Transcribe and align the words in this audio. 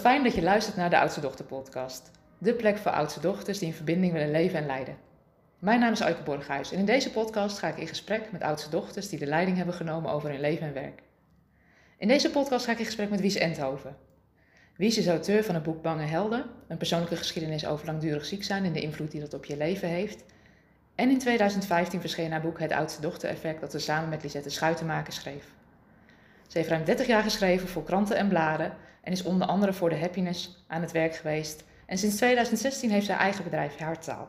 Fijn 0.00 0.22
dat 0.22 0.34
je 0.34 0.42
luistert 0.42 0.76
naar 0.76 0.90
de 0.90 0.98
Oudste 0.98 1.20
Dochter 1.20 1.44
podcast. 1.44 2.10
De 2.38 2.54
plek 2.54 2.78
voor 2.78 2.90
oudste 2.90 3.20
dochters 3.20 3.58
die 3.58 3.68
in 3.68 3.74
verbinding 3.74 4.12
willen 4.12 4.30
leven 4.30 4.58
en 4.58 4.66
leiden. 4.66 4.96
Mijn 5.58 5.80
naam 5.80 5.92
is 5.92 6.02
Euike 6.02 6.22
Borghuis 6.22 6.72
en 6.72 6.78
in 6.78 6.84
deze 6.84 7.10
podcast 7.10 7.58
ga 7.58 7.68
ik 7.68 7.76
in 7.76 7.86
gesprek 7.86 8.32
met 8.32 8.42
oudste 8.42 8.70
dochters 8.70 9.08
die 9.08 9.18
de 9.18 9.26
leiding 9.26 9.56
hebben 9.56 9.74
genomen 9.74 10.10
over 10.10 10.30
hun 10.30 10.40
leven 10.40 10.66
en 10.66 10.72
werk. 10.72 11.02
In 11.98 12.08
deze 12.08 12.30
podcast 12.30 12.64
ga 12.64 12.72
ik 12.72 12.78
in 12.78 12.84
gesprek 12.84 13.10
met 13.10 13.20
Wies 13.20 13.34
Endhoven. 13.34 13.96
Wies 14.76 14.98
is 14.98 15.06
auteur 15.06 15.44
van 15.44 15.54
het 15.54 15.64
boek 15.64 15.82
Bange 15.82 16.06
Helden, 16.06 16.44
een 16.68 16.76
persoonlijke 16.76 17.16
geschiedenis 17.16 17.66
over 17.66 17.86
langdurig 17.86 18.24
ziek 18.24 18.44
zijn 18.44 18.64
en 18.64 18.72
de 18.72 18.80
invloed 18.80 19.10
die 19.10 19.20
dat 19.20 19.34
op 19.34 19.44
je 19.44 19.56
leven 19.56 19.88
heeft. 19.88 20.24
En 20.94 21.10
in 21.10 21.18
2015 21.18 22.00
verscheen 22.00 22.30
haar 22.30 22.40
boek 22.40 22.58
Het 22.58 22.72
Oudste 22.72 23.00
Dochter 23.00 23.28
Effect 23.28 23.60
dat 23.60 23.70
ze 23.70 23.78
samen 23.78 24.08
met 24.08 24.22
Lisette 24.22 24.50
Schuitenmaker 24.50 25.12
schreef. 25.12 25.44
Ze 26.48 26.58
heeft 26.58 26.70
ruim 26.70 26.84
30 26.84 27.06
jaar 27.06 27.22
geschreven 27.22 27.68
voor 27.68 27.84
kranten 27.84 28.16
en 28.16 28.28
bladen 28.28 28.72
en 29.04 29.12
is 29.12 29.22
onder 29.22 29.46
andere 29.46 29.72
voor 29.72 29.88
de 29.88 29.98
Happiness 29.98 30.64
aan 30.66 30.80
het 30.80 30.92
werk 30.92 31.14
geweest. 31.16 31.64
En 31.86 31.98
sinds 31.98 32.16
2016 32.16 32.90
heeft 32.90 33.06
ze 33.06 33.12
haar 33.12 33.20
eigen 33.20 33.44
bedrijf 33.44 33.76
Harttaal. 33.78 34.28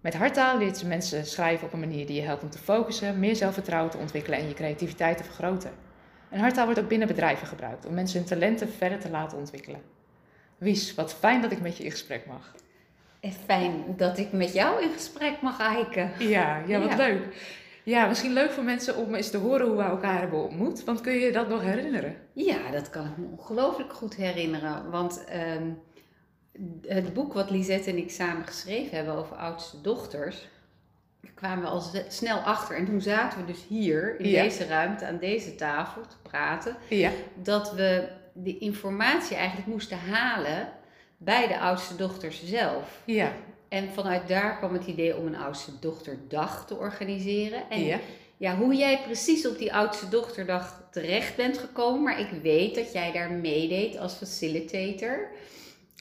Met 0.00 0.14
Harttaal 0.14 0.58
leert 0.58 0.78
ze 0.78 0.86
mensen 0.86 1.26
schrijven 1.26 1.66
op 1.66 1.72
een 1.72 1.80
manier 1.80 2.06
die 2.06 2.16
je 2.16 2.22
helpt 2.26 2.42
om 2.42 2.50
te 2.50 2.58
focussen, 2.58 3.18
meer 3.18 3.36
zelfvertrouwen 3.36 3.90
te 3.90 3.96
ontwikkelen 3.98 4.38
en 4.38 4.48
je 4.48 4.54
creativiteit 4.54 5.16
te 5.16 5.24
vergroten. 5.24 5.70
En 6.28 6.40
Harttaal 6.40 6.64
wordt 6.64 6.80
ook 6.80 6.88
binnen 6.88 7.08
bedrijven 7.08 7.46
gebruikt 7.46 7.86
om 7.86 7.94
mensen 7.94 8.18
hun 8.18 8.28
talenten 8.28 8.68
verder 8.68 8.98
te 8.98 9.10
laten 9.10 9.38
ontwikkelen. 9.38 9.80
Wies, 10.58 10.94
wat 10.94 11.14
fijn 11.14 11.40
dat 11.40 11.52
ik 11.52 11.60
met 11.60 11.76
je 11.76 11.84
in 11.84 11.90
gesprek 11.90 12.26
mag. 12.26 12.54
En 13.20 13.32
fijn 13.46 13.84
dat 13.96 14.18
ik 14.18 14.32
met 14.32 14.52
jou 14.52 14.82
in 14.82 14.92
gesprek 14.92 15.40
mag, 15.40 15.60
Eike. 15.60 16.08
Ja, 16.18 16.62
ja 16.66 16.78
wat 16.78 16.88
Ja. 16.90 16.96
leuk. 16.96 17.24
Ja, 17.84 18.06
misschien 18.06 18.32
leuk 18.32 18.50
voor 18.50 18.64
mensen 18.64 18.96
om 18.96 19.14
eens 19.14 19.30
te 19.30 19.36
horen 19.36 19.66
hoe 19.66 19.76
we 19.76 19.82
elkaar 19.82 20.18
hebben 20.18 20.42
ontmoet. 20.42 20.84
Want 20.84 21.00
kun 21.00 21.12
je 21.12 21.20
je 21.20 21.32
dat 21.32 21.48
nog 21.48 21.62
herinneren? 21.62 22.16
Ja, 22.32 22.70
dat 22.70 22.90
kan 22.90 23.06
ik 23.06 23.16
me 23.16 23.26
ongelooflijk 23.38 23.92
goed 23.92 24.14
herinneren. 24.16 24.90
Want 24.90 25.24
ehm, 25.24 25.70
het 26.86 27.12
boek 27.14 27.32
wat 27.32 27.50
Lisette 27.50 27.90
en 27.90 27.96
ik 27.96 28.10
samen 28.10 28.46
geschreven 28.46 28.96
hebben 28.96 29.14
over 29.14 29.36
oudste 29.36 29.80
dochters, 29.80 30.48
daar 31.20 31.32
kwamen 31.34 31.64
we 31.64 31.70
al 31.70 31.82
snel 32.08 32.38
achter. 32.38 32.76
En 32.76 32.84
toen 32.86 33.00
zaten 33.00 33.38
we 33.38 33.44
dus 33.44 33.64
hier 33.68 34.20
in 34.20 34.28
Ja. 34.28 34.42
deze 34.42 34.66
ruimte 34.66 35.06
aan 35.06 35.18
deze 35.18 35.54
tafel 35.54 36.02
te 36.06 36.16
praten. 36.22 36.76
Ja. 36.88 37.10
Dat 37.34 37.72
we 37.72 38.08
de 38.32 38.58
informatie 38.58 39.36
eigenlijk 39.36 39.66
moesten 39.68 39.98
halen 39.98 40.68
bij 41.16 41.48
de 41.48 41.58
oudste 41.58 41.96
dochters 41.96 42.44
zelf. 42.44 43.00
Ja. 43.04 43.32
En 43.72 43.88
vanuit 43.92 44.28
daar 44.28 44.56
kwam 44.56 44.72
het 44.72 44.86
idee 44.86 45.16
om 45.16 45.26
een 45.26 45.36
oudste 45.36 45.70
dochterdag 45.80 46.66
te 46.66 46.76
organiseren. 46.76 47.70
En 47.70 47.84
Ja. 47.84 47.98
ja, 48.36 48.56
hoe 48.56 48.74
jij 48.74 49.00
precies 49.04 49.46
op 49.46 49.58
die 49.58 49.74
oudste 49.74 50.08
dochterdag 50.08 50.88
terecht 50.90 51.36
bent 51.36 51.58
gekomen. 51.58 52.02
Maar 52.02 52.20
ik 52.20 52.42
weet 52.42 52.74
dat 52.74 52.92
jij 52.92 53.12
daar 53.12 53.30
meedeed 53.30 53.98
als 53.98 54.14
facilitator. 54.14 55.30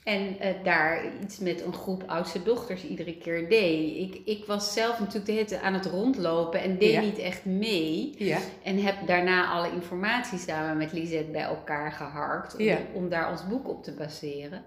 En 0.04 0.40
eh, 0.40 0.54
daar 0.64 1.04
iets 1.24 1.40
met 1.40 1.62
een 1.62 1.74
groep 1.74 2.04
oudste 2.08 2.44
dochters 2.44 2.84
iedere 2.84 3.18
keer 3.18 3.50
deed. 3.50 3.98
Ik, 3.98 4.22
ik 4.26 4.46
was 4.46 4.74
zelf 4.74 5.00
natuurlijk 5.00 5.48
de 5.50 5.60
aan 5.60 5.74
het 5.74 5.86
rondlopen 5.86 6.62
en 6.62 6.78
deed 6.78 6.92
Ja. 6.92 7.02
niet 7.02 7.18
echt 7.20 7.46
mee. 7.46 8.14
Ja. 8.18 8.38
En 8.64 8.78
heb 8.78 8.96
daarna 9.06 9.48
alle 9.52 9.72
informatie 9.72 10.40
samen 10.40 10.78
met 10.78 10.92
Lisette 10.94 11.32
bij 11.32 11.42
elkaar 11.42 11.92
geharkt. 11.92 12.56
Om, 12.56 12.78
om 12.94 13.10
daar 13.10 13.32
ons 13.32 13.48
boek 13.48 13.70
op 13.70 13.84
te 13.84 13.92
baseren. 13.92 14.64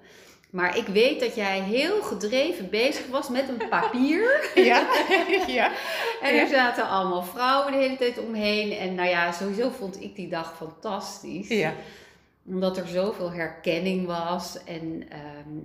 Maar 0.54 0.76
ik 0.76 0.86
weet 0.86 1.20
dat 1.20 1.34
jij 1.34 1.60
heel 1.60 2.02
gedreven 2.02 2.70
bezig 2.70 3.06
was 3.06 3.28
met 3.28 3.48
een 3.48 3.68
papier. 3.68 4.50
Ja. 4.54 4.86
ja. 5.46 5.72
En 6.22 6.38
er 6.38 6.48
zaten 6.48 6.88
allemaal 6.88 7.22
vrouwen 7.22 7.72
de 7.72 7.78
hele 7.78 7.96
tijd 7.96 8.18
omheen. 8.18 8.72
En 8.72 8.94
nou 8.94 9.08
ja, 9.08 9.32
sowieso 9.32 9.70
vond 9.70 10.02
ik 10.02 10.16
die 10.16 10.28
dag 10.28 10.56
fantastisch. 10.56 11.48
Ja. 11.48 11.72
Omdat 12.46 12.76
er 12.76 12.86
zoveel 12.86 13.32
herkenning 13.32 14.06
was. 14.06 14.64
En 14.64 15.04
ehm, 15.08 15.58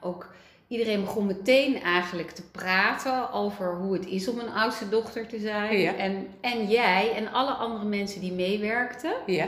ook 0.00 0.34
iedereen 0.68 1.00
begon 1.04 1.26
meteen 1.26 1.82
eigenlijk 1.82 2.30
te 2.30 2.50
praten 2.50 3.32
over 3.32 3.74
hoe 3.74 3.92
het 3.92 4.06
is 4.06 4.28
om 4.28 4.38
een 4.38 4.52
oudste 4.52 4.88
dochter 4.88 5.26
te 5.26 5.38
zijn. 5.38 5.78
Ja. 5.78 5.94
En, 5.96 6.28
en 6.40 6.68
jij 6.68 7.12
en 7.14 7.32
alle 7.32 7.52
andere 7.52 7.84
mensen 7.84 8.20
die 8.20 8.32
meewerkten, 8.32 9.14
Ja. 9.26 9.46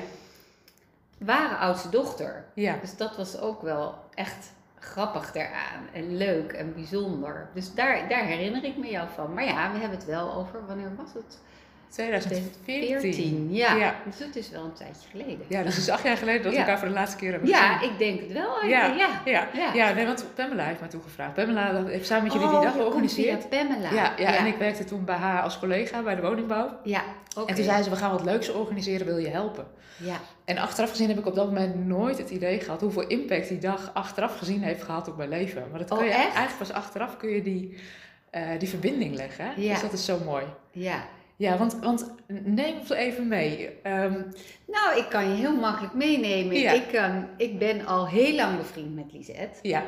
waren 1.18 1.58
oudste 1.58 1.88
dochter. 1.88 2.44
Ja. 2.54 2.78
Dus 2.80 2.96
dat 2.96 3.16
was 3.16 3.38
ook 3.40 3.62
wel 3.62 3.94
echt 4.14 4.52
grappig 4.84 5.32
daaraan. 5.32 5.88
En 5.92 6.16
leuk 6.16 6.52
en 6.52 6.74
bijzonder. 6.74 7.48
Dus 7.54 7.74
daar, 7.74 8.08
daar 8.08 8.24
herinner 8.24 8.64
ik 8.64 8.76
me 8.76 8.90
jou 8.90 9.08
van. 9.14 9.34
Maar 9.34 9.44
ja, 9.44 9.72
we 9.72 9.78
hebben 9.78 9.98
het 9.98 10.06
wel 10.06 10.34
over, 10.34 10.66
wanneer 10.66 10.92
was 10.96 11.12
het? 11.14 11.38
2014. 11.88 13.00
14, 13.00 13.54
ja. 13.54 13.74
Ja. 13.74 13.94
Dus 14.04 14.18
dat 14.18 14.36
is 14.36 14.50
wel 14.50 14.64
een 14.64 14.72
tijdje 14.72 15.08
geleden. 15.10 15.40
Ja, 15.48 15.62
dus 15.62 15.74
het 15.74 15.82
is 15.82 15.90
acht 15.90 16.02
jaar 16.02 16.16
geleden 16.16 16.42
dat 16.42 16.50
we 16.52 16.58
Ja. 16.58 16.64
elkaar 16.64 16.78
voor 16.78 16.88
de 16.88 16.94
laatste 16.94 17.16
keer 17.16 17.30
hebben 17.30 17.48
Ja, 17.48 17.72
gezien. 17.76 17.92
ik 17.92 17.98
denk 17.98 18.20
het 18.20 18.32
wel. 18.32 18.52
Eike. 18.60 18.68
Ja. 18.68 18.86
ja. 18.86 19.20
Ja. 19.24 19.48
Ja. 19.54 19.72
Ja. 19.74 19.92
nee, 19.92 20.06
want 20.06 20.26
Pamela 20.34 20.64
heeft 20.64 20.80
mij 20.80 20.88
toegevraagd. 20.88 21.34
Pamela 21.34 21.84
heeft 21.84 22.06
samen 22.06 22.24
met 22.24 22.32
jullie 22.32 22.48
die 22.48 22.56
Oh, 22.56 22.62
dag 22.62 22.72
georganiseerd. 22.72 23.46
via 23.50 23.62
Pamela. 23.64 23.90
Ja, 23.92 24.12
ja, 24.16 24.34
en 24.36 24.46
ik 24.46 24.56
werkte 24.56 24.84
toen 24.84 25.04
bij 25.04 25.16
haar 25.16 25.42
als 25.42 25.58
collega 25.58 26.02
bij 26.02 26.14
de 26.14 26.22
woningbouw. 26.22 26.70
Ja, 26.84 27.02
oké. 27.36 27.48
En 27.48 27.54
toen 27.54 27.64
zei 27.64 27.82
ze, 27.82 27.90
we 27.90 27.96
gaan 27.96 28.10
wat 28.10 28.24
leuks 28.24 28.52
organiseren, 28.52 29.06
wil 29.06 29.16
je 29.18 29.28
helpen? 29.28 29.66
Ja, 29.96 30.16
En 30.44 30.58
achteraf 30.58 30.90
gezien 30.90 31.08
heb 31.08 31.18
ik 31.18 31.26
op 31.26 31.34
dat 31.34 31.46
moment 31.46 31.86
nooit 31.86 32.18
het 32.18 32.30
idee 32.30 32.60
gehad 32.60 32.80
hoeveel 32.80 33.06
impact 33.06 33.48
die 33.48 33.58
dag 33.58 33.90
achteraf 33.94 34.38
gezien 34.38 34.62
heeft 34.62 34.82
gehad 34.82 35.08
op 35.08 35.16
mijn 35.16 35.28
leven. 35.28 35.66
Maar 35.70 35.78
dat 35.78 35.90
Oh, 35.90 35.98
kun 35.98 36.06
je 36.06 36.12
echt? 36.12 36.22
eigenlijk 36.22 36.58
pas 36.58 36.72
achteraf 36.72 37.16
kun 37.16 37.28
je 37.30 37.42
die, 37.42 37.76
eh, 38.30 38.48
die 38.58 38.68
verbinding 38.68 39.14
leggen. 39.14 39.44
hè? 39.44 39.52
Ja. 39.56 39.72
Dus 39.72 39.82
dat 39.82 39.92
is 39.92 40.04
zo 40.04 40.18
mooi. 40.24 40.44
ja. 40.72 41.04
Ja, 41.36 41.56
want, 41.58 41.76
want 41.80 42.10
neem 42.26 42.78
ons 42.78 42.90
even 42.90 43.28
mee. 43.28 43.70
Ehm, 43.82 44.22
Nou, 44.66 44.98
ik 44.98 45.06
kan 45.10 45.28
je 45.28 45.34
heel 45.34 45.56
makkelijk 45.56 45.94
meenemen. 45.94 46.56
Ja. 46.56 46.72
Ik, 46.72 46.92
ehm, 46.92 47.22
ik 47.36 47.58
ben 47.58 47.86
al 47.86 48.08
heel 48.08 48.34
lang 48.34 48.56
bevriend 48.56 48.94
met 48.94 49.12
Lisette. 49.12 49.58
ja, 49.62 49.82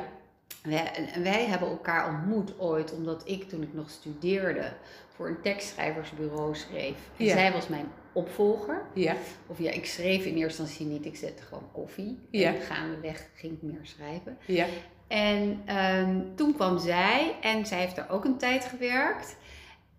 Wij, 0.63 0.91
en 1.13 1.23
wij 1.23 1.45
hebben 1.45 1.69
elkaar 1.69 2.09
ontmoet 2.09 2.59
ooit 2.59 2.93
omdat 2.93 3.21
ik 3.25 3.49
toen 3.49 3.61
ik 3.61 3.73
nog 3.73 3.89
studeerde 3.89 4.71
voor 5.17 5.27
een 5.27 5.41
tekstschrijversbureau 5.41 6.55
schreef. 6.55 6.95
En 7.17 7.25
Ja. 7.25 7.33
zij 7.33 7.51
was 7.51 7.67
mijn 7.67 7.85
opvolger. 8.11 8.81
ja, 8.93 9.15
Of 9.47 9.59
ja, 9.59 9.71
ik 9.71 9.85
schreef 9.85 10.25
in 10.25 10.35
eerste 10.37 10.61
instantie 10.61 10.85
niet, 10.87 11.05
ik 11.05 11.15
zette 11.15 11.43
gewoon 11.43 11.69
koffie. 11.71 12.19
Ja. 12.29 12.53
En 12.53 12.61
gaandeweg 12.61 13.27
ging 13.35 13.53
ik 13.53 13.61
meer 13.61 13.79
schrijven. 13.83 14.37
ja, 14.45 14.65
En 15.07 15.61
ehm, 15.65 16.19
toen 16.35 16.53
kwam 16.55 16.79
zij 16.79 17.35
en 17.41 17.65
zij 17.65 17.79
heeft 17.79 17.95
daar 17.95 18.09
ook 18.09 18.25
een 18.25 18.37
tijd 18.37 18.65
gewerkt. 18.65 19.35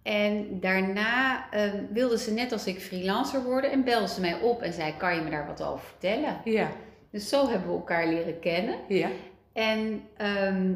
En 0.03 0.61
daarna 0.61 1.51
ehm, 1.51 1.83
wilde 1.93 2.19
ze 2.19 2.33
net 2.33 2.53
als 2.53 2.67
ik 2.67 2.81
freelancer 2.81 3.43
worden 3.45 3.71
en 3.71 3.85
belde 3.85 4.09
ze 4.09 4.21
mij 4.21 4.41
op 4.41 4.63
en 4.63 4.73
zei: 4.73 4.95
Kan 4.97 5.15
je 5.15 5.21
me 5.21 5.31
daar 5.31 5.47
wat 5.47 5.63
over 5.63 5.85
vertellen? 5.87 6.41
ja, 6.45 6.71
Dus 7.11 7.29
zo 7.29 7.49
hebben 7.49 7.69
we 7.69 7.75
elkaar 7.75 8.07
leren 8.07 8.39
kennen. 8.41 8.75
ja, 8.89 9.09
En 9.53 10.03
ehm, 10.17 10.73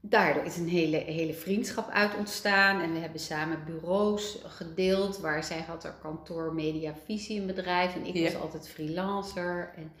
daardoor 0.00 0.44
is 0.44 0.56
een 0.56 0.68
hele, 0.68 0.96
hele 0.96 1.32
vriendschap 1.34 1.90
uit 1.90 2.16
ontstaan. 2.16 2.80
En 2.80 2.92
we 2.92 2.98
hebben 2.98 3.20
samen 3.20 3.64
bureaus 3.66 4.38
gedeeld. 4.44 5.18
Waar 5.18 5.44
zij 5.44 5.60
had 5.66 5.82
haar 5.82 5.98
kantoor 6.02 6.54
Media 6.54 6.94
Visie, 7.04 7.40
een 7.40 7.46
bedrijf. 7.46 7.94
En 7.94 8.06
ik 8.06 8.14
Ja. 8.14 8.22
was 8.32 8.40
altijd 8.40 8.68
freelancer. 8.68 9.72
En 9.76 9.92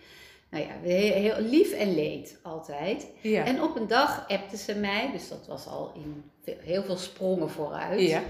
nou 0.50 0.64
ja, 0.64 0.70
heel, 0.82 1.40
lief 1.40 1.72
en 1.72 1.94
leed 1.94 2.38
altijd. 2.42 3.06
ja, 3.20 3.44
En 3.44 3.62
op 3.62 3.76
een 3.76 3.86
dag 3.88 4.28
appte 4.28 4.56
ze 4.56 4.74
mij. 4.74 5.10
Dus 5.12 5.28
dat 5.28 5.46
was 5.46 5.66
al 5.66 5.92
in 5.94 6.22
veel- 6.42 6.58
heel 6.60 6.82
veel 6.82 6.96
sprongen 6.96 7.50
vooruit. 7.50 8.00
ja, 8.00 8.22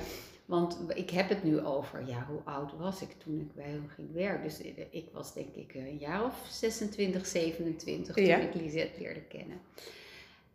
Want 0.45 0.79
ik 0.95 1.11
heb 1.11 1.29
het 1.29 1.43
nu 1.45 1.61
over, 1.61 2.03
ja, 2.07 2.27
hoe 2.29 2.41
oud 2.45 2.73
was 2.79 3.03
ik 3.03 3.09
toen 3.25 3.41
ik 3.41 3.55
bij 3.55 3.65
hem 3.65 3.89
ging 3.95 4.13
werken? 4.13 4.43
Dus 4.43 4.61
ik 4.91 5.07
was 5.13 5.35
denk 5.35 5.55
ik 5.55 5.75
een 5.75 5.97
jaar 5.99 6.25
of 6.25 6.35
26, 6.51 7.27
27 7.27 8.15
toen 8.15 8.25
ik 8.25 8.55
Lisette 8.55 9.01
leerde 9.01 9.21
kennen. 9.21 9.61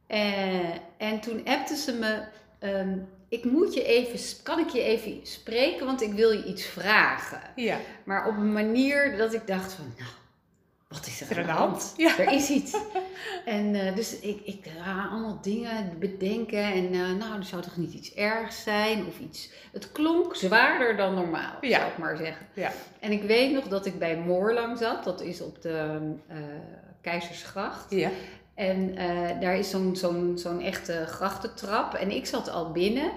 Eh, 0.08 0.70
en 0.98 1.20
toen 1.22 1.42
appte 1.46 1.76
ze 1.76 1.94
me, 1.94 2.22
ehm, 2.60 2.98
ik 3.30 3.44
moet 3.44 3.74
je 3.74 3.84
even, 3.84 4.44
kan 4.44 4.60
ik 4.60 4.70
je 4.70 4.82
even 4.82 5.20
spreken, 5.24 5.86
want 5.86 6.02
ik 6.02 6.14
wil 6.14 6.32
je 6.32 6.44
iets 6.44 6.66
vragen. 6.66 7.42
ja. 7.56 7.78
Maar 8.04 8.28
op 8.28 8.38
een 8.38 8.54
manier 8.54 9.18
dat 9.18 9.34
ik 9.34 9.48
dacht 9.48 9.74
van, 9.74 9.94
nou, 9.98 10.10
wat 10.88 11.08
is 11.08 11.22
er 11.22 11.38
aan 11.38 11.46
de 11.46 11.52
hand? 11.52 11.94
Ja. 11.98 12.18
Er 12.18 12.32
is 12.32 12.50
iets. 12.50 12.78
En 13.46 13.76
eh, 13.76 13.96
dus 13.96 14.20
ik, 14.20 14.42
ik 14.46 14.66
ga 14.78 15.08
allemaal 15.12 15.40
dingen 15.42 16.00
bedenken. 16.00 16.64
En 16.64 16.86
eh, 16.94 17.12
nou, 17.12 17.38
er 17.38 17.44
zou 17.44 17.62
toch 17.62 17.78
niet 17.78 17.94
iets 17.94 18.14
ergs 18.14 18.64
zijn 18.64 19.06
of 19.06 19.20
iets. 19.20 19.50
Het 19.72 19.92
klonk 19.92 20.36
zwaarder 20.36 20.98
dan 20.98 21.14
normaal, 21.14 21.54
Ja. 21.62 21.78
zou 21.80 21.92
ik 21.92 21.98
maar 21.98 22.18
zeggen. 22.18 22.46
Ja. 22.54 22.72
En 23.00 23.12
ik 23.12 23.24
weet 23.24 23.52
nog 23.54 23.68
dat 23.68 23.86
ik 23.86 24.00
bij 24.00 24.18
Moorlang 24.18 24.78
zat. 24.78 25.04
Dat 25.04 25.22
is 25.22 25.42
op 25.42 25.62
de 25.62 26.00
eh, 26.28 26.38
Keizersgracht. 27.02 27.92
Ja, 27.92 28.10
En 28.56 28.96
eh, 28.98 29.40
daar 29.40 29.58
is 29.58 29.70
zo'n 29.70 29.96
zo'n 29.96 30.38
zo'n 30.38 30.62
echte 30.62 31.04
grachtentrap. 31.08 31.94
En 31.94 32.12
ik 32.12 32.26
zat 32.26 32.50
al 32.50 32.72
binnen. 32.72 33.12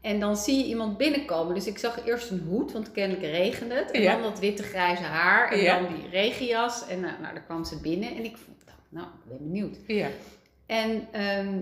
En 0.00 0.20
dan 0.20 0.36
zie 0.36 0.58
je 0.58 0.64
iemand 0.64 0.96
binnenkomen. 0.96 1.54
Dus 1.54 1.66
ik 1.66 1.78
zag 1.78 2.06
eerst 2.06 2.30
een 2.30 2.44
hoed, 2.48 2.72
want 2.72 2.92
kennelijk 2.92 3.24
regende 3.26 3.74
het. 3.74 3.90
En 3.90 4.02
Ja. 4.02 4.12
dan 4.12 4.22
dat 4.22 4.38
witte 4.38 4.62
grijze 4.62 5.02
haar. 5.02 5.50
En 5.52 5.58
Ja. 5.60 5.80
dan 5.80 5.94
die 5.94 6.08
regenjas. 6.10 6.86
En 6.86 7.00
nou, 7.00 7.12
nou, 7.20 7.34
daar 7.34 7.42
kwam 7.42 7.64
ze 7.64 7.80
binnen. 7.80 8.08
En 8.16 8.24
ik 8.24 8.36
dacht, 8.64 8.78
nou, 8.88 9.06
ik 9.06 9.28
ben 9.28 9.38
benieuwd. 9.38 9.76
ja, 9.86 10.08
En 10.66 11.06
ehm, 11.12 11.58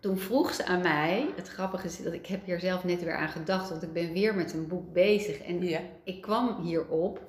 toen 0.00 0.18
vroeg 0.18 0.54
ze 0.54 0.64
aan 0.66 0.80
mij, 0.82 1.26
het 1.36 1.48
grappige 1.48 1.86
is 1.86 2.02
dat 2.02 2.12
ik 2.12 2.26
heb 2.26 2.44
hier 2.44 2.60
zelf 2.60 2.84
net 2.84 3.02
weer 3.04 3.16
aan 3.16 3.28
gedacht, 3.28 3.70
want 3.70 3.82
ik 3.82 3.92
ben 3.92 4.12
weer 4.12 4.34
met 4.34 4.52
een 4.52 4.66
boek 4.68 4.92
bezig. 4.92 5.38
En 5.42 5.62
ja, 5.68 5.80
ik 6.04 6.20
kwam 6.22 6.62
hierop 6.62 7.20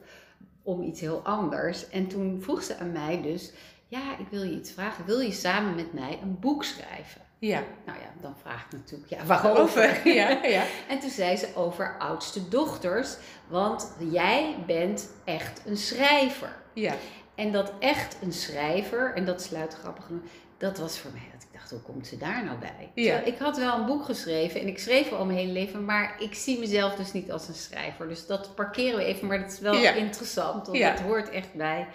om 0.63 0.81
iets 0.83 0.99
heel 1.01 1.21
anders. 1.23 1.89
En 1.89 2.07
toen 2.07 2.41
vroeg 2.41 2.63
ze 2.63 2.77
aan 2.77 2.91
mij 2.91 3.21
dus, 3.21 3.51
ja, 3.87 4.17
ik 4.19 4.27
wil 4.29 4.43
je 4.43 4.55
iets 4.55 4.71
vragen. 4.71 5.05
Wil 5.05 5.19
je 5.19 5.31
samen 5.31 5.75
met 5.75 5.93
mij 5.93 6.19
een 6.21 6.39
boek 6.39 6.63
schrijven? 6.63 7.21
Ja. 7.39 7.63
Nou 7.85 7.99
ja, 7.99 8.21
dan 8.21 8.35
vraag 8.41 8.65
ik 8.65 8.71
natuurlijk, 8.71 9.09
ja, 9.09 9.25
waarover? 9.25 10.01
Ja, 10.13 10.29
ja. 10.43 10.63
En 10.87 10.99
toen 10.99 11.09
zei 11.09 11.35
ze 11.37 11.47
over 11.55 11.95
oudste 11.99 12.49
dochters, 12.49 13.15
want 13.47 13.93
jij 14.11 14.55
bent 14.67 15.09
echt 15.25 15.61
een 15.65 15.77
schrijver. 15.77 16.55
Ja. 16.73 16.93
En 17.35 17.51
dat 17.51 17.71
echt 17.79 18.17
een 18.21 18.33
schrijver, 18.33 19.13
en 19.15 19.25
dat 19.25 19.41
sluit 19.41 19.73
grappig 19.73 20.05
genoeg, 20.05 20.21
dat 20.57 20.77
was 20.77 20.99
voor 20.99 21.11
mij 21.11 21.27
dat 21.33 21.43
ik 21.43 21.47
dacht, 21.53 21.71
hoe 21.71 21.79
komt 21.79 22.07
ze 22.07 22.17
daar 22.17 22.43
nou 22.45 22.57
bij? 22.57 22.91
Ja. 22.93 23.19
Ik 23.19 23.37
had 23.37 23.57
wel 23.57 23.77
een 23.79 23.85
boek 23.85 24.03
geschreven 24.05 24.61
en 24.61 24.67
ik 24.67 24.79
schreef 24.79 25.11
al 25.11 25.25
mijn 25.25 25.37
hele 25.37 25.51
leven, 25.51 25.85
maar 25.85 26.15
ik 26.19 26.33
zie 26.33 26.59
mezelf 26.59 26.95
dus 26.95 27.11
niet 27.11 27.31
als 27.31 27.47
een 27.47 27.53
schrijver. 27.53 28.07
Dus 28.07 28.25
dat 28.27 28.55
parkeren 28.55 28.97
we 28.97 29.03
even, 29.03 29.27
maar 29.27 29.39
dat 29.41 29.51
is 29.51 29.59
wel 29.59 29.73
Ja. 29.75 29.91
interessant, 29.91 30.65
want 30.67 30.77
Ja. 30.77 30.89
het 30.91 30.99
hoort 30.99 31.29
echt 31.29 31.53
bij 31.53 31.87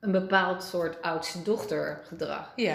een 0.00 0.12
bepaald 0.12 0.62
soort 0.62 1.02
oudste 1.02 1.42
dochter 1.42 2.00
gedrag. 2.06 2.52
Ja. 2.56 2.74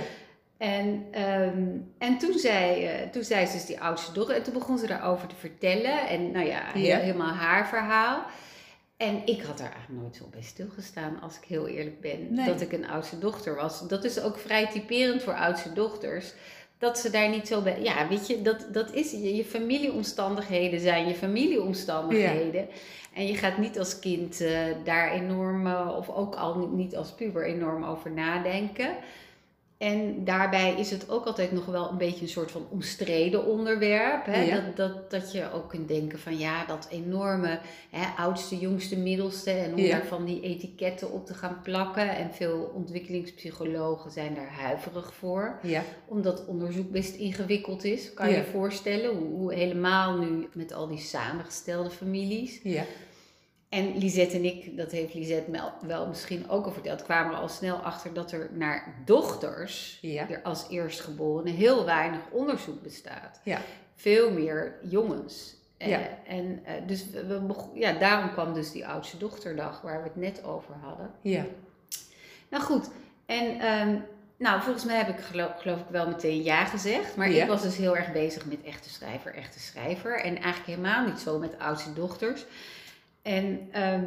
En, 0.58 1.06
ehm, 1.12 1.68
en 1.98 2.18
toen, 2.18 2.38
zei, 2.40 2.86
eh, 2.86 3.10
toen 3.10 3.24
zei 3.24 3.46
ze 3.46 3.54
dus 3.54 3.66
die 3.66 3.82
oudste 3.82 4.12
dochter. 4.12 4.36
En 4.36 4.44
toen 4.44 4.54
begon 4.54 4.78
ze 4.78 4.88
daarover 4.88 5.28
te 5.28 5.36
vertellen. 5.36 6.08
En 6.08 6.32
nou 6.32 6.46
ja, 6.46 6.64
helemaal 6.74 7.34
haar 7.34 7.68
verhaal. 7.68 8.26
En 8.98 9.22
ik 9.26 9.42
had 9.42 9.58
daar 9.58 9.72
eigenlijk 9.72 10.02
nooit 10.02 10.16
zo 10.16 10.28
bij 10.32 10.42
stilgestaan, 10.42 11.22
als 11.22 11.38
ik 11.38 11.44
heel 11.44 11.68
eerlijk 11.68 12.02
ben. 12.02 12.34
Nee. 12.34 12.46
Dat 12.46 12.62
ik 12.62 12.72
een 12.72 12.88
oudste 12.88 13.20
dochter 13.20 13.56
was. 13.56 13.88
Dat 13.88 14.04
is 14.04 14.22
ook 14.22 14.38
vrij 14.38 14.68
typerend 14.68 15.24
voor 15.24 15.34
oudste 15.34 15.74
dochters. 15.74 16.34
Dat 16.86 17.00
ze 17.00 17.10
daar 17.10 17.30
niet 17.30 17.48
zo 17.48 17.62
bij... 17.62 17.82
Ja, 17.82 18.08
weet 18.08 18.28
je, 18.28 18.42
dat, 18.42 18.68
dat 18.72 18.94
is... 18.94 19.12
Je, 19.12 19.36
je 19.36 19.46
familieomstandigheden 19.46 20.80
zijn 20.80 21.08
je 21.08 21.16
familieomstandigheden. 21.16 22.68
En 23.14 23.28
je 23.28 23.36
gaat 23.36 23.58
niet 23.58 23.80
als 23.80 24.00
kind 24.00 24.42
eh, 24.42 24.60
daar 24.84 25.12
enorm... 25.12 25.68
eh, 25.68 25.96
of 25.98 26.10
ook 26.10 26.36
al 26.36 26.56
niet, 26.58 26.72
niet 26.72 26.96
als 26.96 27.12
puber 27.12 27.46
enorm 27.46 27.84
over 27.84 28.12
nadenken. 28.12 28.96
En 29.78 30.24
daarbij 30.24 30.74
is 30.78 30.92
het 30.92 31.10
ook 31.10 31.26
altijd 31.26 31.52
nog 31.52 31.66
wel 31.66 31.90
een 31.90 31.98
beetje 31.98 32.22
een 32.22 32.30
soort 32.32 32.52
van 32.52 32.68
omstreden 32.70 33.46
onderwerp. 33.46 34.26
Hè? 34.26 34.42
Ja. 34.44 34.56
Dat, 34.56 34.76
dat, 34.76 35.12
dat 35.12 35.32
je 35.32 35.52
ook 35.54 35.70
kunt 35.70 35.88
denken 35.88 36.20
van 36.20 36.38
ja, 36.38 36.66
dat 36.66 36.88
enorme 36.92 37.60
hè, 37.90 38.22
oudste, 38.24 38.58
jongste, 38.58 38.98
middelste. 38.98 39.52
En 39.52 39.74
om 39.74 39.80
Ja. 39.80 39.92
daar 39.98 40.06
van 40.06 40.26
die 40.26 40.42
etiketten 40.42 41.12
op 41.12 41.26
te 41.26 41.34
gaan 41.34 41.60
plakken. 41.64 42.16
En 42.16 42.34
veel 42.34 42.72
ontwikkelingspsychologen 42.76 44.12
zijn 44.12 44.34
daar 44.36 44.52
huiverig 44.52 45.14
voor. 45.14 45.60
Ja. 45.62 45.84
Omdat 46.08 46.46
onderzoek 46.46 46.92
best 46.92 47.16
ingewikkeld 47.16 47.84
is. 47.84 48.14
Kan 48.14 48.30
je 48.30 48.36
je 48.36 48.44
voorstellen 48.44 49.16
hoe, 49.16 49.28
hoe 49.28 49.54
helemaal 49.54 50.18
nu 50.18 50.48
met 50.54 50.74
al 50.74 50.88
die 50.88 51.00
samengestelde 51.00 51.90
families. 51.90 52.60
Ja. 52.64 52.84
En 53.70 53.98
Lisette 53.98 54.36
en 54.36 54.46
ik, 54.46 54.78
dat 54.78 54.92
heeft 54.92 55.14
Lisette 55.14 55.52
wel, 55.52 55.72
wel 55.82 56.08
misschien 56.08 56.50
ook 56.50 56.66
al 56.66 56.72
verteld, 56.72 57.04
kwamen 57.04 57.34
er 57.34 57.40
al 57.40 57.48
snel 57.50 57.76
achter 57.78 58.14
dat 58.14 58.32
er 58.32 58.50
naar 58.54 58.96
dochters, 59.06 59.98
Ja. 60.02 60.30
er 60.30 60.42
als 60.44 60.66
eerstgeborene, 60.70 61.50
heel 61.52 61.86
weinig 61.86 62.20
onderzoek 62.32 62.82
bestaat. 62.82 63.40
Ja. 63.44 63.60
Veel 63.96 64.32
meer 64.32 64.76
jongens. 64.82 65.56
Eh, 65.78 65.88
Ja. 65.90 66.00
en 66.28 66.60
eh, 66.64 66.74
dus 66.88 67.10
we, 67.10 67.42
ja, 67.74 67.92
daarom 67.94 68.32
kwam 68.32 68.54
dus 68.54 68.72
die 68.72 68.88
oudste 68.88 69.18
dochterdag 69.18 69.82
waar 69.82 69.98
we 69.98 70.04
het 70.08 70.16
net 70.16 70.44
over 70.44 70.74
hadden. 70.82 71.12
Ja. 71.22 71.46
Nou 72.50 72.64
goed, 72.64 72.90
en 73.26 73.60
ehm, 73.60 73.98
nou, 74.38 74.62
volgens 74.62 74.86
mij 74.86 74.98
heb 74.98 75.08
ik 75.10 75.20
geloof, 75.24 75.52
geloof 75.58 75.80
ik 75.80 75.86
wel 75.90 76.08
meteen 76.08 76.44
ja 76.44 76.66
gezegd. 76.66 77.16
Maar 77.16 77.30
Ja. 77.32 77.42
ik 77.44 77.50
was 77.50 77.62
dus 77.62 77.78
heel 77.78 77.98
erg 77.98 78.12
bezig 78.12 78.46
met 78.46 78.64
echte 78.64 78.90
schrijver, 78.90 79.34
echte 79.34 79.60
schrijver. 79.60 80.16
En 80.20 80.36
eigenlijk 80.36 80.66
helemaal 80.66 81.06
niet 81.06 81.20
zo 81.20 81.40
met 81.40 81.60
oudste 81.60 81.94
dochters. 81.94 82.46
En, 83.26 83.60
ehm, 83.72 84.04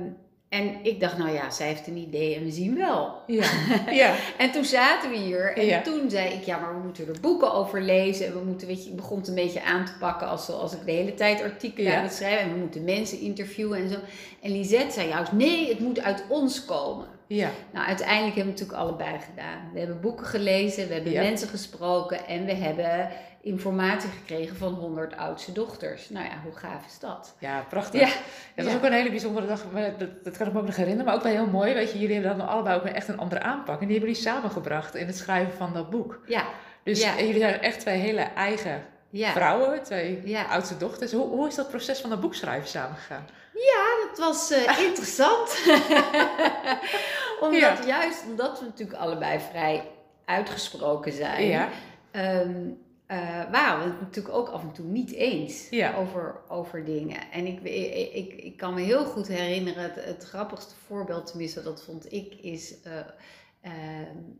en 0.48 0.76
ik 0.82 1.00
dacht, 1.00 1.18
nou 1.18 1.30
ja, 1.30 1.50
zij 1.50 1.66
heeft 1.66 1.86
een 1.86 1.96
idee 1.96 2.34
en 2.36 2.44
we 2.44 2.50
zien 2.50 2.76
wel. 2.76 3.14
Ja. 3.26 3.44
Ja. 3.90 4.14
En 4.38 4.50
toen 4.50 4.64
zaten 4.64 5.10
we 5.10 5.16
hier 5.16 5.56
en 5.56 5.64
Ja. 5.66 5.80
toen 5.82 6.10
zei 6.10 6.32
ik, 6.34 6.42
ja, 6.44 6.58
maar 6.58 6.74
we 6.74 6.82
moeten 6.84 7.06
er 7.08 7.20
boeken 7.20 7.52
over 7.54 7.82
lezen. 7.82 8.26
En 8.26 8.32
we 8.32 8.44
moeten, 8.44 8.66
weet 8.66 8.84
je, 8.84 8.90
ik 8.90 8.96
begon 8.96 9.18
het 9.18 9.28
een 9.28 9.34
beetje 9.34 9.62
aan 9.62 9.84
te 9.84 9.92
pakken 10.00 10.28
als, 10.28 10.50
als 10.50 10.72
ik 10.74 10.84
de 10.84 10.92
hele 10.92 11.14
tijd 11.14 11.42
artikelen 11.42 11.90
Ja. 11.90 11.96
aan 11.98 12.02
het 12.04 12.12
schrijven. 12.12 12.44
En 12.44 12.52
we 12.52 12.58
moeten 12.58 12.84
mensen 12.84 13.20
interviewen 13.20 13.78
en 13.78 13.88
zo. 13.88 13.96
En 14.42 14.52
Lisette 14.52 14.92
zei 14.94 15.08
juist, 15.08 15.32
nee, 15.32 15.68
het 15.68 15.78
moet 15.80 16.00
uit 16.02 16.24
ons 16.28 16.64
komen. 16.64 17.06
Ja. 17.26 17.50
Nou, 17.72 17.86
uiteindelijk 17.86 18.36
hebben 18.36 18.54
we 18.54 18.60
natuurlijk 18.60 18.78
allebei 18.88 19.16
gedaan. 19.30 19.70
We 19.72 19.78
hebben 19.78 20.00
boeken 20.00 20.26
gelezen, 20.26 20.88
we 20.88 20.94
hebben 20.94 21.12
Ja. 21.12 21.22
mensen 21.22 21.48
gesproken 21.48 22.26
en 22.26 22.44
we 22.44 22.54
hebben 22.54 23.08
informatie 23.40 24.10
gekregen 24.10 24.56
van 24.56 24.72
100 24.72 25.16
oudste 25.16 25.52
dochters. 25.52 26.08
Nou 26.10 26.24
ja, 26.24 26.32
hoe 26.44 26.52
gaaf 26.56 26.86
is 26.86 26.98
dat? 26.98 27.34
Ja, 27.38 27.64
prachtig. 27.68 28.00
Ja. 28.00 28.06
Ja, 28.06 28.12
dat 28.54 28.64
was 28.64 28.72
Ja. 28.74 28.78
ook 28.78 28.84
een 28.84 28.92
hele 28.92 29.10
bijzondere 29.10 29.46
dag. 29.46 29.62
Dat, 29.98 30.24
dat 30.24 30.36
kan 30.36 30.46
ik 30.46 30.52
me 30.52 30.58
ook 30.58 30.66
nog 30.66 30.76
herinneren. 30.76 31.06
Maar 31.06 31.14
ook 31.14 31.22
wel 31.22 31.32
heel 31.32 31.46
mooi. 31.46 31.74
Weet 31.74 31.92
je, 31.92 31.98
jullie 31.98 32.14
hebben 32.16 32.36
dan 32.38 32.48
allebei 32.48 32.76
ook 32.76 32.84
echt 32.84 33.08
een 33.08 33.18
andere 33.18 33.40
aanpak. 33.42 33.80
En 33.80 33.86
die 33.86 33.96
hebben 33.96 34.14
jullie 34.14 34.30
samengebracht 34.32 34.94
in 34.94 35.06
het 35.06 35.16
schrijven 35.16 35.52
van 35.56 35.72
dat 35.72 35.90
boek. 35.90 36.20
Ja, 36.26 36.44
Dus 36.82 37.02
Ja. 37.02 37.16
jullie 37.16 37.38
zijn 37.40 37.60
echt 37.60 37.80
twee 37.80 37.98
hele 37.98 38.20
eigen 38.20 38.84
ja. 39.10 39.32
vrouwen. 39.32 39.82
Twee 39.82 40.22
Ja. 40.24 40.44
oudste 40.44 40.76
dochters. 40.76 41.12
Hoe, 41.12 41.26
hoe 41.28 41.46
is 41.48 41.54
dat 41.54 41.68
proces 41.68 42.00
van 42.00 42.10
dat 42.10 42.20
boekschrijven 42.20 42.68
samengegaan? 42.68 43.26
Dat 44.08 44.18
was 44.26 44.50
eh, 44.50 44.78
interessant. 44.88 45.58
omdat, 47.40 47.60
Ja. 47.60 47.76
Juist 47.86 48.24
omdat 48.30 48.58
we 48.58 48.64
natuurlijk 48.64 48.98
allebei 48.98 49.40
vrij 49.50 49.82
uitgesproken 50.24 51.12
zijn, 51.12 51.46
Ja. 51.46 51.68
Waren 53.50 53.78
we 53.78 53.84
het 53.90 54.00
natuurlijk 54.00 54.34
ook 54.34 54.48
af 54.48 54.62
en 54.62 54.72
toe 54.72 54.84
niet 54.86 55.12
eens 55.12 55.68
Ja. 55.70 55.94
over, 55.94 56.40
over 56.48 56.84
dingen. 56.84 57.30
En 57.32 57.46
ik, 57.46 57.60
ik, 57.62 58.12
ik, 58.14 58.32
ik 58.32 58.56
kan 58.56 58.74
me 58.74 58.80
heel 58.80 59.04
goed 59.04 59.28
herinneren, 59.28 59.82
het, 59.82 60.04
het 60.04 60.24
grappigste 60.24 60.74
voorbeeld 60.86 61.26
tenminste, 61.26 61.62
dat 61.62 61.82
vond 61.84 62.12
ik, 62.12 62.34
is 62.34 62.74
eh, 62.82 62.92
eh, 63.60 63.72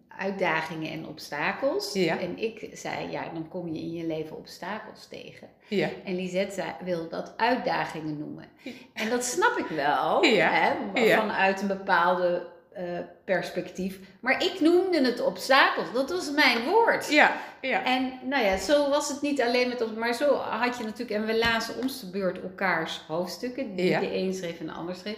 uitdagingen 0.08 0.90
en 0.92 1.06
obstakels. 1.06 1.92
Ja. 1.92 2.18
En 2.18 2.38
ik 2.38 2.68
zei, 2.72 3.10
ja, 3.10 3.28
dan 3.32 3.48
kom 3.48 3.68
je 3.72 3.80
in 3.80 3.92
je 3.92 4.06
leven 4.06 4.36
obstakels 4.36 5.06
tegen. 5.06 5.48
Ja. 5.68 5.88
En 6.04 6.14
Lisette 6.14 6.54
zei, 6.54 6.68
wil 6.84 7.08
dat 7.08 7.32
uitdagingen 7.36 8.18
noemen. 8.18 8.44
En 8.92 9.10
dat 9.10 9.24
snap 9.24 9.56
ik 9.58 9.66
wel, 9.66 10.22
hè, 10.22 10.70
vanuit 11.16 11.60
een 11.60 11.66
bepaalde 11.66 12.46
eh, 12.72 12.84
perspectief. 13.24 13.98
Maar 14.20 14.44
ik 14.44 14.60
noemde 14.60 15.04
het 15.04 15.20
obstakels, 15.20 15.92
dat 15.92 16.10
was 16.10 16.30
mijn 16.32 16.64
woord. 16.64 17.10
Ja. 17.10 17.36
Ja. 17.60 17.84
En 17.84 18.12
nou 18.22 18.44
ja, 18.44 18.56
zo 18.56 18.88
was 18.88 19.08
het 19.08 19.20
niet 19.20 19.42
alleen 19.42 19.68
met 19.68 19.82
ons, 19.82 19.92
maar 19.92 20.14
zo 20.14 20.34
had 20.34 20.78
je 20.78 20.84
natuurlijk, 20.84 21.10
en 21.10 21.26
we 21.26 21.38
lazen 21.38 21.74
ons 21.82 22.00
de 22.00 22.10
beurt 22.10 22.42
elkaars 22.42 23.00
hoofdstukken, 23.06 23.76
die 23.76 23.88
Ja. 23.88 24.00
de 24.00 24.14
een 24.14 24.34
schreef 24.34 24.60
en 24.60 24.66
de 24.66 24.72
ander 24.72 24.94
schreef. 24.94 25.16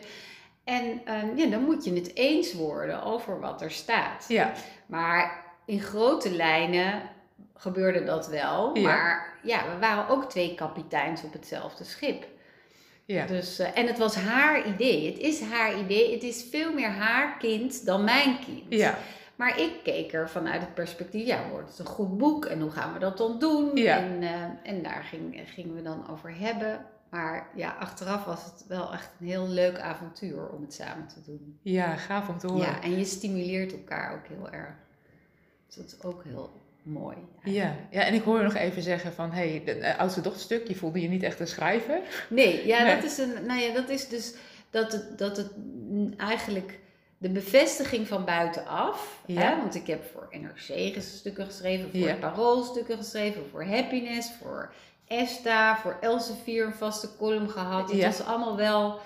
En 0.65 1.01
ehm, 1.05 1.37
ja, 1.37 1.47
dan 1.47 1.63
moet 1.65 1.85
je 1.85 1.93
het 1.95 2.17
eens 2.17 2.53
worden 2.55 3.03
over 3.03 3.41
wat 3.41 3.63
er 3.63 3.71
staat. 3.71 4.25
Ja. 4.29 4.53
Maar 4.87 5.45
in 5.67 5.81
grote 5.81 6.31
lijnen 6.33 7.03
gebeurde 7.57 8.05
dat 8.05 8.27
wel. 8.29 8.77
Ja. 8.77 8.83
Maar 8.83 9.39
ja, 9.43 9.65
we 9.73 9.79
waren 9.81 10.09
ook 10.09 10.31
twee 10.31 10.55
kapiteins 10.55 11.23
op 11.23 11.33
hetzelfde 11.33 11.85
schip. 11.85 12.25
Ja. 13.05 13.27
Dus, 13.27 13.59
eh, 13.59 13.69
en 13.79 13.87
het 13.87 13.99
was 13.99 14.15
haar 14.15 14.67
idee. 14.69 15.07
Het 15.07 15.19
is 15.19 15.41
haar 15.41 15.79
idee. 15.79 16.13
Het 16.13 16.23
is 16.23 16.47
veel 16.51 16.73
meer 16.73 16.89
haar 16.91 17.37
kind 17.39 17.85
dan 17.87 18.05
mijn 18.05 18.39
kind. 18.45 18.65
Ja. 18.69 18.99
Maar 19.41 19.61
ik 19.61 19.73
keek 19.83 20.13
er 20.13 20.31
vanuit 20.31 20.61
het 20.61 20.75
perspectief, 20.75 21.27
ja, 21.27 21.49
wordt 21.51 21.69
het 21.69 21.79
een 21.79 21.87
goed 21.87 22.19
boek 22.19 22.45
en 22.45 22.61
hoe 22.61 22.71
gaan 22.71 22.93
we 22.93 22.99
dat 22.99 23.19
dan 23.19 23.39
doen? 23.39 23.77
Ja. 23.77 23.99
En, 23.99 24.23
eh, 24.23 24.73
en 24.73 24.83
daar 24.83 25.03
ging, 25.03 25.41
gingen 25.45 25.75
we 25.75 25.83
dan 25.83 26.09
over 26.11 26.39
hebben. 26.39 26.87
Maar 27.11 27.49
ja, 27.55 27.77
achteraf 27.79 28.25
was 28.25 28.45
het 28.45 28.65
wel 28.69 28.93
echt 28.93 29.11
een 29.21 29.27
heel 29.27 29.49
leuk 29.49 29.79
avontuur 29.79 30.49
om 30.49 30.63
het 30.63 30.75
samen 30.75 31.07
te 31.07 31.23
doen. 31.27 31.59
Ja, 31.63 31.97
gaaf 31.97 32.29
om 32.29 32.39
te 32.39 32.47
horen. 32.47 32.67
Ja, 32.67 32.83
en 32.83 32.99
je 32.99 33.05
stimuleert 33.05 33.73
elkaar 33.73 34.13
ook 34.15 34.27
heel 34.27 34.51
erg. 34.51 34.75
Dus 35.67 35.77
dat 35.77 35.87
is 35.87 36.03
ook 36.03 36.25
heel 36.25 36.51
mooi. 36.83 37.17
Ja, 37.43 37.77
ja, 37.91 38.01
en 38.01 38.15
ik 38.15 38.23
hoor 38.23 38.37
je 38.37 38.45
nog 38.45 38.55
even 38.55 38.83
zeggen 38.83 39.13
van, 39.13 39.33
hé, 39.33 39.51
hey, 39.51 39.63
de 39.65 39.73
eh, 39.73 39.99
oudste 39.99 40.21
dochterstuk, 40.21 40.69
je 40.69 40.77
voelde 40.77 41.01
je 41.01 41.09
niet 41.09 41.23
echt 41.23 41.41
een 41.41 41.47
schrijver. 41.47 42.01
Nee, 42.29 42.67
ja, 42.67 42.83
Nee. 42.83 42.95
dat 42.95 43.05
is 43.05 43.19
een. 43.19 43.47
Nou 43.47 43.61
ja, 43.61 43.75
dat 43.75 43.89
is 43.89 44.09
dus 44.09 44.35
dat 44.71 44.93
het, 44.93 45.19
dat 45.19 45.37
het 45.37 45.51
eigenlijk 46.17 46.79
de 47.23 47.29
bevestiging 47.29 48.09
van 48.09 48.25
buitenaf. 48.25 49.21
Ja. 49.27 49.41
Hè, 49.41 49.57
want 49.57 49.75
ik 49.75 49.87
heb 49.87 50.05
voor 50.13 50.29
NRC 50.31 51.03
stukken 51.03 51.47
geschreven, 51.47 51.91
voor 51.91 51.99
Ja. 52.09 52.15
Parool 52.15 52.63
stukken 52.63 52.97
geschreven, 52.97 53.43
voor 53.51 53.65
Happiness, 53.65 54.31
voor 54.43 54.73
Esta, 55.07 55.77
voor 55.77 55.97
Elsevier 56.01 56.67
een 56.67 56.73
vaste 56.75 57.17
column 57.17 57.51
gehad. 57.51 57.89
Het 57.91 57.99
Ja. 57.99 58.07
was 58.07 58.25
allemaal 58.25 58.57
wel 58.57 58.99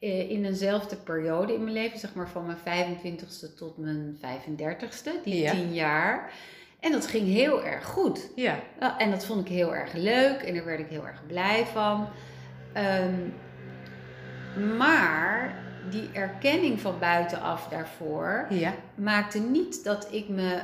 eh, 0.00 0.30
in 0.30 0.44
eenzelfde 0.44 0.96
periode 0.96 1.52
in 1.54 1.60
mijn 1.62 1.72
leven, 1.74 1.98
zeg 1.98 2.14
maar 2.14 2.28
van 2.28 2.46
mijn 2.46 2.58
25ste 2.58 3.54
tot 3.56 3.76
mijn 3.78 4.18
35ste, 4.20 5.10
die 5.24 5.40
Ja. 5.42 5.50
tien 5.50 5.74
jaar. 5.74 6.32
En 6.80 6.92
dat 6.92 7.06
ging 7.06 7.26
heel 7.28 7.64
erg 7.64 7.84
goed. 7.84 8.28
Ja, 8.34 8.58
Nou, 8.80 8.92
en 8.98 9.10
dat 9.10 9.24
vond 9.24 9.40
ik 9.40 9.48
heel 9.48 9.74
erg 9.74 9.92
leuk 9.92 10.42
en 10.42 10.54
daar 10.54 10.64
werd 10.64 10.80
ik 10.80 10.88
heel 10.88 11.06
erg 11.06 11.26
blij 11.26 11.66
van. 11.66 12.08
Ehm, 12.72 13.14
maar 14.76 15.54
die 15.90 16.10
erkenning 16.12 16.80
van 16.80 16.98
buitenaf 16.98 17.68
daarvoor 17.68 18.46
ja, 18.50 18.72
maakte 18.94 19.38
niet 19.38 19.84
dat 19.84 20.08
ik 20.12 20.28
me 20.28 20.60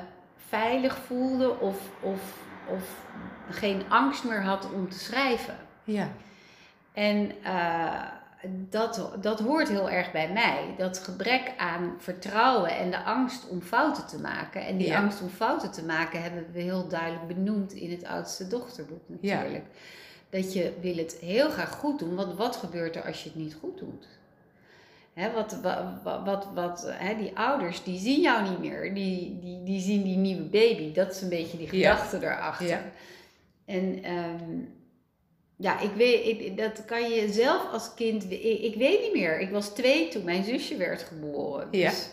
veilig 0.48 0.96
voelde 0.96 1.58
of, 1.60 1.78
of, 2.00 2.38
of 2.68 3.04
geen 3.50 3.82
angst 3.88 4.24
meer 4.24 4.42
had 4.42 4.72
om 4.72 4.88
te 4.90 4.98
schrijven. 4.98 5.56
ja, 5.84 6.08
En, 6.92 7.32
eh, 7.42 8.02
dat, 8.70 9.10
dat 9.20 9.40
hoort 9.40 9.68
heel 9.68 9.90
erg 9.90 10.12
bij 10.12 10.32
mij. 10.32 10.74
Dat 10.78 10.98
gebrek 10.98 11.52
aan 11.56 11.94
vertrouwen 11.98 12.76
en 12.76 12.90
de 12.90 13.02
angst 13.04 13.48
om 13.48 13.62
fouten 13.62 14.06
te 14.06 14.20
maken. 14.20 14.66
En 14.66 14.76
die 14.76 14.86
Ja. 14.86 14.98
angst 15.00 15.22
om 15.22 15.28
fouten 15.28 15.70
te 15.72 15.84
maken 15.84 16.22
hebben 16.22 16.44
we 16.52 16.60
heel 16.60 16.88
duidelijk 16.88 17.26
benoemd 17.26 17.72
in 17.72 17.90
het 17.90 18.04
oudste 18.04 18.48
dochterboek 18.48 19.02
natuurlijk. 19.06 19.64
Dat 20.30 20.52
je 20.52 20.72
wil 20.80 20.96
het 20.96 21.16
heel 21.20 21.50
graag 21.50 21.70
goed 21.70 21.98
doen, 21.98 22.14
want 22.14 22.34
wat 22.36 22.56
gebeurt 22.56 22.96
er 22.96 23.04
als 23.04 23.22
je 23.22 23.28
het 23.28 23.38
niet 23.38 23.56
goed 23.60 23.78
doet? 23.78 24.06
Hè, 25.14 25.32
wat, 25.32 25.58
wat, 25.62 26.24
wat, 26.24 26.46
wat, 26.54 26.84
hè, 26.88 27.16
die 27.16 27.36
ouders 27.36 27.82
die 27.82 27.98
zien 27.98 28.20
jou 28.20 28.48
niet 28.48 28.58
meer, 28.58 28.94
die, 28.94 29.38
die, 29.40 29.62
die 29.62 29.80
zien 29.80 30.02
die 30.02 30.16
nieuwe 30.16 30.42
baby. 30.42 30.92
Dat 30.92 31.10
is 31.14 31.20
een 31.22 31.28
beetje 31.28 31.56
die 31.56 31.76
Ja. 31.76 31.94
gedachte 31.94 32.18
daarachter. 32.18 32.66
Ja. 32.66 32.82
En 33.64 34.02
ehm, 34.02 34.58
ja, 35.56 35.80
ik 35.80 35.90
weet, 35.96 36.40
ik, 36.40 36.56
dat 36.56 36.84
kan 36.84 37.10
je 37.10 37.32
zelf 37.32 37.72
als 37.72 37.94
kind, 37.94 38.24
ik, 38.30 38.42
ik 38.60 38.74
weet 38.74 39.00
niet 39.00 39.12
meer. 39.12 39.40
Ik 39.40 39.50
was 39.50 39.68
twee 39.74 40.08
toen 40.08 40.24
mijn 40.24 40.44
zusje 40.44 40.76
werd 40.76 41.02
geboren. 41.02 41.68
Ja. 41.70 41.90
Dus 41.90 42.08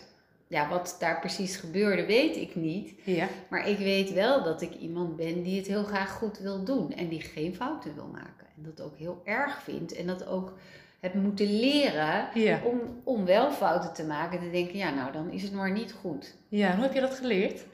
ja, 0.48 0.70
wat 0.70 0.96
daar 1.00 1.20
precies 1.20 1.56
gebeurde, 1.56 2.06
weet 2.06 2.36
ik 2.36 2.56
niet. 2.56 2.94
Ja. 3.04 3.28
Maar 3.50 3.70
ik 3.70 3.78
weet 3.78 4.14
wel 4.14 4.44
dat 4.44 4.62
ik 4.62 4.74
iemand 4.76 5.16
ben 5.16 5.44
die 5.44 5.58
het 5.58 5.68
heel 5.68 5.84
graag 5.84 6.12
goed 6.12 6.38
wil 6.40 6.64
doen 6.64 6.94
en 6.94 7.08
die 7.08 7.22
geen 7.22 7.56
fouten 7.56 7.96
wil 7.96 8.08
maken. 8.12 8.48
En 8.58 8.64
dat 8.64 8.82
ook 8.82 8.98
heel 8.98 9.22
erg 9.26 9.62
vindt 9.64 9.94
en 9.96 10.08
dat 10.08 10.26
ook 10.26 10.54
heb 11.02 11.14
moeten 11.14 11.60
leren 11.60 12.28
Ja. 12.34 12.60
om, 12.64 12.80
om 13.04 13.26
wel 13.26 13.52
fouten 13.52 13.94
te 13.94 14.04
maken. 14.06 14.38
En 14.40 14.44
te 14.44 14.52
denken, 14.52 14.78
ja, 14.78 14.90
nou 14.90 15.12
dan 15.12 15.30
is 15.32 15.44
het 15.44 15.54
maar 15.54 15.72
niet 15.72 15.96
goed. 16.02 16.36
Ja, 16.48 16.74
hoe 16.76 16.84
heb 16.84 16.94
je 16.94 17.00
dat 17.02 17.14
geleerd? 17.16 17.66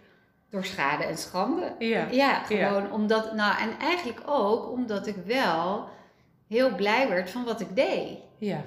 Door 0.49 0.65
schade 0.65 1.03
en 1.03 1.17
schande. 1.17 1.71
Ja. 1.79 2.07
Ja, 2.11 2.33
gewoon 2.39 2.91
omdat, 2.91 3.33
nou 3.33 3.61
en 3.61 3.69
eigenlijk 3.79 4.21
ook 4.25 4.71
omdat 4.71 5.07
ik 5.07 5.15
wel 5.25 5.89
heel 6.47 6.75
blij 6.75 7.07
werd 7.09 7.29
van 7.29 7.43
wat 7.43 7.61
ik 7.61 7.75
deed. 7.75 8.17
Ja. 8.37 8.63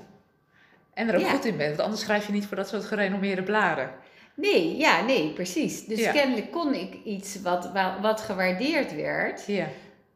En 0.94 1.08
er 1.08 1.16
ook 1.20 1.26
goed 1.28 1.44
in 1.44 1.56
bent, 1.56 1.68
want 1.70 1.80
anders 1.80 2.00
schrijf 2.00 2.26
je 2.26 2.32
niet 2.32 2.46
voor 2.46 2.56
dat 2.56 2.68
soort 2.68 2.84
gerenommeerde 2.84 3.42
bladen. 3.42 3.90
Nee, 4.34 4.76
ja, 4.76 5.02
nee, 5.04 5.32
precies. 5.32 5.84
Dus 5.84 6.10
kennelijk 6.12 6.50
kon 6.50 6.74
ik 6.74 6.94
iets 7.04 7.40
wat, 7.42 7.72
wa- 7.72 8.00
wat 8.00 8.20
gewaardeerd 8.20 8.94
werd. 8.94 9.46
Ja. 9.46 9.66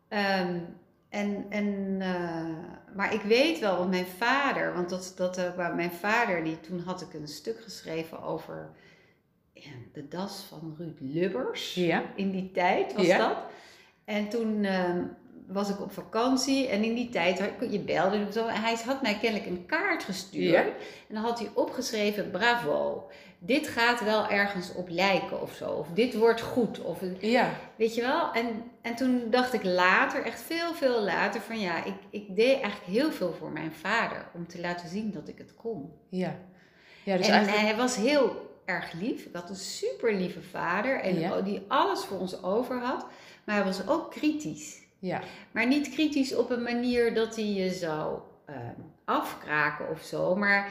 Ehm, 0.08 0.58
en, 1.14 1.46
en, 1.48 1.96
eh, 2.00 2.94
maar 2.96 3.14
ik 3.14 3.20
weet 3.20 3.58
wel, 3.58 3.76
want 3.76 3.90
mijn 3.90 4.06
vader, 4.06 4.74
want 4.74 4.88
dat, 4.88 5.12
dat 5.16 5.40
ook 5.40 5.56
wel 5.56 5.74
mijn 5.74 5.92
vader, 5.92 6.44
die, 6.44 6.60
toen 6.60 6.80
had 6.80 7.00
ik 7.00 7.14
een 7.14 7.28
stuk 7.28 7.60
geschreven 7.62 8.22
over 8.22 8.70
ja, 9.52 9.70
de 9.92 10.08
das 10.08 10.44
van 10.48 10.74
Ruud 10.78 10.96
Lubbers. 11.00 11.74
Ja. 11.74 12.02
In 12.16 12.30
die 12.30 12.50
tijd 12.52 12.94
was 12.94 13.06
Ja. 13.06 13.18
dat. 13.18 13.36
En 14.04 14.28
toen 14.28 14.64
ehm, 14.64 15.02
was 15.46 15.70
ik 15.70 15.80
op 15.80 15.92
vakantie 15.92 16.68
en 16.68 16.84
in 16.84 16.94
die 16.94 17.08
tijd, 17.08 17.52
je 17.70 17.80
belde 17.80 18.16
en 18.16 18.32
zo, 18.32 18.46
en 18.46 18.60
hij 18.60 18.76
had 18.84 19.02
mij 19.02 19.18
kennelijk 19.18 19.50
een 19.50 19.66
kaart 19.66 20.02
gestuurd. 20.04 20.66
En 21.08 21.14
dan 21.14 21.22
had 21.22 21.38
hij 21.38 21.50
opgeschreven, 21.54 22.30
bravo, 22.30 23.06
dit 23.46 23.68
gaat 23.68 24.04
wel 24.04 24.28
ergens 24.28 24.74
op 24.74 24.88
lijken 24.88 25.42
of 25.42 25.54
zo. 25.54 25.70
Of 25.70 25.88
dit 25.88 26.14
wordt 26.14 26.40
goed. 26.40 26.80
Of 26.80 27.00
Ja. 27.20 27.50
Weet 27.76 27.94
je 27.94 28.00
wel? 28.00 28.32
En, 28.32 28.46
en 28.82 28.94
toen 28.94 29.22
dacht 29.30 29.52
ik 29.52 29.64
later, 29.64 30.24
echt 30.24 30.40
veel, 30.40 30.74
veel 30.74 31.02
later, 31.02 31.40
van 31.40 31.60
ja, 31.60 31.84
ik, 31.84 31.94
ik 32.10 32.36
deed 32.36 32.60
eigenlijk 32.60 32.84
heel 32.86 33.12
veel 33.12 33.32
voor 33.32 33.50
mijn 33.50 33.72
vader. 33.72 34.26
Om 34.34 34.46
te 34.46 34.60
laten 34.60 34.88
zien 34.88 35.12
dat 35.12 35.28
ik 35.28 35.38
het 35.38 35.54
kon. 35.56 35.92
Ja. 36.08 36.36
Ja, 37.02 37.16
dus 37.16 37.26
en 37.26 37.32
eigenlijk... 37.32 37.64
hij 37.66 37.76
was 37.76 37.96
heel 37.96 38.52
erg 38.64 38.92
lief. 38.92 39.24
Ik 39.24 39.34
had 39.34 39.48
een 39.50 39.56
super 39.56 40.14
lieve 40.14 40.42
vader. 40.42 41.00
En 41.00 41.18
Ja. 41.20 41.40
die 41.40 41.62
alles 41.68 42.04
voor 42.04 42.18
ons 42.18 42.42
over 42.42 42.80
had. 42.80 43.06
Maar 43.44 43.54
hij 43.54 43.64
was 43.64 43.88
ook 43.88 44.10
kritisch. 44.10 44.82
Ja. 44.98 45.20
Maar 45.50 45.66
niet 45.66 45.90
kritisch 45.90 46.34
op 46.34 46.50
een 46.50 46.62
manier 46.62 47.14
dat 47.14 47.36
hij 47.36 47.44
je 47.52 47.70
zou 47.70 48.18
eh, 48.44 48.56
afkraken 49.04 49.90
of 49.90 50.02
zo. 50.02 50.36
Maar 50.36 50.68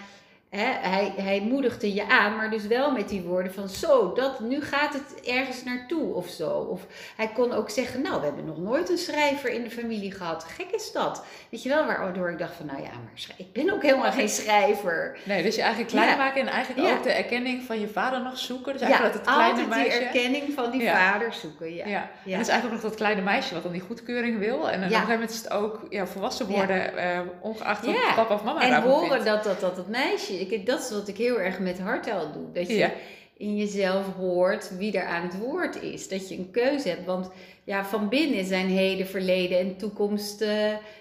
hè, 0.57 0.89
hij, 0.89 1.13
hij 1.17 1.39
moedigde 1.41 1.93
je 1.93 2.07
aan, 2.09 2.35
maar 2.35 2.49
dus 2.49 2.67
wel 2.67 2.91
met 2.91 3.09
die 3.09 3.21
woorden 3.21 3.53
van 3.53 3.69
zo, 3.69 4.13
dat, 4.13 4.39
nu 4.39 4.61
gaat 4.61 4.93
het 4.93 5.25
ergens 5.27 5.63
naartoe 5.63 6.13
of 6.13 6.27
zo. 6.27 6.49
Of 6.49 6.81
hij 7.15 7.27
kon 7.27 7.51
ook 7.53 7.69
zeggen, 7.69 8.01
nou, 8.01 8.19
we 8.19 8.25
hebben 8.25 8.45
nog 8.45 8.57
nooit 8.57 8.89
een 8.89 8.97
schrijver 8.97 9.49
in 9.49 9.63
de 9.63 9.69
familie 9.71 10.11
gehad. 10.11 10.43
Gek 10.43 10.69
is 10.71 10.91
dat. 10.91 11.23
Weet 11.49 11.63
je 11.63 11.69
wel, 11.69 11.85
waardoor 11.85 12.29
ik 12.31 12.37
dacht 12.37 12.53
van, 12.55 12.65
nou 12.65 12.77
ja, 12.81 12.89
maar 12.89 13.35
ik 13.37 13.53
ben 13.53 13.73
ook 13.73 13.81
helemaal 13.81 14.11
geen 14.11 14.29
schrijver. 14.29 15.17
Nee, 15.23 15.43
dus 15.43 15.55
je 15.55 15.61
eigenlijk 15.61 15.91
klein 15.91 16.09
Ja. 16.09 16.15
maken 16.15 16.41
en 16.41 16.47
eigenlijk 16.47 16.87
Ja. 16.87 16.93
ook 16.95 17.03
de 17.03 17.11
erkenning 17.11 17.63
van 17.63 17.79
je 17.79 17.87
vader 17.87 18.21
nog 18.23 18.37
zoeken. 18.37 18.71
Dus 18.73 18.81
Ja, 18.81 18.87
eigenlijk 18.87 19.15
dat 19.15 19.25
het 19.25 19.35
kleine 19.35 19.51
altijd 19.59 19.69
meisje... 19.69 19.97
die 19.97 20.07
erkenning 20.07 20.53
van 20.53 20.71
die 20.71 20.81
Ja. 20.81 21.11
vader 21.11 21.33
zoeken. 21.33 21.73
Ja. 21.75 21.87
Ja. 21.87 22.01
En 22.01 22.09
Ja. 22.23 22.31
het 22.37 22.41
is 22.47 22.51
eigenlijk 22.53 22.81
nog 22.81 22.91
dat 22.91 22.99
kleine 22.99 23.21
meisje 23.21 23.53
wat 23.53 23.63
dan 23.63 23.71
die 23.71 23.81
goedkeuring 23.81 24.39
wil. 24.39 24.51
En 24.53 24.59
dan 24.59 24.73
op 24.73 24.81
een 24.83 24.89
gegeven 24.89 25.09
moment 25.11 25.29
is 25.29 25.37
het 25.37 25.51
ook 25.51 25.79
ja, 25.89 26.05
volwassen 26.07 26.47
Ja. 26.49 26.55
worden, 26.55 26.97
eh, 26.97 27.19
ongeacht 27.41 27.85
wat 27.85 27.95
Ja. 27.95 28.13
papa 28.15 28.33
of 28.33 28.43
mama 28.43 28.61
En 28.61 28.69
daarvan 28.69 28.91
horen 28.91 29.09
vindt. 29.09 29.25
dat, 29.25 29.43
dat, 29.43 29.59
dat 29.59 29.77
het 29.77 29.87
meisje, 29.87 30.39
ik, 30.51 30.65
dat 30.65 30.79
is 30.79 30.91
wat 30.91 31.07
ik 31.07 31.17
heel 31.17 31.39
erg 31.39 31.59
met 31.59 31.79
hartaal 31.79 32.31
doe. 32.31 32.51
Dat 32.53 32.67
je 32.67 32.73
Ja. 32.75 32.91
in 33.37 33.55
jezelf 33.55 34.13
hoort 34.13 34.77
wie 34.77 34.97
er 34.97 35.05
aan 35.05 35.23
het 35.23 35.37
woord 35.37 35.81
is. 35.81 36.07
Dat 36.07 36.29
je 36.29 36.37
een 36.37 36.51
keuze 36.51 36.89
hebt. 36.89 37.05
Want 37.05 37.29
ja, 37.63 37.85
van 37.85 38.09
binnen 38.09 38.45
zijn 38.45 38.67
heden, 38.67 39.07
verleden 39.07 39.59
en 39.59 39.77
toekomst 39.77 40.45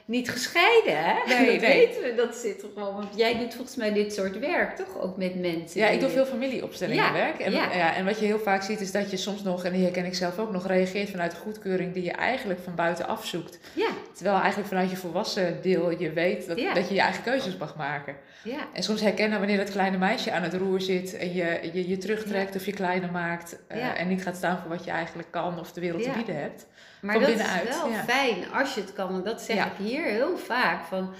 niet 0.04 0.30
gescheiden. 0.30 0.96
Hè? 1.04 1.12
Nee, 1.26 1.50
dat 1.60 1.68
nee. 1.68 1.86
weten 1.86 2.02
we. 2.02 2.14
Dat 2.16 2.34
zit 2.34 2.62
er 2.62 2.68
gewoon. 2.74 2.94
Want 2.94 3.08
jij 3.16 3.38
doet 3.38 3.54
volgens 3.54 3.76
mij 3.76 3.92
dit 3.92 4.12
soort 4.14 4.38
werk, 4.38 4.76
toch? 4.76 5.00
Ook 5.00 5.16
met 5.16 5.40
mensen. 5.40 5.80
Ja, 5.80 5.88
ik 5.88 6.00
doe 6.00 6.08
veel 6.08 6.24
familieopstellingenwerk. 6.26 7.38
En, 7.38 7.52
ja. 7.52 7.72
ja, 7.74 7.94
en 7.94 8.04
wat 8.04 8.18
je 8.18 8.26
heel 8.26 8.38
vaak 8.38 8.62
ziet 8.62 8.80
is 8.80 8.92
dat 8.92 9.10
je 9.10 9.16
soms 9.16 9.42
nog, 9.42 9.64
en 9.64 9.72
die 9.72 9.82
herken 9.82 10.04
ik 10.04 10.14
zelf 10.14 10.38
ook 10.38 10.52
nog, 10.52 10.66
reageert 10.66 11.10
vanuit 11.10 11.30
de 11.30 11.36
goedkeuring 11.36 11.92
die 11.94 12.02
je 12.04 12.10
eigenlijk 12.12 12.60
van 12.64 12.74
buitenaf 12.74 13.26
zoekt. 13.26 13.58
Ja, 13.74 13.88
Terwijl 14.14 14.36
eigenlijk 14.38 14.68
vanuit 14.68 14.90
je 14.90 14.96
volwassen 14.96 15.58
deel 15.62 15.90
je 16.00 16.12
weet 16.12 16.46
dat, 16.46 16.60
Ja. 16.60 16.74
dat 16.74 16.88
je 16.88 16.94
je 16.94 17.00
eigen 17.00 17.22
keuzes 17.22 17.56
mag 17.56 17.76
maken. 17.76 18.16
ja. 18.44 18.58
En 18.72 18.82
soms 18.82 19.00
herkennen 19.00 19.38
wanneer 19.38 19.56
dat 19.56 19.70
kleine 19.70 19.98
meisje 19.98 20.32
aan 20.32 20.42
het 20.42 20.54
roer 20.54 20.80
zit 20.80 21.16
en 21.16 21.34
je 21.34 21.70
je, 21.72 21.88
je 21.88 21.98
terugtrekt 21.98 22.56
of 22.56 22.66
je 22.66 22.72
kleiner 22.72 23.10
maakt. 23.10 23.58
eh. 23.66 24.00
En 24.00 24.08
niet 24.08 24.22
gaat 24.22 24.36
staan 24.36 24.58
voor 24.58 24.70
wat 24.70 24.84
je 24.84 24.90
eigenlijk 24.90 25.28
kan 25.30 25.58
of 25.58 25.72
de 25.72 25.80
wereld 25.80 26.04
Ja. 26.04 26.10
te 26.10 26.16
bieden 26.16 26.36
hebt. 26.40 26.51
Maar 27.00 27.12
Van 27.14 27.22
dat 27.22 27.30
binnenuit, 27.34 27.68
is 27.68 27.76
wel 27.76 27.88
ja. 27.90 28.02
fijn 28.04 28.52
als 28.52 28.74
je 28.74 28.80
het 28.80 28.92
kan. 28.92 29.22
Dat 29.24 29.40
zeg 29.42 29.56
Ja. 29.56 29.66
ik 29.66 29.76
hier 29.76 30.04
heel 30.04 30.36
vaak. 30.38 30.84
Van, 30.84 31.10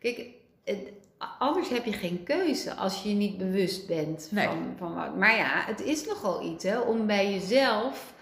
kijk, 0.00 0.26
anders 1.38 1.68
heb 1.68 1.84
je 1.84 1.92
geen 1.92 2.22
keuze 2.24 2.74
als 2.74 3.02
je 3.02 3.08
je 3.08 3.14
niet 3.14 3.38
bewust 3.38 3.86
bent 3.86 4.28
Nee. 4.30 4.46
van, 4.46 4.74
van 4.78 4.94
wat. 4.94 5.16
Maar 5.16 5.36
ja, 5.36 5.48
het 5.66 5.80
is 5.82 6.06
nogal 6.06 6.42
iets 6.42 6.64
hè, 6.64 6.78
om 6.78 7.06
bij 7.06 7.30
jezelf 7.32 8.12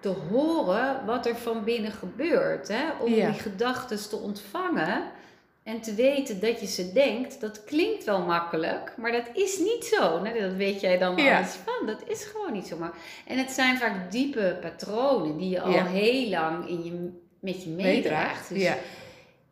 te 0.00 0.08
horen 0.08 1.06
wat 1.06 1.26
er 1.26 1.36
van 1.36 1.64
binnen 1.64 1.92
gebeurt. 1.92 2.68
Hè? 2.68 2.82
Om 3.00 3.12
Ja. 3.12 3.30
die 3.30 3.40
gedachten 3.40 4.08
te 4.08 4.16
ontvangen 4.16 5.02
en 5.68 5.80
te 5.80 5.94
weten 5.94 6.40
dat 6.40 6.60
je 6.60 6.66
ze 6.66 6.92
denkt. 6.92 7.40
Dat 7.40 7.64
klinkt 7.64 8.04
wel 8.04 8.20
makkelijk, 8.20 8.92
maar 8.96 9.12
dat 9.12 9.26
is 9.32 9.58
niet 9.58 9.84
zo. 9.84 10.22
Dat 10.22 10.52
weet 10.56 10.80
jij 10.80 10.98
dan 10.98 11.16
Ja. 11.16 11.36
alles 11.36 11.54
van. 11.64 11.86
Dat 11.86 12.02
is 12.06 12.24
gewoon 12.24 12.52
niet 12.52 12.66
zo 12.66 12.76
makkelijk. 12.76 13.06
En 13.26 13.38
het 13.38 13.50
zijn 13.50 13.78
vaak 13.78 14.10
diepe 14.10 14.58
patronen 14.60 15.36
die 15.38 15.48
je 15.48 15.60
al 15.60 15.70
Ja. 15.70 15.86
heel 15.86 16.28
lang 16.28 16.68
in 16.68 16.84
je, 16.84 17.10
met 17.40 17.62
je 17.64 17.70
meedraagt. 17.70 18.48
Dus 18.48 18.62
ja. 18.62 18.76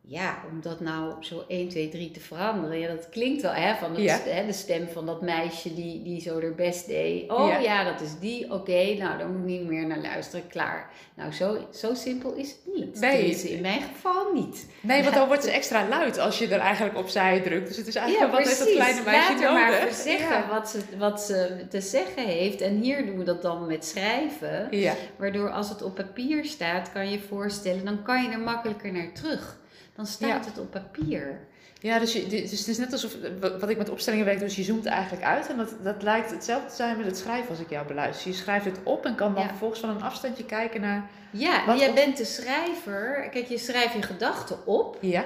Ja, 0.09 0.43
om 0.51 0.61
dat 0.61 0.79
nou 0.79 1.13
zo 1.23 1.43
1, 1.47 1.69
2, 1.69 1.89
3 1.89 2.11
te 2.11 2.19
veranderen. 2.19 2.79
Ja, 2.79 2.87
dat 2.87 3.09
klinkt 3.09 3.41
wel, 3.41 3.51
hè, 3.51 3.75
van 3.75 3.91
het, 3.91 4.01
Ja. 4.01 4.19
hè, 4.23 4.45
de 4.45 4.53
stem 4.53 4.87
van 4.87 5.05
dat 5.05 5.21
meisje 5.21 5.73
die, 5.73 6.03
die 6.03 6.21
zo 6.21 6.41
haar 6.41 6.55
best 6.55 6.87
deed. 6.87 7.31
Oh 7.31 7.47
Ja. 7.49 7.57
ja, 7.57 7.83
dat 7.91 8.01
is 8.01 8.19
die. 8.19 8.51
Oké, 8.53 8.93
nou, 8.97 9.17
daar 9.17 9.27
moet 9.27 9.39
ik 9.49 9.59
niet 9.59 9.67
meer 9.67 9.87
naar 9.87 9.97
luisteren. 10.01 10.47
Klaar. 10.47 10.89
Nou, 11.15 11.31
zo, 11.31 11.57
zo 11.73 11.93
simpel 11.93 12.33
is 12.33 12.49
het 12.49 12.75
niet. 12.75 12.99
Nee. 12.99 13.35
In 13.35 13.61
mijn 13.61 13.81
geval 13.81 14.33
niet. 14.33 14.65
Nee, 14.81 15.03
want 15.03 15.15
dan 15.15 15.27
wordt 15.27 15.43
ze 15.43 15.51
extra 15.51 15.87
luid 15.87 16.17
als 16.19 16.39
je 16.39 16.47
er 16.47 16.59
eigenlijk 16.59 16.97
opzij 16.97 17.41
drukt. 17.41 17.67
Dus 17.67 17.77
het 17.77 17.87
is 17.87 17.93
Ja, 17.93 18.01
eigenlijk 18.01 18.31
wat 18.33 18.43
heeft 18.47 18.59
dat 18.59 18.71
kleine 18.71 19.01
meisje 19.05 19.31
Laat 19.31 19.39
nodig? 19.41 19.79
maar 19.83 19.91
zeggen 19.93 20.47
wat, 20.49 20.69
ze, 20.69 20.79
wat 20.97 21.21
ze 21.21 21.65
te 21.69 21.81
zeggen 21.81 22.25
heeft. 22.25 22.61
En 22.61 22.81
hier 22.81 23.05
doen 23.05 23.17
we 23.17 23.23
dat 23.23 23.41
dan 23.41 23.67
met 23.67 23.85
schrijven. 23.85 24.67
Ja. 24.71 24.93
Waardoor 25.17 25.49
als 25.51 25.69
het 25.69 25.81
op 25.81 25.95
papier 25.95 26.45
staat, 26.45 26.91
kan 26.91 27.05
je 27.05 27.11
je 27.11 27.19
voorstellen, 27.27 27.85
dan 27.85 28.03
kan 28.03 28.23
je 28.23 28.29
er 28.29 28.39
makkelijker 28.39 28.91
naar 28.91 29.11
terug. 29.13 29.57
Dan 29.97 30.05
staat 30.05 30.29
Ja. 30.45 30.49
het 30.51 30.59
op 30.59 30.71
papier. 30.71 31.39
Ja, 31.81 31.99
dus, 31.99 32.13
je, 32.13 32.27
dus 32.27 32.59
het 32.59 32.67
is 32.67 32.77
net 32.77 32.91
alsof, 32.91 33.15
wat 33.59 33.69
ik 33.69 33.77
met 33.77 33.89
opstellingen 33.89 34.25
weet, 34.25 34.39
dus 34.39 34.55
je 34.55 34.63
zoomt 34.63 34.85
eigenlijk 34.85 35.23
uit. 35.25 35.47
En 35.49 35.57
dat, 35.57 35.73
dat 35.83 36.03
lijkt 36.03 36.31
hetzelfde 36.31 36.69
te 36.69 36.75
zijn 36.75 36.97
met 36.97 37.05
het 37.05 37.17
schrijven 37.17 37.49
als 37.49 37.59
ik 37.59 37.69
jou 37.69 37.87
beluister. 37.87 38.31
Je 38.31 38.37
schrijft 38.37 38.65
het 38.65 38.79
op 38.83 39.05
en 39.05 39.15
kan 39.15 39.33
dan 39.33 39.43
Ja. 39.43 39.49
vervolgens 39.49 39.79
van 39.79 39.89
een 39.89 40.01
afstandje 40.01 40.45
kijken 40.45 40.81
naar... 40.81 41.09
Ja, 41.31 41.65
Wat 41.65 41.79
jij 41.79 41.93
bent 41.93 42.17
de 42.17 42.25
schrijver. 42.25 43.27
Kijk, 43.31 43.45
je 43.47 43.57
schrijft 43.57 43.93
je 43.93 44.01
gedachten 44.01 44.67
op, 44.67 44.97
Ja, 45.01 45.23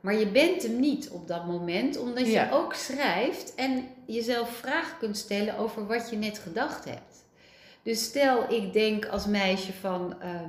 maar 0.00 0.14
je 0.14 0.26
bent 0.26 0.62
hem 0.62 0.80
niet 0.80 1.08
op 1.10 1.28
dat 1.28 1.46
moment, 1.46 1.98
omdat 1.98 2.26
Ja. 2.26 2.44
je 2.44 2.52
ook 2.52 2.74
schrijft 2.74 3.54
en 3.54 3.88
jezelf 4.04 4.50
vragen 4.56 4.98
kunt 4.98 5.16
stellen 5.16 5.56
over 5.58 5.86
wat 5.86 6.10
je 6.10 6.16
net 6.16 6.38
gedacht 6.38 6.84
hebt. 6.84 7.24
Dus 7.82 8.04
stel, 8.04 8.52
ik 8.52 8.72
denk 8.72 9.06
als 9.06 9.26
meisje 9.26 9.72
van, 9.72 10.14
ehm, 10.20 10.48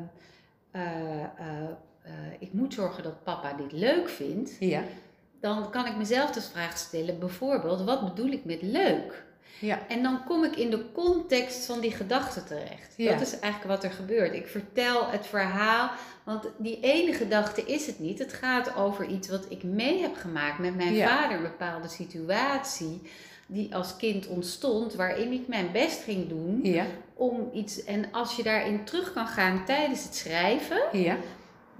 eh, 0.71 0.81
eh, 1.21 1.69
eh, 2.11 2.35
ik 2.39 2.53
moet 2.53 2.73
zorgen 2.73 3.03
dat 3.03 3.23
papa 3.23 3.53
dit 3.53 3.71
leuk 3.71 4.09
vindt. 4.09 4.51
ja, 4.59 4.83
dan 5.41 5.69
kan 5.71 5.85
ik 5.85 5.97
mezelf 5.97 6.31
de 6.31 6.41
vraag 6.41 6.77
stellen, 6.77 7.19
bijvoorbeeld, 7.19 7.81
wat 7.83 8.03
bedoel 8.15 8.31
ik 8.31 8.45
met 8.45 8.61
leuk? 8.61 9.23
Ja. 9.59 9.79
En 9.87 10.03
dan 10.03 10.23
kom 10.23 10.43
ik 10.43 10.55
in 10.55 10.69
de 10.69 10.91
context 10.91 11.65
van 11.65 11.79
die 11.79 11.91
gedachte 11.91 12.43
terecht. 12.43 12.93
Ja. 12.97 13.11
Dat 13.11 13.21
is 13.21 13.39
eigenlijk 13.39 13.73
wat 13.73 13.83
er 13.83 13.91
gebeurt. 13.91 14.33
Ik 14.33 14.47
vertel 14.47 15.09
het 15.09 15.27
verhaal, 15.27 15.91
want 16.23 16.47
die 16.57 16.79
ene 16.79 17.13
gedachte 17.13 17.61
is 17.65 17.85
het 17.87 17.99
niet. 17.99 18.19
Het 18.19 18.33
gaat 18.33 18.75
over 18.75 19.05
iets 19.05 19.29
wat 19.29 19.45
ik 19.49 19.63
mee 19.63 20.01
heb 20.01 20.15
gemaakt 20.15 20.59
met 20.59 20.75
mijn 20.75 20.93
Ja. 20.93 21.07
vader, 21.07 21.37
een 21.37 21.43
bepaalde 21.43 21.87
situatie 21.87 23.01
die 23.45 23.75
als 23.75 23.95
kind 23.97 24.27
ontstond, 24.27 24.93
waarin 24.95 25.31
ik 25.31 25.47
mijn 25.47 25.71
best 25.71 26.03
ging 26.03 26.29
doen 26.29 26.59
Ja. 26.63 26.85
om 27.13 27.49
iets. 27.53 27.83
En 27.83 28.05
als 28.11 28.35
je 28.35 28.43
daarin 28.43 28.83
terug 28.83 29.13
kan 29.13 29.27
gaan 29.27 29.65
tijdens 29.65 30.03
het 30.03 30.15
schrijven, 30.15 30.81
Ja. 30.91 31.17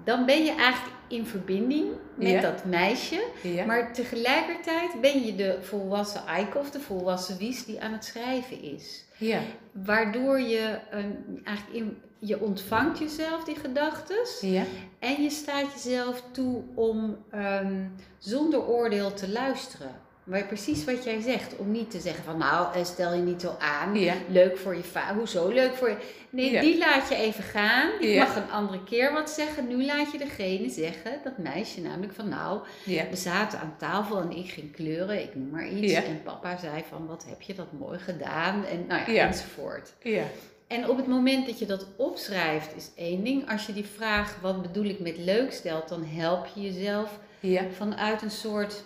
Dan 0.04 0.26
ben 0.26 0.44
je 0.44 0.52
eigenlijk 0.56 0.96
in 1.08 1.26
verbinding 1.26 1.88
met 2.16 2.28
Ja. 2.30 2.42
dat 2.42 2.66
meisje. 2.66 3.24
Ja. 3.44 3.66
Maar 3.66 3.94
tegelijkertijd 3.94 5.02
ben 5.02 5.26
je 5.26 5.36
de 5.36 5.58
volwassen 5.62 6.26
Eike 6.26 6.58
of 6.58 6.72
de 6.72 6.80
volwassen 6.80 7.38
Wies 7.38 7.66
die 7.66 7.82
aan 7.82 7.92
het 7.92 8.06
schrijven 8.06 8.62
is. 8.62 9.04
Ja. 9.18 9.40
Waardoor 9.72 10.40
je 10.40 10.80
een, 10.92 11.42
eigenlijk 11.44 11.78
in, 11.78 11.98
je 12.20 12.42
ontvangt 12.42 13.00
jezelf 13.00 13.44
die 13.44 13.56
gedachtes 13.56 14.40
Ja. 14.42 14.64
en 15.00 15.24
je 15.24 15.30
staat 15.30 15.74
jezelf 15.74 16.24
toe 16.32 16.62
om 16.76 17.18
ehm, 17.32 17.84
zonder 18.18 18.68
oordeel 18.68 19.14
te 19.14 19.30
luisteren. 19.30 19.92
Maar 20.24 20.46
precies 20.46 20.84
wat 20.86 21.04
jij 21.04 21.22
zegt, 21.22 21.56
om 21.58 21.72
niet 21.72 21.92
te 21.92 22.00
zeggen 22.00 22.24
van 22.24 22.38
nou, 22.38 22.76
eh, 22.76 22.84
stel 22.84 23.14
je 23.14 23.22
niet 23.22 23.42
zo 23.42 23.56
aan. 23.60 23.96
Ja. 24.00 24.14
Leuk 24.30 24.58
voor 24.58 24.76
je 24.76 24.84
vader. 24.84 25.16
Hoezo 25.16 25.48
leuk 25.48 25.74
voor 25.76 25.90
je? 25.90 25.98
Nee, 26.30 26.52
Ja. 26.52 26.62
die 26.62 26.78
laat 26.78 27.10
je 27.10 27.16
even 27.16 27.44
gaan. 27.44 27.90
Ja. 28.00 28.24
mag 28.24 28.36
een 28.36 28.52
andere 28.52 28.84
keer 28.84 29.14
wat 29.14 29.30
zeggen. 29.30 29.68
Nu 29.68 29.86
laat 29.86 30.12
je 30.12 30.18
degene 30.18 30.70
zeggen, 30.70 31.12
dat 31.24 31.38
meisje 31.38 31.82
namelijk 31.82 32.14
van 32.14 32.30
nou, 32.30 32.60
we 32.86 33.08
zaten 33.16 33.60
aan 33.60 33.76
tafel 33.78 34.22
en 34.22 34.32
ik 34.32 34.50
ging 34.50 34.72
kleuren, 34.76 35.22
ik 35.22 35.36
noem 35.36 35.50
maar 35.50 35.68
iets. 35.70 35.94
En 35.94 36.22
papa 36.24 36.58
zei 36.58 36.84
van 36.90 37.08
wat 37.08 37.26
heb 37.28 37.42
je 37.42 37.54
dat 37.54 37.72
mooi 37.80 38.00
gedaan 38.00 38.66
en 38.66 38.86
nou 38.88 39.02
ja, 39.02 39.12
Ja. 39.12 39.28
enzovoort. 39.28 39.94
Ja. 40.02 40.24
En 40.68 40.90
op 40.90 40.98
het 40.98 41.08
moment 41.08 41.46
dat 41.46 41.60
je 41.60 41.66
dat 41.66 41.88
opschrijft 41.96 42.76
is 42.76 42.90
één 42.96 43.24
ding. 43.24 43.52
Als 43.52 43.66
je 43.66 43.74
die 43.74 43.86
vraag 43.96 44.38
wat 44.42 44.62
bedoel 44.62 44.86
ik 44.86 45.00
met 45.00 45.18
leuk 45.18 45.52
stelt, 45.52 45.88
dan 45.90 46.06
help 46.06 46.46
je 46.54 46.62
jezelf 46.62 47.20
Ja. 47.40 47.62
vanuit 47.78 48.22
een 48.22 48.32
soort, 48.32 48.84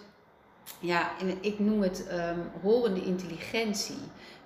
ja, 0.79 1.11
ik 1.41 1.59
noem 1.59 1.81
het 1.81 2.07
ehm, 2.07 2.39
horende 2.61 3.05
intelligentie. 3.05 3.97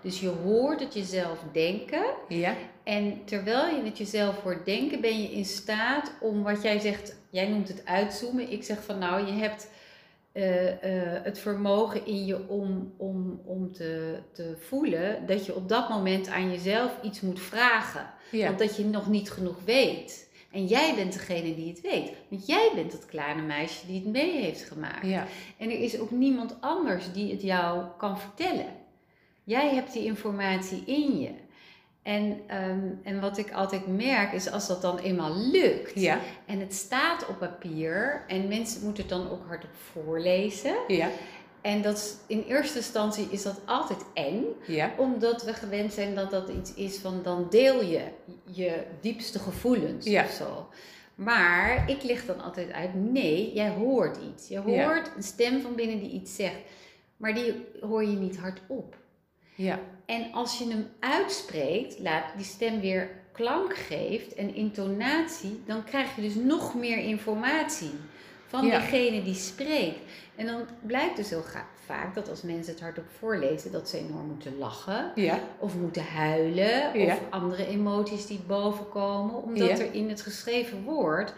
Dus 0.02 0.20
je 0.20 0.28
hoort 0.28 0.80
het 0.80 0.94
jezelf 0.94 1.40
denken 1.52 2.04
Ja. 2.28 2.56
en 2.84 3.22
terwijl 3.26 3.76
je 3.76 3.84
het 3.84 3.98
jezelf 3.98 4.42
hoort 4.42 4.66
denken, 4.66 5.02
ben 5.02 5.22
je 5.22 5.32
in 5.32 5.46
staat 5.46 6.12
om 6.20 6.44
wat 6.44 6.62
jij 6.62 6.80
zegt, 6.80 7.16
jij 7.30 7.48
noemt 7.48 7.68
het 7.68 7.86
uitzoomen. 7.86 8.52
Ik 8.52 8.64
zeg 8.64 8.84
van 8.84 8.98
nou, 8.98 9.26
je 9.26 9.32
hebt 9.32 9.70
eh, 10.32 10.68
eh, 10.70 11.24
het 11.24 11.40
vermogen 11.40 12.06
in 12.06 12.26
je 12.26 12.48
om, 12.48 12.94
om, 12.98 13.42
om 13.46 13.74
te, 13.74 14.20
te 14.32 14.56
voelen 14.60 15.26
dat 15.26 15.46
je 15.46 15.56
op 15.56 15.70
dat 15.70 15.90
moment 15.90 16.28
aan 16.28 16.52
jezelf 16.52 16.92
iets 17.02 17.22
moet 17.22 17.40
vragen. 17.40 18.06
Ja. 18.32 18.46
Want 18.46 18.60
dat 18.60 18.76
je 18.76 18.86
nog 18.86 19.10
niet 19.10 19.32
genoeg 19.32 19.58
weet. 19.66 20.29
En 20.52 20.66
jij 20.66 20.96
bent 20.96 21.14
degene 21.14 21.56
die 21.56 21.70
het 21.70 21.82
weet. 21.82 22.12
Want 22.30 22.48
jij 22.48 22.72
bent 22.76 22.92
het 22.92 23.06
kleine 23.06 23.42
meisje 23.42 23.86
die 23.86 24.00
het 24.00 24.12
mee 24.12 24.42
heeft 24.42 24.62
gemaakt. 24.62 25.06
Ja. 25.06 25.26
En 25.58 25.70
er 25.70 25.80
is 25.80 26.00
ook 26.00 26.12
niemand 26.12 26.58
anders 26.60 27.12
die 27.14 27.32
het 27.32 27.42
jou 27.42 27.84
kan 27.98 28.20
vertellen. 28.20 28.66
Jij 29.44 29.74
hebt 29.74 29.94
die 29.94 30.04
informatie 30.04 30.84
in 30.86 31.20
je. 31.20 31.32
En, 32.04 32.40
ehm, 32.48 32.80
en 33.04 33.22
wat 33.22 33.38
ik 33.38 33.52
altijd 33.54 33.88
merk 33.88 34.32
is 34.34 34.52
als 34.52 34.68
dat 34.68 34.82
dan 34.82 34.98
eenmaal 34.98 35.36
lukt 35.36 36.00
Ja. 36.00 36.20
en 36.46 36.60
het 36.60 36.74
staat 36.74 37.28
op 37.28 37.40
papier 37.40 38.24
en 38.28 38.48
mensen 38.48 38.84
moeten 38.84 39.04
het 39.04 39.12
dan 39.12 39.30
ook 39.30 39.48
hardop 39.48 39.76
voorlezen. 39.92 40.76
Ja. 40.88 41.10
En 41.62 41.82
dat 41.82 41.98
is, 41.98 42.14
in 42.28 42.44
eerste 42.48 42.78
instantie 42.78 43.28
is 43.30 43.44
dat 43.44 43.62
altijd 43.66 44.00
eng, 44.14 44.44
Ja. 44.68 44.92
omdat 44.98 45.44
we 45.44 45.54
gewend 45.54 45.94
zijn 45.94 46.16
dat 46.16 46.32
dat 46.32 46.50
iets 46.50 46.74
is 46.74 46.98
van 46.98 47.24
dan 47.24 47.48
deel 47.50 47.84
je 47.84 48.02
je 48.52 48.84
diepste 49.02 49.40
gevoelens 49.40 50.06
Ja. 50.06 50.24
of 50.24 50.32
zo. 50.32 50.68
Maar 51.16 51.90
ik 51.90 52.04
leg 52.04 52.26
dan 52.26 52.42
altijd 52.42 52.72
uit, 52.72 52.94
nee, 52.96 53.54
jij 53.54 53.70
hoort 53.70 54.18
iets. 54.34 54.48
Je 54.48 54.62
Ja. 54.66 54.84
hoort 54.86 55.12
een 55.16 55.24
stem 55.24 55.62
van 55.62 55.76
binnen 55.76 56.00
die 56.00 56.12
iets 56.12 56.36
zegt, 56.36 56.60
maar 57.18 57.34
die 57.34 57.54
hoor 57.82 58.04
je 58.04 58.18
niet 58.18 58.38
hardop. 58.38 58.96
Ja. 59.56 59.80
En 60.06 60.32
als 60.34 60.58
je 60.58 60.68
hem 60.68 60.88
uitspreekt, 61.00 62.00
laat 62.00 62.24
die 62.36 62.46
stem 62.46 62.80
weer 62.80 63.10
klank 63.34 63.76
geeft 63.76 64.34
en 64.34 64.56
intonatie, 64.56 65.62
dan 65.66 65.84
krijg 65.84 66.16
je 66.16 66.22
dus 66.22 66.36
nog 66.36 66.76
meer 66.76 66.98
informatie 66.98 67.92
van 68.50 68.66
Ja. 68.66 68.80
degene 68.80 69.24
die 69.24 69.36
spreekt. 69.36 70.00
En 70.36 70.46
dan 70.46 70.62
blijkt 70.82 71.16
dus 71.16 71.30
heel 71.30 71.44
vaak 71.86 72.16
dat 72.16 72.30
als 72.30 72.42
mensen 72.42 72.74
het 72.74 72.82
hardop 72.82 73.06
voorlezen, 73.20 73.72
dat 73.72 73.90
ze 73.90 73.98
enorm 73.98 74.26
moeten 74.28 74.58
lachen 74.58 75.12
Ja. 75.16 75.40
of 75.60 75.76
moeten 75.76 76.04
huilen 76.04 77.00
Ja. 77.00 77.14
of 77.14 77.20
andere 77.30 77.68
emoties 77.68 78.26
die 78.28 78.40
bovenkomen, 78.48 79.44
omdat 79.44 79.80
er 79.80 79.94
in 79.94 80.10
het 80.10 80.22
geschreven 80.22 80.84
woord, 80.84 81.34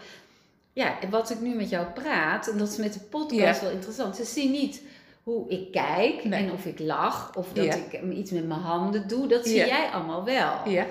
ja, 0.74 1.00
en 1.02 1.10
wat 1.10 1.30
ik 1.30 1.39
nu 1.39 1.56
met 1.56 1.69
jou 1.69 1.86
praat, 1.86 2.47
en 2.47 2.58
dat 2.58 2.67
is 2.69 2.78
met 2.78 2.93
de 2.93 3.00
podcast 3.00 3.62
wel 3.62 3.71
interessant, 3.71 4.15
ze 4.15 4.24
zien 4.24 4.52
niet 4.52 4.82
hoe 5.24 5.50
ik 5.50 5.71
kijk 5.71 6.24
Nee. 6.24 6.43
en 6.43 6.52
of 6.52 6.65
ik 6.65 6.80
lach 6.80 7.36
of 7.36 7.54
dat 7.54 7.65
ik 7.76 8.02
iets 8.12 8.32
met 8.32 8.47
mijn 8.47 8.60
handen 8.60 9.08
doe, 9.08 9.28
dat 9.28 9.45
zie 9.45 9.56
jij 9.56 9.88
allemaal 9.89 10.24
wel. 10.24 10.54
Ja. 10.69 10.86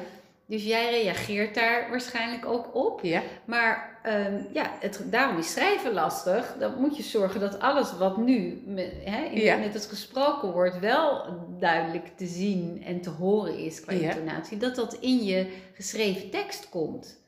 Dus 0.51 0.65
jij 0.65 0.91
reageert 1.03 1.55
daar 1.55 1.87
waarschijnlijk 1.91 2.47
ook 2.47 2.75
op. 2.75 3.01
Ja. 3.03 3.23
Maar 3.45 3.99
ehm, 4.03 4.43
ja, 4.53 4.71
het, 4.81 5.03
daarom 5.11 5.39
is 5.39 5.53
schrijven 5.53 5.93
lastig. 5.93 6.57
Dan 6.59 6.75
moet 6.81 6.97
je 6.97 7.03
zorgen 7.03 7.41
dat 7.41 7.61
alles 7.61 7.97
wat 7.99 8.17
nu 8.17 8.63
hè, 9.05 9.25
in- 9.25 9.41
Ja. 9.41 9.57
met 9.57 9.75
het 9.75 9.87
gesproken 9.87 10.53
wordt 10.53 10.79
wel 10.79 11.25
duidelijk 11.59 12.07
te 12.17 12.27
zien 12.27 12.83
en 12.87 13.01
te 13.01 13.11
horen 13.11 13.59
is 13.59 13.81
qua 13.81 13.93
Ja. 13.93 14.01
intonatie. 14.15 14.57
Dat 14.57 14.75
dat 14.75 14.95
in 15.01 15.25
je 15.25 15.47
geschreven 15.75 16.31
tekst 16.31 16.69
komt. 16.69 17.19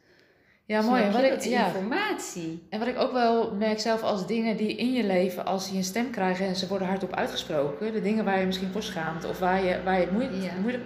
Ja, 0.66 0.80
Snap 0.80 0.90
mooi. 0.90 1.02
En 1.02 1.08
je? 1.12 1.12
wat, 1.30 1.44
ik, 1.44 1.50
ja. 1.50 1.66
informatie. 1.66 2.66
en 2.70 2.78
wat 2.78 2.88
ik 2.88 2.98
ook 2.98 3.12
wel 3.12 3.54
merk 3.54 3.80
zelf 3.80 4.02
als 4.02 4.26
dingen 4.26 4.56
die 4.56 4.76
in 4.76 4.92
je 4.92 5.04
leven, 5.04 5.44
als 5.46 5.68
die 5.68 5.76
een 5.76 5.84
stem 5.84 6.10
krijgen 6.10 6.46
en 6.46 6.56
ze 6.56 6.68
worden 6.68 6.86
hardop 6.88 7.14
uitgesproken, 7.14 7.92
de 7.92 8.02
dingen 8.02 8.24
waar 8.24 8.40
je 8.40 8.46
misschien 8.46 8.72
voor 8.72 8.82
schaamt 8.82 9.24
of 9.24 9.38
waar 9.38 9.64
je, 9.64 9.82
waar 9.84 9.94
je 10.00 10.00
het 10.06 10.12
moeilijk... 10.60 10.82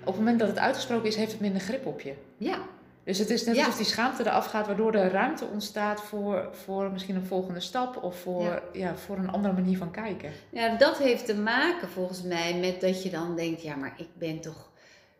Op 0.00 0.06
het 0.06 0.16
moment 0.16 0.38
dat 0.38 0.48
het 0.48 0.58
uitgesproken 0.58 1.08
is, 1.08 1.16
heeft 1.16 1.32
het 1.32 1.40
minder 1.40 1.60
grip 1.60 1.86
op 1.86 2.00
je. 2.00 2.12
Ja, 2.36 2.58
Dus 3.04 3.18
het 3.18 3.30
is 3.30 3.44
net 3.44 3.54
Ja. 3.56 3.60
alsof 3.64 3.76
die 3.76 3.86
schaamte 3.86 4.22
eraf 4.26 4.46
gaat, 4.46 4.66
waardoor 4.66 4.94
er 4.94 5.10
ruimte 5.12 5.44
ontstaat 5.52 6.00
voor, 6.02 6.48
voor 6.64 6.90
misschien 6.90 7.16
een 7.16 7.26
volgende 7.26 7.60
stap 7.60 8.02
of 8.02 8.16
voor, 8.18 8.42
Ja. 8.42 8.60
ja. 8.72 8.96
voor 8.96 9.16
een 9.16 9.30
andere 9.30 9.54
manier 9.54 9.76
van 9.78 9.90
kijken. 9.90 10.30
Ja, 10.50 10.76
dat 10.76 10.98
heeft 10.98 11.26
te 11.26 11.34
maken 11.36 11.88
volgens 11.88 12.22
mij 12.22 12.54
met 12.54 12.80
dat 12.80 13.02
je 13.02 13.10
dan 13.10 13.36
denkt, 13.36 13.62
ja, 13.62 13.74
maar 13.76 13.94
ik 13.96 14.08
ben 14.18 14.40
toch 14.40 14.70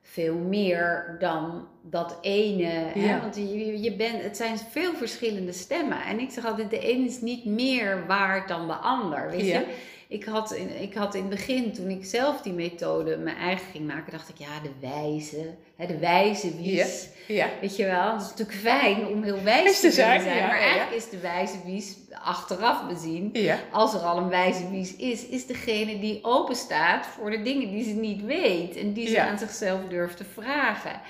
veel 0.02 0.34
meer 0.34 1.16
dan 1.18 1.66
dat 1.82 2.18
ene. 2.20 2.64
Hè? 2.94 3.20
Want 3.20 3.36
je, 3.36 3.80
je 3.82 3.96
bent, 3.96 4.22
het 4.22 4.36
zijn 4.36 4.58
veel 4.58 4.94
verschillende 4.94 5.52
stemmen. 5.52 6.02
En 6.02 6.18
ik 6.20 6.30
zeg 6.30 6.44
altijd, 6.46 6.70
de 6.70 6.92
een 6.92 7.06
is 7.06 7.20
niet 7.20 7.44
meer 7.44 8.06
waard 8.06 8.48
dan 8.48 8.66
de 8.66 8.74
ander. 8.74 9.30
Weet 9.30 9.46
je? 9.46 9.66
Ik 10.10 10.24
had, 10.24 10.52
in, 10.52 10.82
ik 10.82 10.94
had 10.94 11.14
in 11.14 11.20
het 11.20 11.30
begin, 11.30 11.72
toen 11.72 11.90
ik 11.90 12.04
zelf 12.04 12.40
die 12.40 12.52
methode 12.52 13.16
mijn 13.16 13.36
eigen 13.36 13.66
ging 13.72 13.86
maken, 13.86 14.12
dacht 14.12 14.28
ik, 14.28 14.38
ja, 14.38 14.60
de 14.62 14.70
wijze, 14.80 15.54
hè, 15.76 15.86
de 15.86 15.98
wijze 15.98 16.56
wies. 16.56 17.08
Ja. 17.26 17.48
Weet 17.60 17.76
je 17.76 17.84
wel, 17.84 18.12
het 18.12 18.22
is 18.22 18.28
natuurlijk 18.28 18.58
fijn 18.58 19.06
om 19.06 19.22
heel 19.22 19.42
wijs 19.42 19.70
Is 19.70 19.80
te 19.80 19.86
te 19.86 19.92
zijn, 19.92 20.20
zijn, 20.20 20.36
ja, 20.36 20.46
maar 20.46 20.58
eigenlijk 20.58 20.96
is 20.96 21.10
de 21.10 21.18
wijze 21.18 21.56
wies 21.64 21.96
achteraf 22.22 22.86
bezien 22.86 23.32
als 23.70 23.94
er 23.94 24.00
al 24.00 24.16
een 24.18 24.28
wijze 24.28 24.70
wies 24.70 24.96
is, 24.96 25.26
is 25.26 25.46
degene 25.46 25.98
die 25.98 26.18
open 26.22 26.56
staat 26.56 27.06
voor 27.06 27.30
de 27.30 27.42
dingen 27.42 27.70
die 27.70 27.84
ze 27.84 27.90
niet 27.90 28.24
weet 28.24 28.76
en 28.76 28.92
die 28.92 29.08
ze 29.08 29.20
aan 29.20 29.38
zichzelf 29.38 29.80
durft 29.88 30.16
te 30.16 30.24
vragen. 30.24 31.00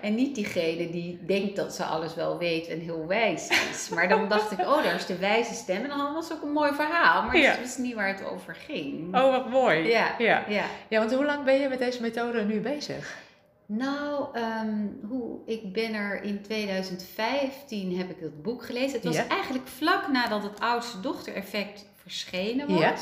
En 0.00 0.14
niet 0.14 0.34
diegene 0.34 0.90
die 0.90 1.18
denkt 1.26 1.56
dat 1.56 1.74
ze 1.74 1.84
alles 1.84 2.14
wel 2.14 2.38
weet 2.38 2.68
en 2.68 2.80
heel 2.80 3.06
wijs 3.06 3.48
is. 3.70 3.88
Maar 3.88 4.08
dan 4.08 4.28
dacht 4.28 4.50
ik, 4.50 4.60
oh, 4.60 4.82
daar 4.82 4.94
is 4.94 5.06
de 5.06 5.18
wijze 5.18 5.54
stem. 5.54 5.82
En 5.82 5.88
dan 5.88 6.14
was 6.14 6.32
ook 6.32 6.42
een 6.42 6.52
mooi 6.52 6.72
verhaal, 6.72 7.22
maar 7.22 7.36
het 7.36 7.60
was 7.60 7.76
niet 7.76 7.94
waar 7.94 8.08
het 8.08 8.24
over 8.24 8.49
ging. 8.56 9.16
Oh, 9.16 9.30
wat 9.30 9.48
mooi. 9.50 9.88
Ja. 9.88 10.14
ja. 10.18 10.44
Ja. 10.48 10.64
Ja, 10.88 10.98
want 10.98 11.14
hoe 11.14 11.24
lang 11.24 11.44
ben 11.44 11.60
je 11.60 11.68
met 11.68 11.78
deze 11.78 12.00
methode 12.00 12.44
nu 12.44 12.60
bezig? 12.60 13.18
Nou, 13.66 14.24
ehm, 14.32 14.86
hoe, 15.08 15.38
ik 15.46 15.72
ben 15.72 15.94
er 15.94 16.22
in 16.22 16.42
2015 16.42 17.96
heb 17.96 18.10
ik 18.10 18.16
het 18.20 18.42
boek 18.42 18.64
gelezen. 18.64 18.92
Het 18.92 19.04
was 19.04 19.16
Ja. 19.16 19.28
eigenlijk 19.28 19.66
vlak 19.68 20.08
nadat 20.08 20.42
het 20.42 20.60
oudste 20.60 21.00
dochter 21.00 21.34
effect 21.34 21.84
verschenen 21.96 22.68
was. 22.68 22.80
Ja. 22.80 22.94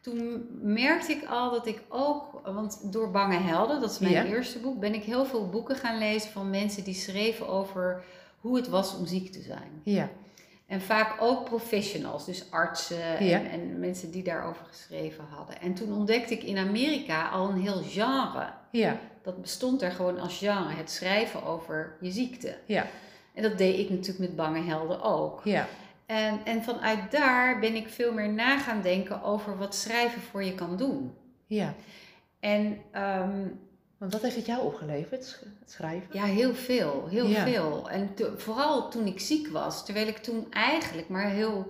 Toen 0.00 0.46
merkte 0.62 1.12
ik 1.12 1.24
al 1.28 1.50
dat 1.50 1.66
ik 1.66 1.82
ook, 1.88 2.40
want 2.44 2.92
door 2.92 3.10
Bange 3.10 3.38
Helden, 3.38 3.80
dat 3.80 3.90
is 3.90 3.98
mijn 3.98 4.12
Ja. 4.12 4.24
eerste 4.24 4.58
boek, 4.58 4.80
ben 4.80 4.94
ik 4.94 5.02
heel 5.02 5.24
veel 5.24 5.48
boeken 5.48 5.76
gaan 5.76 5.98
lezen 5.98 6.30
van 6.30 6.50
mensen 6.50 6.84
die 6.84 6.94
schreven 6.94 7.48
over 7.48 8.04
hoe 8.40 8.56
het 8.56 8.68
was 8.68 8.96
om 8.96 9.06
ziek 9.06 9.32
te 9.32 9.40
zijn. 9.42 9.80
Ja. 9.84 10.08
En 10.66 10.80
vaak 10.80 11.22
ook 11.22 11.44
professionals, 11.44 12.24
dus 12.24 12.50
artsen 12.50 13.02
en, 13.18 13.24
Ja. 13.26 13.42
en 13.42 13.78
mensen 13.80 14.10
die 14.10 14.22
daarover 14.22 14.64
geschreven 14.66 15.24
hadden. 15.30 15.60
En 15.60 15.74
toen 15.74 15.92
ontdekte 15.92 16.34
ik 16.34 16.42
in 16.42 16.58
Amerika 16.58 17.28
al 17.28 17.48
een 17.48 17.60
heel 17.60 17.82
genre. 17.82 18.46
Ja. 18.70 18.98
Dat 19.22 19.40
bestond 19.40 19.82
er 19.82 19.90
gewoon 19.90 20.18
als 20.18 20.38
genre, 20.38 20.74
het 20.74 20.90
schrijven 20.90 21.42
over 21.44 21.96
je 22.00 22.10
ziekte. 22.10 22.56
Ja. 22.66 22.86
En 23.34 23.42
dat 23.42 23.58
deed 23.58 23.78
ik 23.78 23.90
natuurlijk 23.90 24.18
met 24.18 24.36
Bange 24.36 24.62
Helden 24.62 25.02
ook. 25.02 25.40
Ja. 25.44 25.66
En, 26.06 26.40
en 26.44 26.62
vanuit 26.62 27.10
daar 27.10 27.58
ben 27.58 27.74
ik 27.74 27.88
veel 27.88 28.12
meer 28.12 28.32
na 28.32 28.58
gaan 28.58 28.82
denken 28.82 29.22
over 29.22 29.58
wat 29.58 29.74
schrijven 29.74 30.22
voor 30.22 30.44
je 30.44 30.54
kan 30.54 30.76
doen. 30.76 31.14
Ja. 31.46 31.74
En 32.40 32.78
ehm, 32.90 33.46
Want 33.98 34.12
wat 34.12 34.22
heeft 34.22 34.36
het 34.36 34.46
jou 34.46 34.62
opgeleverd, 34.62 35.40
het 35.60 35.70
schrijven? 35.70 36.08
ja, 36.12 36.24
heel 36.24 36.54
veel, 36.54 37.06
heel 37.10 37.26
Ja. 37.26 37.44
veel. 37.44 37.90
En 37.90 38.14
to- 38.14 38.32
vooral 38.36 38.90
toen 38.90 39.06
ik 39.06 39.20
ziek 39.20 39.48
was, 39.48 39.84
terwijl 39.84 40.06
ik 40.06 40.18
toen 40.18 40.46
eigenlijk 40.50 41.08
maar 41.08 41.28
heel 41.30 41.66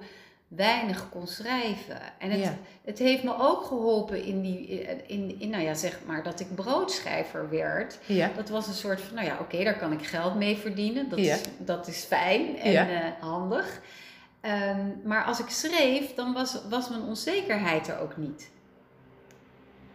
weinig 0.49 1.09
kon 1.09 1.27
schrijven. 1.27 2.01
En 2.19 2.31
het, 2.31 2.41
Ja. 2.41 2.57
het 2.85 2.99
heeft 2.99 3.23
me 3.23 3.39
ook 3.39 3.65
geholpen 3.65 4.23
in 4.25 4.41
die, 4.43 4.67
in, 5.07 5.41
in, 5.41 5.51
nou 5.51 5.63
ja, 5.63 5.75
zeg 5.75 5.99
maar, 6.07 6.23
dat 6.23 6.41
ik 6.41 6.55
broodschrijver 6.55 7.51
werd. 7.51 7.99
Ja. 8.07 8.31
Dat 8.37 8.49
was 8.49 8.67
een 8.67 8.75
soort 8.75 9.01
van, 9.01 9.15
nou 9.15 9.27
ja, 9.27 9.37
oké, 9.41 9.65
daar 9.65 9.79
kan 9.79 9.93
ik 9.93 10.07
geld 10.07 10.35
mee 10.35 10.57
verdienen. 10.57 11.09
Dat, 11.09 11.19
Ja. 11.19 11.35
is, 11.35 11.41
dat 11.59 11.87
is 11.89 12.05
fijn 12.05 12.59
en 12.59 12.89
eh, 13.03 13.11
handig. 13.21 13.81
Ehm, 14.41 14.87
maar 15.05 15.25
als 15.25 15.41
ik 15.41 15.49
schreef, 15.49 16.15
dan 16.15 16.33
was, 16.33 16.59
was 16.69 16.89
mijn 16.89 17.03
onzekerheid 17.03 17.89
er 17.89 17.99
ook 17.99 18.17
niet. 18.17 18.51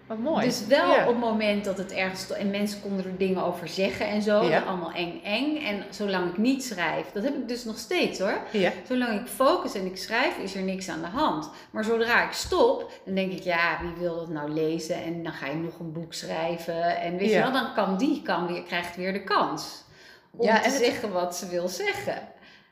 Wat 0.10 0.18
mooi. 0.18 0.46
Dus 0.46 0.66
wel 0.68 0.90
Ja. 0.90 1.02
op 1.02 1.08
het 1.08 1.18
moment 1.20 1.66
dat 1.66 1.78
het 1.78 1.92
ergens... 1.92 2.32
En 2.32 2.50
mensen 2.50 2.82
konden 2.82 3.06
er 3.06 3.18
dingen 3.18 3.44
over 3.44 3.68
zeggen 3.68 4.08
en 4.08 4.22
zo. 4.22 4.44
Ja. 4.44 4.62
Allemaal 4.62 4.92
eng, 4.92 5.22
eng. 5.24 5.58
En 5.66 5.84
zolang 5.90 6.30
ik 6.30 6.38
niet 6.38 6.64
schrijf, 6.64 7.06
dat 7.14 7.24
heb 7.24 7.36
ik 7.36 7.48
dus 7.48 7.64
nog 7.64 7.78
steeds 7.78 8.20
hoor. 8.20 8.38
Ja. 8.52 8.72
Zolang 8.88 9.20
ik 9.22 9.28
focus 9.28 9.74
en 9.74 9.86
ik 9.86 9.98
schrijf, 9.98 10.38
is 10.38 10.56
er 10.56 10.62
niks 10.62 10.90
aan 10.90 11.02
de 11.02 11.08
hand. 11.08 11.50
Maar 11.72 11.84
zodra 11.84 12.24
ik 12.26 12.32
stop, 12.32 12.92
dan 13.06 13.16
denk 13.16 13.32
ik, 13.32 13.44
ja, 13.44 13.80
wie 13.82 13.94
wil 14.00 14.16
dat 14.16 14.30
nou 14.30 14.50
lezen? 14.50 15.04
En 15.04 15.24
dan 15.24 15.34
ga 15.34 15.48
je 15.48 15.56
nog 15.56 15.80
een 15.80 15.92
boek 15.94 16.14
schrijven. 16.14 16.98
En 17.02 17.18
weet 17.18 17.30
je 17.32 17.40
wel, 17.40 17.52
dan 17.52 17.74
kan 17.74 17.98
die 17.98 18.22
kan 18.22 18.48
weer, 18.48 18.64
krijgt 18.64 18.96
weer 18.96 19.14
de 19.14 19.24
kans. 19.24 19.84
Om 20.32 20.46
te 20.48 20.52
het- 20.54 20.74
zeggen 20.74 21.12
wat 21.12 21.36
ze 21.36 21.48
wil 21.50 21.68
zeggen. 21.68 22.22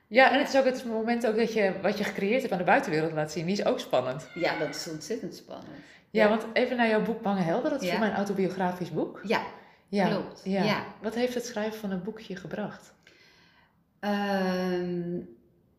ja, 0.07 0.31
en 0.31 0.39
het 0.39 0.47
is 0.53 0.59
ook 0.59 0.65
het 0.65 0.85
moment 0.85 1.27
ook 1.27 1.35
dat 1.37 1.53
je 1.53 1.71
wat 1.81 1.97
je 1.97 2.03
gecreëerd 2.03 2.41
hebt 2.41 2.51
aan 2.53 2.59
de 2.59 2.63
buitenwereld 2.63 3.11
laat 3.11 3.31
zien. 3.31 3.45
Die 3.45 3.57
is 3.57 3.65
ook 3.65 3.79
spannend. 3.79 4.29
Ja, 4.33 4.57
dat 4.59 4.75
is 4.75 4.87
ontzettend 4.91 5.35
spannend. 5.35 5.67
Ja, 6.17 6.29
want 6.29 6.45
even 6.53 6.77
naar 6.77 6.87
jouw 6.89 7.01
boek 7.03 7.21
Bange 7.21 7.41
Helden. 7.41 7.71
Dat 7.71 7.81
is 7.81 7.89
voor 7.89 7.99
mij 7.99 8.09
een 8.09 8.15
autobiografisch 8.15 8.91
boek. 8.91 9.21
Ja, 9.23 9.41
Ja. 9.87 10.07
klopt. 10.07 10.41
Ja. 10.43 10.83
Wat 11.01 11.15
heeft 11.15 11.33
het 11.33 11.45
schrijven 11.45 11.79
van 11.79 11.91
een 11.91 12.03
boekje 12.03 12.35
gebracht? 12.35 12.93
Ehm, 13.99 15.19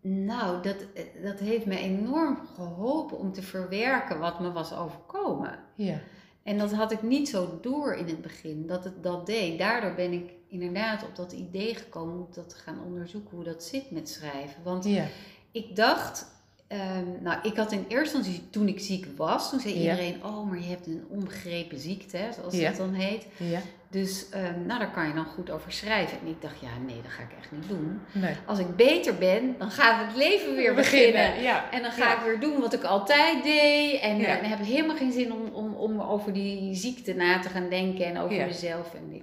nou, 0.01 0.63
dat, 0.63 0.77
dat 1.23 1.39
heeft 1.39 1.67
me 1.67 1.79
enorm 1.79 2.39
geholpen 2.55 3.19
om 3.19 3.33
te 3.33 3.43
verwerken 3.43 4.19
wat 4.19 4.41
me 4.41 4.53
was 4.53 4.73
overkomen. 4.75 5.59
Ja. 5.75 5.99
En 6.43 6.59
dat 6.59 6.73
had 6.73 6.93
ik 6.93 7.03
niet 7.03 7.29
zo 7.29 7.59
door 7.63 7.95
in 7.95 8.07
het 8.07 8.23
begin, 8.23 8.67
dat 8.67 8.85
het 8.85 9.03
dat 9.03 9.27
deed. 9.27 9.59
Daardoor 9.59 9.95
ben 9.95 10.13
ik 10.13 10.31
inderdaad 10.49 11.03
op 11.03 11.17
dat 11.17 11.33
idee 11.33 11.75
gekomen 11.75 12.15
om 12.15 12.27
dat 12.33 12.49
te 12.49 12.57
gaan 12.57 12.83
onderzoeken 12.85 13.37
hoe 13.37 13.45
dat 13.45 13.63
zit 13.65 13.91
met 13.91 14.09
schrijven. 14.09 14.63
Want 14.63 14.85
Ja. 14.85 15.05
ik 15.53 15.77
dacht, 15.77 16.27
ehm, 16.69 17.05
nou, 17.23 17.39
ik 17.43 17.57
had 17.57 17.73
in 17.73 17.85
eerste 17.89 18.17
instantie 18.17 18.51
toen 18.51 18.69
ik 18.69 18.81
ziek 18.81 19.07
was, 19.17 19.51
toen 19.51 19.61
zei 19.61 19.75
Ja. 19.75 19.81
iedereen, 19.81 20.25
oh, 20.25 20.49
maar 20.51 20.59
je 20.59 20.67
hebt 20.69 20.87
een 20.87 21.05
onbegrepen 21.09 21.79
ziekte, 21.79 22.19
zoals 22.35 22.55
Ja. 22.55 22.69
dat 22.69 22.77
dan 22.79 22.93
heet. 22.93 23.27
Ja. 23.37 23.61
Dus 23.91 24.29
ehm, 24.29 24.67
nou, 24.67 24.79
daar 24.79 24.91
kan 24.91 25.07
je 25.09 25.15
dan 25.15 25.25
goed 25.27 25.51
over 25.51 25.73
schrijven. 25.73 26.19
En 26.21 26.27
ik 26.27 26.43
dacht, 26.43 26.61
ja, 26.61 26.69
nee, 26.87 27.01
dat 27.03 27.11
ga 27.11 27.23
ik 27.23 27.33
echt 27.41 27.53
niet 27.53 27.69
doen. 27.69 28.01
Nee. 28.13 28.35
Als 28.47 28.59
ik 28.59 28.77
beter 28.77 29.15
ben, 29.15 29.55
dan 29.59 29.71
gaat 29.71 30.07
het 30.07 30.17
leven 30.17 30.55
weer 30.55 30.75
beginnen. 30.75 31.43
Ja. 31.43 31.71
En 31.71 31.83
dan 31.83 31.91
ga 31.93 32.09
Ja. 32.09 32.17
ik 32.19 32.25
weer 32.25 32.41
doen 32.41 32.61
wat 32.61 32.73
ik 32.73 32.83
altijd 32.85 33.43
deed. 33.43 34.01
En, 34.01 34.17
Ja. 34.19 34.27
eh, 34.27 34.41
dan 34.41 34.51
heb 34.51 34.59
ik 34.59 34.65
helemaal 34.67 34.97
geen 34.97 35.13
zin 35.13 35.33
om, 35.33 35.47
om, 35.53 35.75
om 35.75 36.01
over 36.01 36.33
die 36.33 36.75
ziekte 36.75 37.15
na 37.15 37.39
te 37.39 37.49
gaan 37.49 37.69
denken 37.69 38.05
en 38.07 38.19
over 38.19 38.37
mezelf. 38.47 38.95
En 38.95 39.11
dit. 39.13 39.23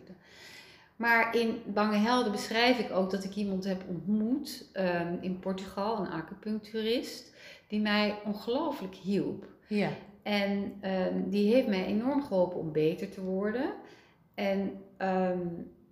Maar 0.95 1.35
in 1.35 1.61
Bange 1.65 1.97
Helden 1.97 2.31
beschrijf 2.31 2.79
ik 2.79 2.91
ook 2.91 3.11
dat 3.11 3.23
ik 3.23 3.35
iemand 3.35 3.63
heb 3.63 3.81
ontmoet 3.87 4.65
ehm, 4.73 5.13
in 5.21 5.39
Portugal, 5.39 5.97
een 5.99 6.11
acupuncturist, 6.11 7.33
die 7.67 7.79
mij 7.79 8.15
ongelooflijk 8.25 8.95
hielp. 8.95 9.45
Ja. 9.67 9.89
En 10.23 10.73
ehm, 10.81 11.29
die 11.29 11.53
heeft 11.53 11.67
mij 11.67 11.85
enorm 11.85 12.23
geholpen 12.23 12.59
om 12.59 12.71
beter 12.71 13.09
te 13.09 13.21
worden. 13.23 13.73
En 14.33 14.71
ehm, 14.97 15.47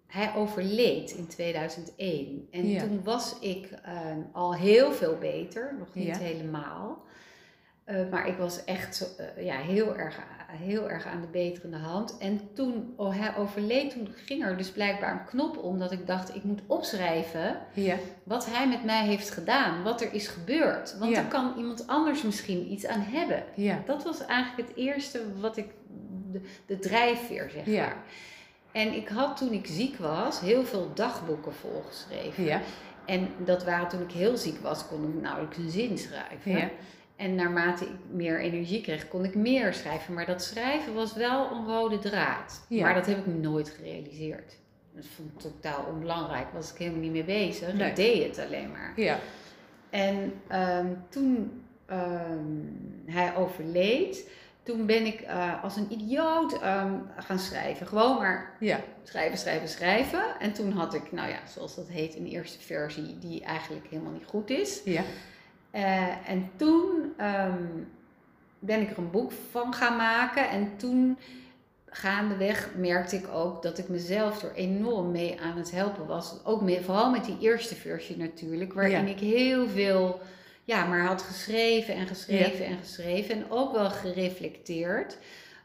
hij 0.07 0.35
overleed 0.35 1.11
in 1.11 1.27
2001. 1.27 2.47
En 2.51 2.67
Ja. 2.69 2.79
toen 2.81 3.03
was 3.03 3.39
ik 3.39 3.71
ehm, 3.83 4.19
al 4.31 4.55
heel 4.55 4.91
veel 4.91 5.17
beter, 5.17 5.75
nog 5.79 5.93
niet 5.93 6.07
Ja. 6.07 6.17
helemaal. 6.17 7.01
Eh, 7.83 8.09
maar 8.11 8.27
ik 8.27 8.37
was 8.37 8.63
echt 8.63 9.15
eh, 9.35 9.45
ja, 9.45 9.57
heel, 9.57 9.97
erg, 9.97 10.19
heel 10.55 10.89
erg 10.89 11.05
aan 11.05 11.21
de 11.21 11.27
beterende 11.27 11.77
hand. 11.77 12.17
En 12.17 12.39
toen 12.53 12.93
oh, 12.97 13.17
hij 13.19 13.35
overleed, 13.35 13.91
toen 13.91 14.07
ging 14.25 14.43
er 14.43 14.57
dus 14.57 14.69
blijkbaar 14.71 15.11
een 15.11 15.25
knop 15.25 15.57
om 15.57 15.79
dat 15.79 15.91
ik 15.91 16.07
dacht, 16.07 16.35
ik 16.35 16.43
moet 16.43 16.61
opschrijven 16.67 17.57
Ja. 17.73 17.95
wat 18.23 18.45
hij 18.45 18.67
met 18.67 18.83
mij 18.83 19.05
heeft 19.05 19.29
gedaan, 19.29 19.83
wat 19.83 20.01
er 20.01 20.13
is 20.13 20.27
gebeurd. 20.27 20.95
Want 20.99 21.11
Ja. 21.11 21.21
daar 21.21 21.29
kan 21.31 21.53
iemand 21.57 21.87
anders 21.87 22.21
misschien 22.21 22.71
iets 22.71 22.85
aan 22.85 23.01
hebben. 23.01 23.43
Ja. 23.55 23.81
Dat 23.85 24.03
was 24.03 24.25
eigenlijk 24.25 24.67
het 24.69 24.77
eerste 24.77 25.21
wat 25.39 25.57
ik, 25.57 25.67
de, 26.31 26.41
de 26.65 26.79
drijfveer 26.79 27.49
zeg 27.53 27.65
Ja. 27.65 27.85
maar. 27.85 27.97
En 28.71 28.93
ik 28.93 29.07
had 29.07 29.37
toen 29.37 29.51
ik 29.51 29.65
ziek 29.67 29.97
was 29.97 30.39
heel 30.39 30.63
veel 30.65 30.91
dagboeken 30.93 31.53
volgeschreven. 31.53 32.43
Ja. 32.43 32.61
En 33.05 33.27
dat 33.45 33.63
waren 33.63 33.87
toen 33.87 34.01
ik 34.01 34.11
heel 34.11 34.37
ziek 34.37 34.59
was, 34.59 34.87
kon 34.87 35.03
ik 35.15 35.21
nauwelijks 35.21 35.57
een 35.57 35.69
zin 35.69 35.97
schrijven. 35.97 36.69
En 37.15 37.35
naarmate 37.35 37.85
ik 37.85 37.91
meer 38.11 38.39
energie 38.39 38.81
kreeg, 38.81 39.07
kon 39.07 39.23
ik 39.25 39.35
meer 39.35 39.73
schrijven. 39.73 40.13
Maar 40.13 40.25
dat 40.25 40.43
schrijven 40.43 40.93
was 40.93 41.13
wel 41.13 41.51
een 41.51 41.65
rode 41.65 41.99
draad. 41.99 42.65
Ja. 42.67 42.81
Maar 42.81 42.93
dat 42.93 43.05
heb 43.05 43.17
ik 43.17 43.25
nooit 43.25 43.69
gerealiseerd. 43.69 44.55
Dat 44.95 45.05
vond 45.15 45.31
ik 45.33 45.39
totaal 45.39 45.85
onbelangrijk. 45.85 46.47
Was 46.53 46.71
ik 46.71 46.77
helemaal 46.77 46.99
niet 46.99 47.11
mee 47.11 47.23
bezig. 47.23 47.73
Nee. 47.73 47.89
Ik 47.89 47.95
deed 47.95 48.23
het 48.37 48.45
alleen 48.45 48.71
maar. 48.71 48.93
Ja. 48.95 49.19
En 49.89 50.33
ehm, 50.47 50.87
toen 51.09 51.61
ehm, 51.85 52.47
hij 53.05 53.35
overleed, 53.35 54.29
toen 54.63 54.85
ben 54.85 55.05
ik 55.05 55.21
eh, 55.21 55.63
als 55.63 55.75
een 55.75 55.91
idioot 55.91 56.61
ehm, 56.61 56.93
gaan 57.17 57.39
schrijven. 57.39 57.87
Gewoon 57.87 58.17
maar 58.17 58.55
Ja. 58.59 58.79
schrijven, 59.03 59.37
schrijven, 59.37 59.67
schrijven. 59.67 60.23
En 60.39 60.53
toen 60.53 60.71
had 60.71 60.93
ik, 60.93 61.11
nou 61.11 61.29
ja, 61.29 61.39
zoals 61.47 61.75
dat 61.75 61.87
heet, 61.87 62.15
een 62.15 62.27
eerste 62.27 62.59
versie 62.59 63.19
die 63.19 63.43
eigenlijk 63.43 63.85
helemaal 63.89 64.11
niet 64.11 64.25
goed 64.25 64.49
is. 64.49 64.81
Ja. 64.85 65.03
Eh, 65.73 66.29
en 66.29 66.49
toen 66.55 67.13
ehm, 67.17 67.63
ben 68.59 68.81
ik 68.81 68.89
er 68.91 68.97
een 68.97 69.11
boek 69.11 69.31
van 69.51 69.73
gaan 69.73 69.95
maken. 69.97 70.49
En 70.49 70.71
toen, 70.77 71.17
gaandeweg, 71.85 72.69
merkte 72.77 73.15
ik 73.15 73.27
ook 73.27 73.61
dat 73.63 73.77
ik 73.77 73.87
mezelf 73.89 74.43
er 74.43 74.53
enorm 74.53 75.11
mee 75.11 75.41
aan 75.41 75.57
het 75.57 75.71
helpen 75.71 76.05
was. 76.07 76.35
Ook 76.43 76.61
mee, 76.61 76.81
vooral 76.81 77.11
met 77.11 77.25
die 77.25 77.37
eerste 77.39 77.75
versie 77.75 78.17
natuurlijk, 78.17 78.73
waarin 78.73 79.05
Ja. 79.07 79.11
ik 79.11 79.19
heel 79.19 79.67
veel 79.67 80.19
ja, 80.63 80.85
maar 80.85 81.05
had 81.05 81.21
geschreven 81.21 81.93
en 81.95 82.07
geschreven 82.07 82.65
en 82.65 82.77
geschreven. 82.77 83.35
En 83.35 83.45
ook 83.51 83.71
wel 83.73 83.89
gereflecteerd. 83.89 85.17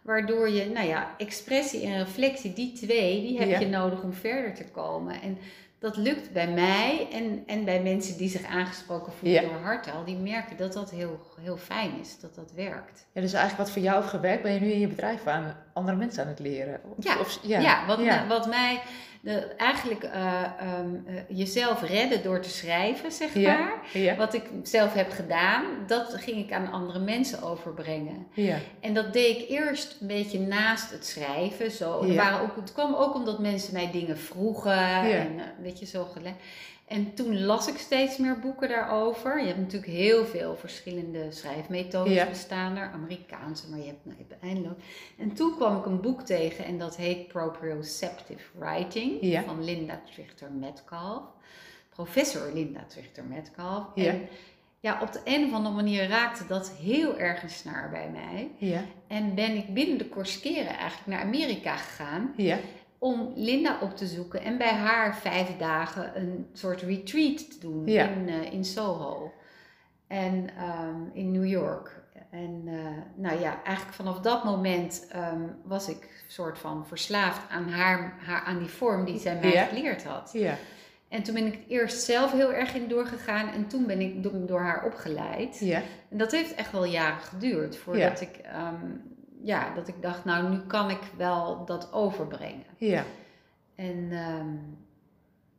Waardoor 0.02 0.48
je, 0.50 0.64
nou 0.70 0.86
ja, 0.86 1.14
expressie 1.18 1.82
en 1.86 1.98
reflectie, 1.98 2.52
die 2.52 2.72
twee, 2.72 3.20
die 3.20 3.38
heb 3.38 3.48
Ja. 3.48 3.58
je 3.58 3.66
nodig 3.66 4.02
om 4.02 4.12
verder 4.12 4.54
te 4.54 4.64
komen. 4.64 5.22
En 5.22 5.38
dat 5.78 5.96
lukt 5.96 6.32
bij 6.32 6.48
mij 6.48 7.08
en, 7.12 7.42
en 7.46 7.64
bij 7.64 7.82
mensen 7.82 8.18
die 8.18 8.28
zich 8.28 8.44
aangesproken 8.46 9.12
voelen 9.12 9.42
Ja. 9.42 9.48
door 9.48 9.58
hartaal. 9.62 10.04
Die 10.04 10.16
merken 10.16 10.56
dat 10.56 10.72
dat 10.72 10.90
heel, 10.90 11.20
heel 11.40 11.56
fijn 11.56 11.90
is, 12.00 12.20
dat 12.20 12.34
dat 12.34 12.52
werkt. 12.52 13.06
Ja, 13.12 13.20
dus 13.20 13.32
eigenlijk 13.32 13.62
wat 13.64 13.70
voor 13.70 13.82
jou 13.82 13.96
heeft 13.96 14.08
gewerkt, 14.10 14.42
ben 14.42 14.52
je 14.52 14.60
nu 14.60 14.70
in 14.70 14.80
je 14.80 14.88
bedrijf 14.88 15.26
aan 15.26 15.56
andere 15.72 15.96
mensen 15.96 16.22
aan 16.22 16.28
het 16.28 16.38
leren. 16.38 16.80
Of- 16.96 17.04
Ja. 17.04 17.18
of- 17.20 17.38
Ja, 17.42 17.86
wat, 17.86 18.00
wat 18.28 18.46
mij 18.46 18.80
de, 19.20 19.32
eigenlijk 19.56 20.02
eh, 20.02 20.42
ehm, 20.42 20.94
eh, 21.06 21.14
jezelf 21.28 21.82
redden 21.82 22.22
door 22.22 22.40
te 22.40 22.48
schrijven, 22.48 23.12
zeg 23.12 23.34
Ja. 23.34 23.58
maar. 23.58 23.72
Ja. 23.92 24.16
Wat 24.16 24.34
ik 24.34 24.42
zelf 24.62 24.94
heb 24.94 25.10
gedaan, 25.10 25.64
dat 25.86 26.14
ging 26.14 26.36
ik 26.36 26.52
aan 26.52 26.72
andere 26.72 26.98
mensen 26.98 27.42
overbrengen. 27.42 28.26
Ja. 28.32 28.56
En 28.80 28.94
dat 28.94 29.12
deed 29.12 29.36
ik 29.38 29.48
eerst 29.48 29.96
een 30.00 30.06
beetje 30.06 30.38
naast 30.40 30.90
het 30.90 31.06
schrijven. 31.06 31.70
Zo. 31.70 32.02
Er 32.02 32.14
waren 32.14 32.40
ook, 32.40 32.56
het 32.56 32.72
kwam 32.72 32.94
ook 32.94 33.14
omdat 33.14 33.38
mensen 33.38 33.72
mij 33.72 33.90
dingen 33.90 34.18
vroegen. 34.18 34.78
En 35.02 35.38
eh, 35.38 35.44
weet 35.62 35.78
je, 35.78 35.86
zo 35.86 36.04
gele- 36.04 36.34
En 36.88 37.14
toen 37.14 37.44
las 37.44 37.68
ik 37.68 37.78
steeds 37.78 38.16
meer 38.16 38.38
boeken 38.38 38.68
daarover. 38.68 39.40
Je 39.40 39.46
hebt 39.46 39.58
natuurlijk 39.58 39.92
heel 39.92 40.24
veel 40.26 40.56
verschillende 40.56 41.26
schrijfmethodes 41.32 42.12
Ja. 42.14 42.28
bestaan 42.28 42.76
er. 42.76 42.90
Amerikaanse, 42.92 43.70
maar 43.70 43.78
je 43.78 43.86
hebt, 43.86 44.04
nou, 44.04 44.16
je 44.18 44.24
hebt 44.28 44.42
eindeloos. 44.42 44.76
En 45.18 45.32
toen 45.32 45.56
kwam 45.56 45.78
ik 45.78 45.84
een 45.86 46.00
boek 46.00 46.22
tegen 46.22 46.64
en 46.64 46.78
dat 46.78 46.96
heet 46.96 47.28
Proprioceptive 47.28 48.42
Writing 48.58 49.18
Ja. 49.20 49.42
van 49.42 49.64
Linda 49.64 50.00
Trichter 50.14 50.52
Metcalf. 50.52 51.22
Professor 51.90 52.50
Linda 52.54 52.84
Trichter 52.88 53.24
Metcalf. 53.24 53.84
Ja. 53.94 54.04
En 54.10 54.28
ja, 54.80 54.98
op 55.02 55.12
de 55.12 55.20
een 55.24 55.44
of 55.46 55.52
andere 55.52 55.74
manier 55.74 56.08
raakte 56.08 56.46
dat 56.46 56.70
heel 56.70 57.18
erg 57.18 57.42
een 57.42 57.50
snaar 57.50 57.90
bij 57.90 58.10
mij. 58.12 58.50
Ja. 58.58 58.84
En 59.06 59.34
ben 59.34 59.56
ik 59.56 59.74
binnen 59.74 59.98
de 59.98 60.08
korskeren 60.08 60.76
eigenlijk 60.76 61.06
naar 61.06 61.20
Amerika 61.22 61.76
gegaan 61.76 62.32
Ja. 62.36 62.58
Om 62.98 63.32
Linda 63.34 63.78
op 63.80 63.96
te 63.96 64.06
zoeken 64.06 64.42
en 64.42 64.58
bij 64.58 64.72
haar 64.72 65.16
vijf 65.16 65.56
dagen 65.56 66.20
een 66.20 66.46
soort 66.52 66.82
retreat 66.82 67.50
te 67.50 67.58
doen 67.60 67.86
Ja. 67.86 68.08
in, 68.08 68.28
eh, 68.28 68.52
in 68.52 68.64
Soho 68.64 69.32
en 70.06 70.50
ehm, 70.56 70.96
in 71.12 71.32
New 71.32 71.46
York. 71.46 71.96
En 72.30 72.62
eh, 72.66 72.74
nou 73.14 73.40
ja, 73.40 73.62
eigenlijk 73.64 73.96
vanaf 73.96 74.20
dat 74.20 74.44
moment 74.44 75.06
ehm, 75.10 75.40
was 75.64 75.88
ik 75.88 76.24
soort 76.28 76.58
van 76.58 76.86
verslaafd 76.86 77.50
aan, 77.50 77.68
haar, 77.68 78.14
haar, 78.26 78.42
aan 78.42 78.58
die 78.58 78.68
vorm 78.68 79.04
die 79.04 79.18
zij 79.18 79.38
mij 79.40 79.52
Ja. 79.52 79.64
geleerd 79.64 80.04
had. 80.04 80.30
Ja. 80.32 80.54
En 81.08 81.22
toen 81.22 81.34
ben 81.34 81.46
ik 81.46 81.58
eerst 81.68 82.02
zelf 82.04 82.32
heel 82.32 82.52
erg 82.52 82.74
in 82.74 82.88
doorgegaan 82.88 83.48
en 83.48 83.66
toen 83.68 83.86
ben 83.86 84.00
ik 84.00 84.22
door, 84.22 84.46
door 84.46 84.60
haar 84.60 84.84
opgeleid. 84.84 85.58
Ja. 85.58 85.82
En 86.10 86.18
dat 86.18 86.30
heeft 86.32 86.54
echt 86.54 86.72
wel 86.72 86.84
jaren 86.84 87.20
geduurd 87.20 87.76
voordat 87.76 88.20
ik, 88.20 88.36
ehm, 88.36 88.86
ja, 89.42 89.74
dat 89.74 89.88
ik 89.88 90.02
dacht, 90.02 90.24
nou 90.24 90.48
nu 90.50 90.58
kan 90.66 90.90
ik 90.90 91.00
wel 91.16 91.64
dat 91.64 91.92
overbrengen. 91.92 92.64
Ja. 92.76 93.04
En 93.74 94.08
ehm, 94.12 94.54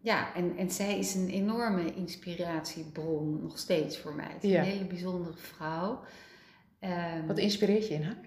ja, 0.01 0.33
en, 0.35 0.57
en 0.57 0.69
zij 0.71 0.97
is 0.99 1.15
een 1.15 1.29
enorme 1.29 1.93
inspiratiebron 1.93 3.41
nog 3.41 3.57
steeds 3.57 3.97
voor 3.99 4.13
mij. 4.13 4.29
Het 4.33 4.43
is 4.43 4.49
Ja. 4.51 4.59
een 4.59 4.65
hele 4.65 4.85
bijzondere 4.85 5.35
vrouw. 5.37 5.99
Ehm, 6.79 7.25
Wat 7.27 7.37
inspireert 7.37 7.87
je 7.87 7.93
in 7.93 8.03
haar? 8.03 8.17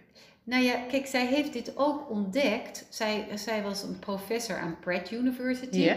nou 0.44 0.62
ja, 0.62 0.80
kijk, 0.88 1.06
zij 1.06 1.26
heeft 1.26 1.52
dit 1.52 1.76
ook 1.76 2.10
ontdekt. 2.10 2.86
Zij, 2.90 3.26
zij 3.34 3.62
was 3.62 3.82
een 3.82 3.98
professor 3.98 4.56
aan 4.58 4.78
Pratt 4.80 5.10
University. 5.10 5.78
Ja. 5.78 5.96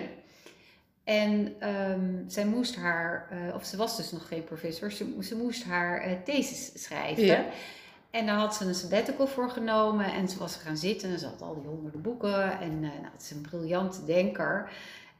En 1.03 1.53
ehm, 1.59 2.23
zij 2.27 2.45
moest 2.45 2.75
haar, 2.75 3.27
eh, 3.31 3.55
of 3.55 3.65
ze 3.65 3.77
was 3.77 3.97
dus 3.97 4.11
nog 4.11 4.27
geen 4.27 4.43
professor, 4.43 4.91
ze, 4.91 5.17
ze 5.21 5.35
moest 5.35 5.63
haar 5.63 6.01
eh, 6.01 6.11
thesis 6.23 6.83
schrijven. 6.83 7.25
Ja. 7.25 7.45
En 8.15 8.25
daar 8.25 8.35
had 8.37 8.55
ze 8.55 8.65
een 8.65 8.75
sabbatical 8.75 9.27
voor 9.27 9.49
genomen 9.49 10.13
en 10.13 10.29
ze 10.29 10.37
was 10.37 10.55
gaan 10.55 10.77
zitten 10.77 11.09
en 11.09 11.19
ze 11.19 11.25
had 11.25 11.41
al 11.41 11.53
die 11.55 11.69
honderden 11.69 12.01
boeken. 12.01 12.59
En 12.59 12.71
eh, 12.71 12.79
nou, 13.01 13.11
het 13.13 13.21
is 13.21 13.31
een 13.31 13.41
briljante 13.41 14.05
denker. 14.05 14.69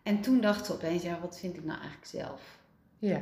En 0.04 0.22
toen 0.22 0.42
dacht 0.42 0.66
ze 0.66 0.74
opeens, 0.74 1.04
ja, 1.04 1.18
wat 1.22 1.40
vind 1.40 1.56
ik 1.56 1.64
nou 1.64 1.80
eigenlijk 1.80 2.08
zelf? 2.08 2.42
Ja. 3.00 3.22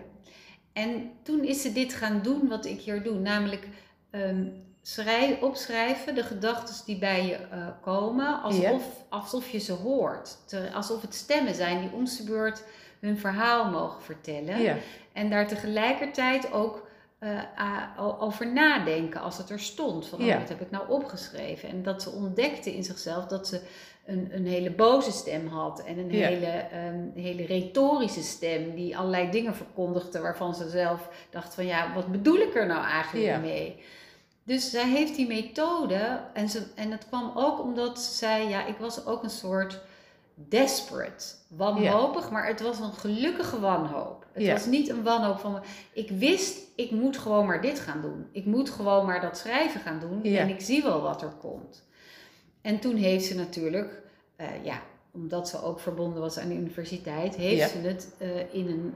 En 0.74 1.12
toen 1.24 1.44
is 1.44 1.62
ze 1.62 1.74
dit 1.74 1.94
gaan 1.94 2.22
doen 2.22 2.48
wat 2.48 2.66
ik 2.66 2.82
hier 2.82 3.04
doe, 3.04 3.20
namelijk 3.20 3.68
ehm, 4.10 4.46
schrij- 4.82 5.42
opschrijven 5.42 6.16
de 6.16 6.24
gedachten 6.24 6.86
die 6.86 6.98
bij 6.98 7.26
je 7.26 7.36
eh, 7.36 7.68
komen, 7.82 8.42
alsof, 8.42 8.84
alsof 9.10 9.50
je 9.50 9.60
ze 9.60 9.74
hoort. 9.74 10.38
Te- 10.46 10.72
alsof 10.74 11.02
het 11.02 11.14
stemmen 11.16 11.56
zijn 11.56 11.82
die 11.82 11.92
om 11.92 12.06
de 12.06 12.24
beurt 12.26 12.64
hun 13.00 13.18
verhaal 13.18 13.70
mogen 13.72 14.02
vertellen. 14.02 14.62
Ja. 14.62 14.76
En 15.14 15.30
daar 15.30 15.48
tegelijkertijd 15.48 16.52
ook 16.52 16.83
eh, 17.24 18.22
over 18.24 18.54
nadenken 18.54 19.22
als 19.22 19.38
het 19.38 19.50
er 19.50 19.60
stond. 19.60 20.08
Van, 20.08 20.20
oh, 20.20 20.26
Ja. 20.26 20.40
wat 20.40 20.50
heb 20.50 20.62
ik 20.62 20.72
nou 20.72 20.90
opgeschreven? 20.90 21.70
En 21.70 21.84
dat 21.84 22.02
ze 22.02 22.10
ontdekte 22.10 22.76
in 22.76 22.84
zichzelf 22.84 23.26
dat 23.26 23.48
ze 23.48 23.62
een, 24.06 24.30
een 24.32 24.46
hele 24.48 24.72
boze 24.72 25.12
stem 25.12 25.48
had. 25.48 25.84
En 25.84 25.98
een 25.98 26.12
Ja. 26.12 26.28
hele, 26.28 26.46
ehm, 26.48 27.00
hele 27.16 27.46
retorische 27.46 28.24
stem 28.24 28.76
die 28.76 28.98
allerlei 28.98 29.32
dingen 29.32 29.56
verkondigde 29.56 30.20
waarvan 30.20 30.56
ze 30.56 30.70
zelf 30.70 31.10
dacht 31.30 31.54
van 31.56 31.66
ja, 31.66 31.94
wat 31.94 32.12
bedoel 32.12 32.38
ik 32.38 32.56
er 32.56 32.66
nou 32.66 32.86
eigenlijk 32.86 33.26
Ja. 33.26 33.38
mee? 33.38 33.84
Dus 34.46 34.70
zij 34.70 34.90
heeft 34.90 35.16
die 35.16 35.28
methode 35.28 36.20
en, 36.34 36.50
ze, 36.50 36.64
en 36.76 36.92
het 36.92 37.08
kwam 37.08 37.32
ook 37.36 37.60
omdat 37.62 38.00
zei, 38.00 38.50
ja, 38.50 38.66
ik 38.66 38.78
was 38.78 39.06
ook 39.06 39.24
een 39.24 39.30
soort 39.30 39.80
desperate, 40.36 41.26
wanhopig, 41.48 42.30
maar 42.32 42.48
het 42.48 42.62
was 42.62 42.80
een 42.80 42.94
gelukkige 42.94 43.60
wanhoop. 43.60 44.23
Het 44.34 44.44
Ja. 44.44 44.52
was 44.54 44.66
niet 44.66 44.90
een 44.90 45.04
wanhoop 45.04 45.40
van, 45.40 45.62
ik 45.94 46.10
wist, 46.10 46.58
ik 46.76 46.92
moet 46.92 47.18
gewoon 47.18 47.46
maar 47.46 47.62
dit 47.62 47.80
gaan 47.80 48.02
doen. 48.02 48.26
Ik 48.32 48.46
moet 48.46 48.70
gewoon 48.70 49.06
maar 49.06 49.22
dat 49.22 49.38
schrijven 49.38 49.80
gaan 49.82 50.00
doen 50.00 50.20
Ja. 50.24 50.40
en 50.40 50.50
ik 50.50 50.62
zie 50.62 50.84
wel 50.84 51.02
wat 51.02 51.22
er 51.22 51.34
komt. 51.42 51.84
En 52.62 52.80
toen 52.80 52.96
heeft 52.96 53.26
ze 53.26 53.36
natuurlijk, 53.36 54.02
eh, 54.36 54.48
ja, 54.64 54.82
omdat 55.12 55.50
ze 55.50 55.62
ook 55.64 55.80
verbonden 55.80 56.22
was 56.22 56.38
aan 56.38 56.50
de 56.50 56.56
universiteit, 56.56 57.36
heeft 57.36 57.58
Ja. 57.60 57.68
ze 57.68 57.78
het 57.88 58.16
eh, 58.18 58.54
in 58.54 58.68
een 58.68 58.94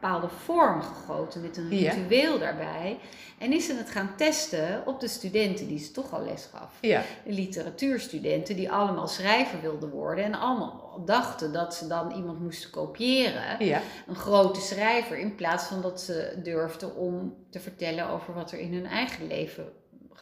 bepaalde 0.00 0.28
vorm 0.28 0.82
gegoten 0.82 1.40
met 1.40 1.56
een 1.56 1.78
Ja. 1.78 1.92
ritueel 1.92 2.38
daarbij. 2.38 2.98
En 3.38 3.52
is 3.52 3.66
ze 3.66 3.74
het 3.74 3.90
gaan 3.90 4.10
testen 4.16 4.82
op 4.86 5.00
de 5.00 5.08
studenten 5.08 5.66
die 5.68 5.78
ze 5.78 5.90
toch 5.92 6.12
al 6.12 6.24
les 6.24 6.48
gaf. 6.54 6.72
Ja. 6.80 7.02
De 7.24 7.32
literatuurstudenten 7.32 8.56
die 8.56 8.70
allemaal 8.70 9.08
schrijver 9.08 9.60
wilden 9.60 9.90
worden 9.90 10.24
en 10.24 10.34
allemaal 10.34 11.02
dachten 11.04 11.52
dat 11.52 11.74
ze 11.74 11.86
dan 11.86 12.10
iemand 12.12 12.40
moesten 12.40 12.70
kopiëren. 12.70 13.64
Ja. 13.66 13.80
Een 14.06 14.14
grote 14.14 14.60
schrijver 14.60 15.18
in 15.18 15.34
plaats 15.34 15.64
van 15.64 15.80
dat 15.82 16.00
ze 16.00 16.38
durfden 16.42 16.96
om 16.96 17.34
te 17.50 17.60
vertellen 17.60 18.08
over 18.08 18.34
wat 18.34 18.52
er 18.52 18.58
in 18.58 18.72
hun 18.74 18.86
eigen 18.86 19.26
leven 19.26 19.64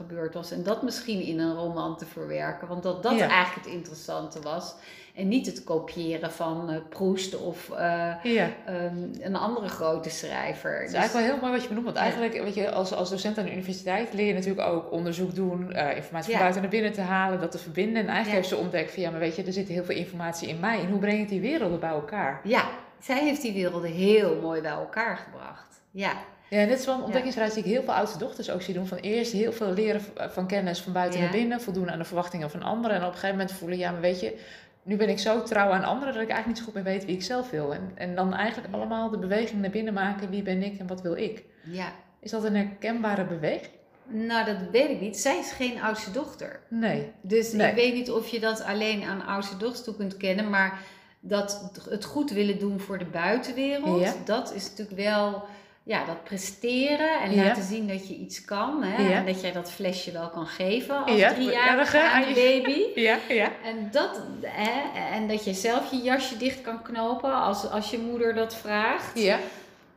gebeurd 0.07 0.35
was. 0.35 0.51
En 0.51 0.63
dat 0.63 0.83
misschien 0.83 1.21
in 1.21 1.39
een 1.39 1.55
roman 1.55 1.97
te 1.97 2.07
verwerken, 2.07 2.69
want 2.69 2.83
dat 2.83 3.03
dat 3.03 3.13
Ja. 3.19 3.29
eigenlijk 3.29 3.67
het 3.67 3.75
interessante 3.75 4.41
was. 4.41 4.75
En 5.15 5.29
niet 5.29 5.47
het 5.47 5.65
kopiëren 5.65 6.33
van 6.33 6.71
eh, 6.71 6.77
Proust 6.89 7.37
of 7.41 7.71
eh, 7.71 8.15
Ja. 8.23 8.49
ehm, 8.67 8.97
een 9.21 9.37
andere 9.37 9.69
grote 9.69 10.11
schrijver. 10.11 10.73
Het 10.73 10.81
is 10.85 10.91
Dus- 10.91 10.95
eigenlijk 11.01 11.13
wel 11.27 11.35
heel 11.35 11.41
mooi 11.41 11.53
wat 11.53 11.63
je 11.63 11.69
benoemt. 11.69 11.85
Want 11.87 11.97
Ja. 11.97 12.03
eigenlijk, 12.03 12.33
weet 12.43 12.55
je, 12.55 12.71
als, 12.71 12.93
als 12.93 13.11
docent 13.11 13.39
aan 13.39 13.45
de 13.45 13.53
universiteit 13.53 14.13
leer 14.13 14.27
je 14.27 14.35
natuurlijk 14.35 14.69
ook 14.69 14.93
onderzoek 14.93 15.35
doen, 15.35 15.73
eh, 15.73 15.97
informatie 15.97 16.25
van 16.25 16.33
Ja. 16.33 16.39
buiten 16.39 16.61
naar 16.63 16.71
binnen 16.71 16.93
te 16.93 17.01
halen, 17.01 17.41
dat 17.41 17.51
te 17.51 17.59
verbinden. 17.59 18.03
En 18.03 18.09
eigenlijk 18.09 18.29
Ja. 18.29 18.35
heeft 18.35 18.49
ze 18.49 18.57
ontdekt 18.57 18.93
van 18.93 19.03
ja, 19.03 19.11
maar 19.11 19.21
weet 19.21 19.37
je, 19.37 19.43
er 19.45 19.53
zit 19.53 19.69
heel 19.69 19.85
veel 19.85 19.97
informatie 19.97 20.49
in 20.49 20.61
mij. 20.61 20.81
En 20.81 20.89
hoe 20.91 20.99
breng 20.99 21.21
ik 21.21 21.29
die 21.29 21.41
werelden 21.41 21.81
bij 21.81 21.91
elkaar? 21.91 22.41
Ja, 22.45 22.69
zij 23.01 23.19
heeft 23.19 23.43
die 23.43 23.53
werelden 23.53 23.91
heel 23.91 24.39
mooi 24.41 24.61
bij 24.61 24.71
elkaar 24.71 25.17
gebracht. 25.17 25.81
Ja, 25.91 26.13
Ja, 26.51 26.67
dit 26.67 26.79
is 26.79 26.87
wel 26.87 26.95
een 26.95 27.03
ontdekkingsreis 27.03 27.55
die 27.55 27.63
ik 27.65 27.71
heel 27.71 27.83
veel 27.83 27.93
oudste 27.95 28.19
dochters 28.19 28.51
ook 28.51 28.63
zie 28.63 28.75
doen. 28.75 28.87
Van 28.87 28.99
eerst 28.99 29.33
heel 29.33 29.53
veel 29.53 29.73
leren 29.73 30.01
v- 30.03 30.09
van 30.29 30.47
kennis 30.47 30.81
van 30.81 30.93
buiten 30.93 31.21
naar 31.21 31.31
binnen, 31.31 31.61
voldoen 31.61 31.91
aan 31.91 31.99
de 31.99 32.05
verwachtingen 32.05 32.51
van 32.51 32.63
anderen. 32.63 32.97
En 32.97 33.03
op 33.03 33.07
een 33.09 33.13
gegeven 33.15 33.37
moment 33.37 33.53
voelen, 33.57 33.79
ja, 33.79 33.91
maar 33.91 34.01
weet 34.01 34.21
je, 34.21 34.39
nu 34.83 34.97
ben 34.97 35.09
ik 35.09 35.19
zo 35.19 35.43
trouw 35.43 35.71
aan 35.71 35.85
anderen 35.85 36.15
dat 36.15 36.23
ik 36.23 36.29
eigenlijk 36.29 36.47
niet 36.47 36.59
zo 36.59 36.65
goed 36.65 36.75
meer 36.75 36.83
weet 36.93 37.05
wie 37.05 37.15
ik 37.15 37.23
zelf 37.23 37.51
wil. 37.51 37.75
En, 37.75 37.91
en 37.95 38.15
dan 38.15 38.35
eigenlijk 38.35 38.75
allemaal 38.75 39.11
de 39.11 39.19
beweging 39.19 39.61
naar 39.61 39.71
binnen 39.71 39.95
maken, 39.95 40.31
wie 40.31 40.43
ben 40.43 40.63
ik 40.63 40.79
en 40.79 40.87
wat 40.87 41.03
wil 41.03 41.17
ik. 41.17 41.45
ja. 41.65 41.93
Is 42.21 42.31
dat 42.31 42.45
een 42.45 42.57
herkenbare 42.57 43.25
beweging? 43.25 43.71
Nou, 44.05 44.45
dat 44.47 44.57
weet 44.73 44.91
ik 44.91 45.01
niet. 45.01 45.17
Zij 45.19 45.39
is 45.39 45.53
geen 45.53 45.83
oudste 45.83 46.11
dochter. 46.11 46.61
Nee. 46.69 47.13
Dus 47.21 47.53
Nee. 47.53 47.69
ik 47.69 47.75
weet 47.75 47.95
niet 47.95 48.11
of 48.11 48.29
je 48.29 48.41
dat 48.41 48.65
alleen 48.65 49.03
aan 49.05 49.27
oudste 49.27 49.57
dochters 49.57 49.85
toe 49.85 49.97
kunt 49.97 50.17
kennen, 50.17 50.51
maar 50.51 50.79
dat 51.21 51.71
het 51.91 52.05
goed 52.05 52.31
willen 52.31 52.59
doen 52.59 52.81
voor 52.81 52.99
de 52.99 53.05
buitenwereld, 53.05 54.01
Ja. 54.01 54.13
dat 54.25 54.55
is 54.55 54.69
natuurlijk 54.71 54.99
wel 54.99 55.45
ja, 55.89 56.05
dat 56.05 56.25
presteren 56.25 57.21
en 57.21 57.35
Ja. 57.35 57.43
laten 57.45 57.63
zien 57.63 57.89
dat 57.89 58.09
je 58.09 58.15
iets 58.15 58.45
kan. 58.45 58.83
Hè? 58.83 59.03
Ja. 59.09 59.17
En 59.17 59.27
dat 59.27 59.41
jij 59.41 59.53
dat 59.53 59.71
flesje 59.71 60.13
wel 60.13 60.29
kan 60.31 60.47
geven 60.47 61.05
als 61.05 61.17
Ja, 61.17 61.33
driejarige 61.33 61.97
ja, 61.97 62.11
aan 62.13 62.29
je- 62.29 62.35
baby. 62.35 62.83
Ja, 63.09 63.19
ja. 63.29 63.49
En 63.65 63.89
dat, 63.91 64.21
hè, 64.43 65.01
en 65.15 65.29
dat 65.29 65.45
je 65.45 65.53
zelf 65.55 65.91
je 65.91 65.97
jasje 65.97 66.37
dicht 66.37 66.61
kan 66.61 66.83
knopen 66.83 67.33
als, 67.35 67.71
als 67.71 67.91
je 67.91 67.99
moeder 67.99 68.35
dat 68.35 68.55
vraagt. 68.55 69.19
Ja. 69.23 69.39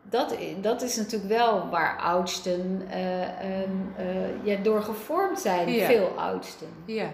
Dat, 0.04 0.36
dat 0.62 0.82
is 0.82 0.95
natuurlijk 0.95 1.32
wel 1.32 1.69
waar 1.69 1.97
oudsten 1.99 2.82
eh, 2.89 4.43
ja, 4.43 4.56
door 4.63 4.82
gevormd 4.84 5.39
zijn, 5.39 5.69
veel 5.86 6.08
oudsten. 6.17 6.67
Ja. 6.86 7.10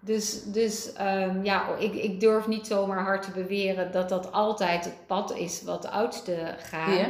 Dus, 0.00 0.42
dus 0.44 0.92
ehm, 0.92 1.44
ja, 1.44 1.64
ik, 1.78 1.94
ik 1.94 2.20
durf 2.20 2.46
niet 2.46 2.66
zomaar 2.66 3.02
hard 3.04 3.22
te 3.22 3.30
beweren 3.30 3.92
dat 3.92 4.08
dat 4.08 4.32
altijd 4.32 4.84
het 4.84 5.06
pad 5.06 5.36
is 5.36 5.62
wat 5.62 5.82
de 5.82 5.88
oudsten 5.90 6.56
gaan. 6.58 7.06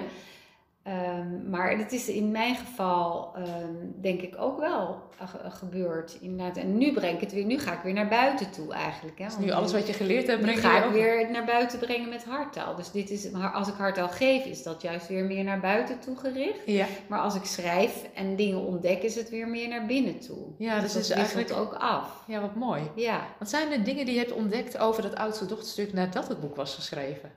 Ehm, 0.82 1.50
maar 1.50 1.78
het 1.78 1.92
is 1.92 2.08
in 2.08 2.30
mijn 2.30 2.54
geval 2.56 3.32
ehm, 3.36 3.74
denk 4.00 4.20
ik 4.20 4.34
ook 4.38 4.58
wel 4.58 5.02
ge- 5.24 5.50
gebeurd. 5.50 6.18
Inderdaad. 6.20 6.56
En 6.56 6.78
nu 6.78 6.92
breng 6.92 7.14
ik 7.14 7.20
het 7.20 7.32
weer, 7.32 7.44
nu 7.44 7.58
ga 7.58 7.72
ik 7.72 7.80
weer 7.80 7.92
naar 7.92 8.08
buiten 8.08 8.50
toe 8.50 8.72
eigenlijk. 8.72 9.18
Hè? 9.18 9.24
Dus 9.24 9.36
nu 9.38 9.50
alles 9.50 9.72
wat 9.72 9.86
je 9.86 9.92
geleerd 9.92 10.26
hebt, 10.26 10.38
nu 10.38 10.44
breng 10.44 10.60
je 10.60 10.66
ga 10.68 10.76
ik 10.78 10.84
over. 10.84 10.92
weer 10.92 11.30
naar 11.30 11.44
buiten 11.44 11.78
brengen 11.78 12.08
met 12.08 12.24
harttaal. 12.24 12.74
Dus 12.76 12.90
dit 12.90 13.10
is, 13.10 13.32
als 13.54 13.68
ik 13.68 13.74
harttaal 13.74 14.08
geef, 14.08 14.44
is 14.44 14.62
dat 14.62 14.82
juist 14.82 15.08
weer 15.08 15.24
meer 15.24 15.44
naar 15.44 15.60
buiten 15.60 16.00
toe 16.00 16.16
gericht. 16.16 16.60
Ja. 16.66 16.86
Maar 17.08 17.20
als 17.20 17.34
ik 17.34 17.44
schrijf 17.44 18.08
en 18.14 18.36
dingen 18.36 18.60
ontdek, 18.60 19.02
is 19.02 19.14
het 19.14 19.30
weer 19.30 19.48
meer 19.48 19.68
naar 19.68 19.86
binnen 19.86 20.18
toe. 20.20 20.38
Ja, 20.58 20.74
dus 20.80 20.92
dat 20.92 21.02
het 21.02 21.10
is 21.10 21.10
eigenlijk- 21.10 21.52
ook 21.52 21.74
af. 21.74 22.24
ja, 22.26 22.40
wat 22.40 22.54
mooi. 22.54 22.82
Ja. 22.94 23.26
Wat 23.38 23.48
zijn 23.50 23.70
de 23.70 23.82
dingen 23.82 24.04
die 24.04 24.14
je 24.14 24.20
hebt 24.20 24.32
ontdekt 24.32 24.78
over 24.78 25.02
dat 25.02 25.14
oudste 25.16 25.46
dochterstuk 25.46 25.92
nadat 25.92 26.28
het 26.28 26.40
boek 26.40 26.56
was 26.56 26.74
geschreven? 26.74 27.30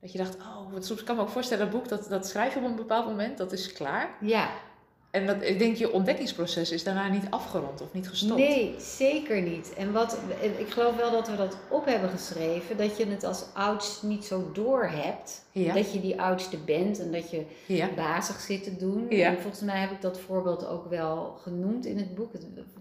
Dat 0.00 0.12
je 0.12 0.18
dacht, 0.18 0.36
oh, 0.36 0.72
want 0.72 0.84
soms 0.84 1.02
kan 1.04 1.14
ik 1.14 1.20
me 1.20 1.26
ook 1.26 1.32
voorstellen, 1.32 1.64
dat 1.70 1.74
boek, 1.80 1.88
dat, 1.88 2.06
dat 2.08 2.26
schrijf 2.26 2.52
je 2.54 2.58
op 2.60 2.64
een 2.66 2.76
bepaald 2.76 3.06
moment, 3.06 3.38
dat 3.38 3.52
is 3.52 3.72
klaar. 3.72 4.08
Ja, 4.20 4.48
En 5.10 5.26
dat, 5.26 5.42
ik 5.42 5.58
denk, 5.58 5.76
je 5.76 5.92
ontdekkingsproces 5.92 6.70
is 6.70 6.84
daarna 6.84 7.08
niet 7.08 7.24
afgerond 7.30 7.80
of 7.80 7.92
niet 7.92 8.08
gestopt. 8.08 8.40
nee, 8.40 8.74
zeker 8.78 9.42
niet. 9.42 9.74
En 9.74 9.92
wat, 9.92 10.18
ik 10.58 10.70
geloof 10.70 10.96
wel 10.96 11.10
dat 11.10 11.28
we 11.28 11.36
dat 11.36 11.56
op 11.68 11.84
hebben 11.84 12.10
geschreven, 12.10 12.76
dat 12.76 12.96
je 12.96 13.06
het 13.06 13.24
als 13.24 13.44
oudste 13.54 14.06
niet 14.06 14.24
zo 14.24 14.50
door 14.52 14.84
hebt. 14.84 15.44
Ja. 15.52 15.74
Dat 15.74 15.92
je 15.92 16.00
die 16.00 16.20
oudste 16.20 16.56
bent 16.56 16.98
en 16.98 17.12
dat 17.12 17.30
je 17.30 17.44
Ja. 17.66 17.88
bazig 17.96 18.40
zit 18.40 18.62
te 18.64 18.76
doen. 18.76 19.06
Ja. 19.08 19.26
En 19.28 19.40
volgens 19.40 19.62
mij 19.62 19.78
heb 19.80 19.90
ik 19.90 20.00
dat 20.00 20.18
voorbeeld 20.20 20.66
ook 20.66 20.88
wel 20.90 21.38
genoemd 21.42 21.86
in 21.86 21.96
het 21.98 22.14
boek. 22.14 22.32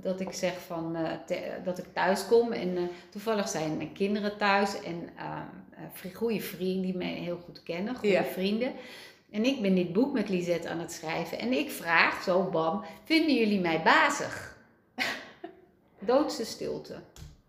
Dat 0.01 0.19
ik 0.19 0.32
zeg 0.34 0.53
van, 0.67 0.95
eh, 0.95 1.12
te- 1.25 1.51
dat 1.63 1.77
ik 1.77 1.86
thuis 1.93 2.27
kom 2.27 2.51
en 2.51 2.77
eh, 2.77 2.84
toevallig 3.10 3.47
zijn 3.49 3.77
mijn 3.77 3.93
kinderen 3.93 4.38
thuis 4.38 4.82
en 4.82 5.10
uh, 5.17 5.39
goede 6.13 6.39
vrienden 6.41 6.82
die 6.82 6.95
mij 6.95 7.08
heel 7.13 7.41
goed 7.45 7.63
kennen, 7.63 7.95
goede 7.95 8.13
Ja. 8.13 8.23
vrienden. 8.23 8.73
En 9.32 9.45
ik 9.45 9.62
ben 9.62 9.76
dit 9.76 9.93
boek 9.93 10.13
met 10.13 10.30
Lisette 10.30 10.69
aan 10.69 10.80
het 10.80 10.91
schrijven 10.91 11.39
en 11.39 11.52
ik 11.54 11.71
vraag 11.71 12.23
zo, 12.23 12.43
bam, 12.43 12.84
vinden 13.04 13.36
jullie 13.36 13.60
mij 13.60 13.82
bazig? 13.84 14.58
Doodse 16.00 16.45
stilte. 16.45 16.95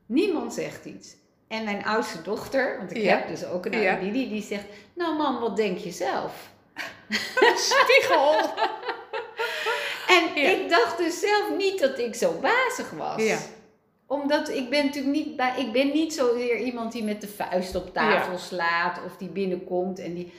Niemand 0.07 0.55
zegt 0.55 0.85
iets. 0.85 1.17
En 1.49 1.65
mijn 1.65 1.85
oudste 1.85 2.23
dochter, 2.23 2.77
want 2.79 2.91
ik 2.91 3.03
Ja. 3.03 3.17
heb 3.17 3.29
dus 3.29 3.45
ook 3.45 3.67
een 3.67 3.81
Ja. 3.81 3.93
oude 3.93 4.05
Didi, 4.11 4.29
die 4.29 4.43
zegt, 4.43 4.65
nou 4.95 5.17
mam, 5.17 5.39
wat 5.41 5.57
denk 5.57 5.79
je 5.79 5.91
zelf? 5.91 6.51
Spiegel! 7.71 8.35
En 10.09 10.43
Ja. 10.43 10.49
ik 10.49 10.69
dacht 10.69 10.99
dus 10.99 11.21
zelf 11.21 11.57
niet 11.57 11.81
dat 11.81 11.99
ik 11.99 12.15
zo 12.15 12.33
bazig 12.41 12.91
was. 12.91 13.23
Omdat 14.09 14.49
ik 14.49 14.71
ben 14.71 14.85
natuurlijk 14.85 15.17
niet 15.17 15.37
bij, 15.37 15.53
ik 15.57 15.73
ben 15.73 15.93
niet 15.93 16.15
zozeer 16.15 16.59
iemand 16.59 16.93
die 16.93 17.05
met 17.05 17.21
de 17.21 17.29
vuist 17.29 17.75
op 17.75 17.93
tafel 17.93 18.39
slaat 18.39 19.01
of 19.07 19.17
die 19.17 19.29
binnenkomt 19.29 19.99
en 19.99 20.15
die. 20.15 20.33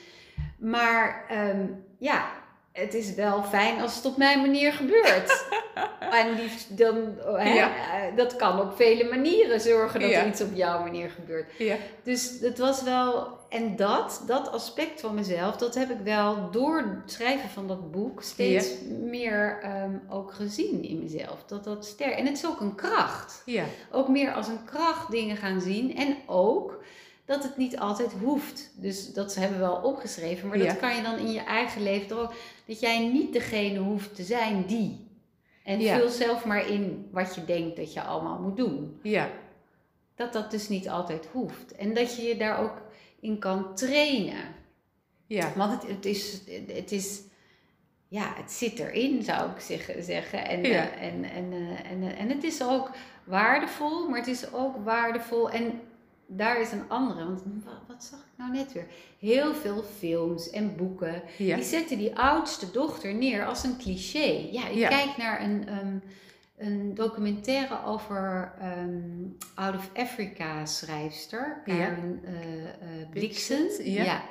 Maar 0.58 1.24
ehm, 1.28 1.66
ja, 1.98 2.30
het 2.72 2.94
is 2.94 3.14
wel 3.14 3.42
fijn 3.42 3.80
als 3.80 3.96
het 3.96 4.04
op 4.04 4.16
mijn 4.16 4.40
manier 4.40 4.72
gebeurt. 4.72 5.46
en 6.20 6.34
die, 6.34 6.50
dan, 6.68 6.96
hè, 7.36 7.58
eh, 7.58 8.16
dat 8.16 8.36
kan 8.36 8.60
op 8.60 8.76
vele 8.76 9.04
manieren 9.04 9.60
zorgen 9.60 10.00
dat 10.00 10.10
er 10.10 10.26
iets 10.26 10.40
op 10.40 10.54
jouw 10.54 10.82
manier 10.82 11.10
gebeurt. 11.10 11.52
Ja. 11.58 11.76
Dus 12.02 12.38
het 12.40 12.58
was 12.58 12.82
wel. 12.82 13.38
En 13.50 13.76
dat, 13.76 14.22
dat 14.26 14.52
aspect 14.52 15.00
van 15.00 15.14
mezelf, 15.14 15.56
dat 15.56 15.74
heb 15.74 15.90
ik 15.90 15.98
wel 16.04 16.50
door 16.50 16.78
het 16.78 17.12
schrijven 17.12 17.48
van 17.48 17.66
dat 17.68 17.90
boek 17.90 18.22
steeds 18.22 18.74
meer 19.02 19.60
ehm, 19.62 19.94
ook 20.08 20.32
gezien 20.32 20.82
in 20.82 20.98
mezelf. 20.98 21.44
Dat 21.46 21.64
dat 21.64 21.86
sterk. 21.86 22.14
En 22.14 22.26
het 22.26 22.36
is 22.36 22.46
ook 22.46 22.60
een 22.60 22.74
kracht. 22.74 23.42
Ja. 23.46 23.64
Ook 23.90 24.08
meer 24.08 24.32
als 24.32 24.48
een 24.48 24.64
kracht 24.64 25.10
dingen 25.10 25.36
gaan 25.36 25.60
zien. 25.60 25.96
En 25.96 26.16
ook 26.26 26.82
dat 27.24 27.42
het 27.42 27.56
niet 27.56 27.78
altijd 27.78 28.12
hoeft. 28.22 28.72
Dus 28.76 29.12
dat 29.12 29.34
hebben 29.34 29.58
we 29.58 29.64
wel 29.64 29.80
opgeschreven. 29.82 30.48
Maar 30.48 30.58
dat 30.58 30.78
kan 30.78 30.96
je 30.96 31.02
dan 31.02 31.18
in 31.18 31.32
je 31.32 31.40
eigen 31.40 31.82
leven 31.82 32.18
ook. 32.18 32.32
Dat 32.66 32.80
jij 32.80 33.08
niet 33.08 33.32
degene 33.32 33.78
hoeft 33.78 34.14
te 34.14 34.22
zijn 34.22 34.66
die. 34.66 35.08
En 35.64 35.82
vul 35.82 36.08
zelf 36.08 36.44
maar 36.44 36.68
in 36.68 37.08
wat 37.12 37.34
je 37.34 37.44
denkt 37.44 37.76
dat 37.76 37.92
je 37.92 38.02
allemaal 38.02 38.38
moet 38.38 38.56
doen. 38.56 38.98
Ja. 39.02 39.30
Dat 40.14 40.32
dat 40.32 40.50
dus 40.50 40.68
niet 40.68 40.88
altijd 40.88 41.28
hoeft. 41.32 41.72
En 41.76 41.94
dat 41.94 42.16
je 42.16 42.22
je 42.22 42.36
daar 42.36 42.58
ook 42.58 42.88
in 43.20 43.38
kan 43.38 43.74
trainen. 43.74 44.58
Ja. 45.26 45.52
Want 45.56 45.72
het, 45.72 45.90
het, 45.90 46.04
is, 46.04 46.40
het 46.66 46.92
is, 46.92 47.20
ja, 48.08 48.32
het 48.36 48.50
zit 48.52 48.78
erin, 48.78 49.22
zou 49.22 49.50
ik 49.50 49.60
zeggen. 49.60 50.04
zeggen. 50.04 50.48
En, 50.48 50.62
ja. 50.62 50.68
uh, 50.68 51.02
en, 51.02 51.24
en, 51.24 51.52
uh, 51.52 51.90
en, 51.90 52.02
uh, 52.02 52.20
en 52.20 52.28
het 52.28 52.44
is 52.44 52.62
ook 52.62 52.90
waardevol, 53.24 54.08
maar 54.08 54.18
het 54.18 54.28
is 54.28 54.52
ook 54.52 54.84
waardevol. 54.84 55.50
En 55.50 55.80
daar 56.26 56.60
is 56.60 56.72
een 56.72 56.88
andere. 56.88 57.24
Want 57.24 57.42
wat, 57.88 58.04
zag 58.04 58.18
ik 58.18 58.36
nou 58.36 58.52
net 58.52 58.72
weer? 58.72 58.86
Heel 59.18 59.54
veel 59.54 59.82
films 59.82 60.50
en 60.50 60.76
boeken. 60.76 61.22
Die 61.36 61.62
zetten 61.62 61.98
die 61.98 62.18
oudste 62.18 62.70
dochter 62.70 63.14
neer 63.14 63.46
als 63.46 63.64
een 63.64 63.78
cliché. 63.78 64.48
Ja, 64.50 64.68
ik 64.68 64.88
kijk 64.88 65.16
naar 65.16 65.42
een, 65.42 65.78
um, 65.78 66.02
een 66.60 66.94
documentaire 66.94 67.84
over 67.84 68.52
um, 68.62 69.36
Out 69.54 69.74
of 69.74 69.90
Africa 69.94 70.66
schrijfster. 70.66 71.62
Karen 71.64 72.20
ja. 72.24 72.30
uh, 72.30 73.10
Blixen. 73.10 73.92
Ja. 73.92 74.04
ja. 74.04 74.22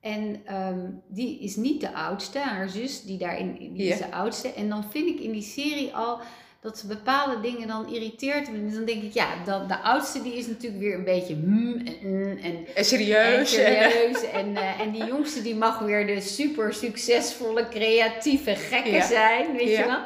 En 0.00 0.54
um, 0.54 1.02
die 1.08 1.40
is 1.40 1.56
niet 1.56 1.80
de 1.80 1.92
oudste. 1.92 2.38
Haar 2.38 2.68
zus, 2.68 3.02
die 3.02 3.18
daarin, 3.18 3.72
die 3.72 3.88
is 3.88 3.98
de 3.98 4.10
oudste. 4.10 4.52
En 4.52 4.68
dan 4.68 4.90
vind 4.90 5.08
ik 5.08 5.20
in 5.20 5.32
die 5.32 5.42
serie 5.42 5.94
al 5.94 6.20
dat 6.60 6.78
ze 6.78 6.86
bepaalde 6.86 7.40
dingen 7.40 7.68
dan 7.68 7.92
irriteert. 7.92 8.46
En 8.46 8.72
dan 8.72 8.84
denk 8.84 9.02
ik, 9.02 9.12
ja, 9.12 9.28
dat, 9.44 9.68
de 9.68 9.78
oudste 9.78 10.22
die 10.22 10.36
is 10.36 10.46
natuurlijk 10.46 10.82
weer 10.82 10.94
een 10.94 11.04
beetje 11.04 11.34
hmm 11.34 11.86
en, 11.86 12.38
en, 12.42 12.66
en 12.74 12.84
serieus. 12.84 13.38
En, 13.38 13.46
serieus. 13.46 14.30
en, 14.30 14.50
uh, 14.50 14.80
en 14.80 14.90
die 14.92 15.04
jongste 15.04 15.42
die 15.42 15.54
mag 15.54 15.78
weer 15.78 16.06
de 16.06 16.20
super 16.20 16.74
succesvolle, 16.74 17.68
creatieve 17.68 18.54
gekke 18.54 19.02
zijn, 19.02 19.56
weet 19.56 19.76
je 19.76 19.84
wel. 19.86 20.02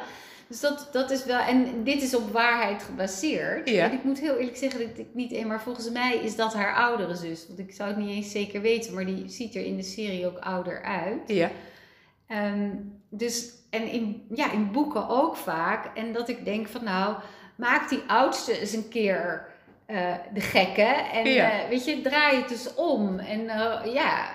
Dus 0.49 0.59
dat, 0.59 0.89
dat 0.91 1.11
is 1.11 1.25
wel, 1.25 1.39
en 1.39 1.83
dit 1.83 2.01
is 2.01 2.15
op 2.15 2.31
waarheid 2.31 2.83
gebaseerd. 2.83 3.69
Ja. 3.69 3.85
En 3.85 3.91
ik 3.91 4.03
moet 4.03 4.19
heel 4.19 4.35
eerlijk 4.37 4.57
zeggen 4.57 4.79
dat 4.79 4.97
ik 4.97 5.07
niet 5.13 5.33
een, 5.33 5.47
maar 5.47 5.61
volgens 5.61 5.91
mij 5.91 6.15
is 6.15 6.35
dat 6.35 6.53
haar 6.53 6.75
oudere 6.75 7.15
zus. 7.15 7.47
Want 7.47 7.59
ik 7.59 7.71
zou 7.71 7.89
het 7.89 7.97
niet 7.97 8.09
eens 8.09 8.31
zeker 8.31 8.61
weten, 8.61 8.93
maar 8.93 9.05
die 9.05 9.29
ziet 9.29 9.55
er 9.55 9.65
in 9.65 9.77
de 9.77 9.83
serie 9.83 10.27
ook 10.27 10.37
ouder 10.39 10.83
uit. 10.83 11.21
Ja. 11.25 11.49
Um, 12.27 13.01
dus, 13.09 13.53
en 13.69 13.87
in, 13.87 14.25
ja, 14.33 14.51
in 14.51 14.71
boeken 14.71 15.09
ook 15.09 15.35
vaak. 15.35 15.97
En 15.97 16.13
dat 16.13 16.29
ik 16.29 16.45
denk 16.45 16.67
van 16.67 16.83
nou, 16.83 17.15
maak 17.55 17.89
die 17.89 18.03
oudste 18.07 18.59
eens 18.59 18.73
een 18.73 18.89
keer 18.89 19.47
uh, 19.87 20.13
de 20.33 20.41
gekke. 20.41 20.81
En 21.13 21.25
ja. 21.25 21.63
uh, 21.63 21.69
weet 21.69 21.85
je, 21.85 22.01
draai 22.01 22.37
het 22.37 22.49
dus 22.49 22.73
om. 22.73 23.19
En 23.19 23.41
uh, 23.41 23.93
ja, 23.93 24.29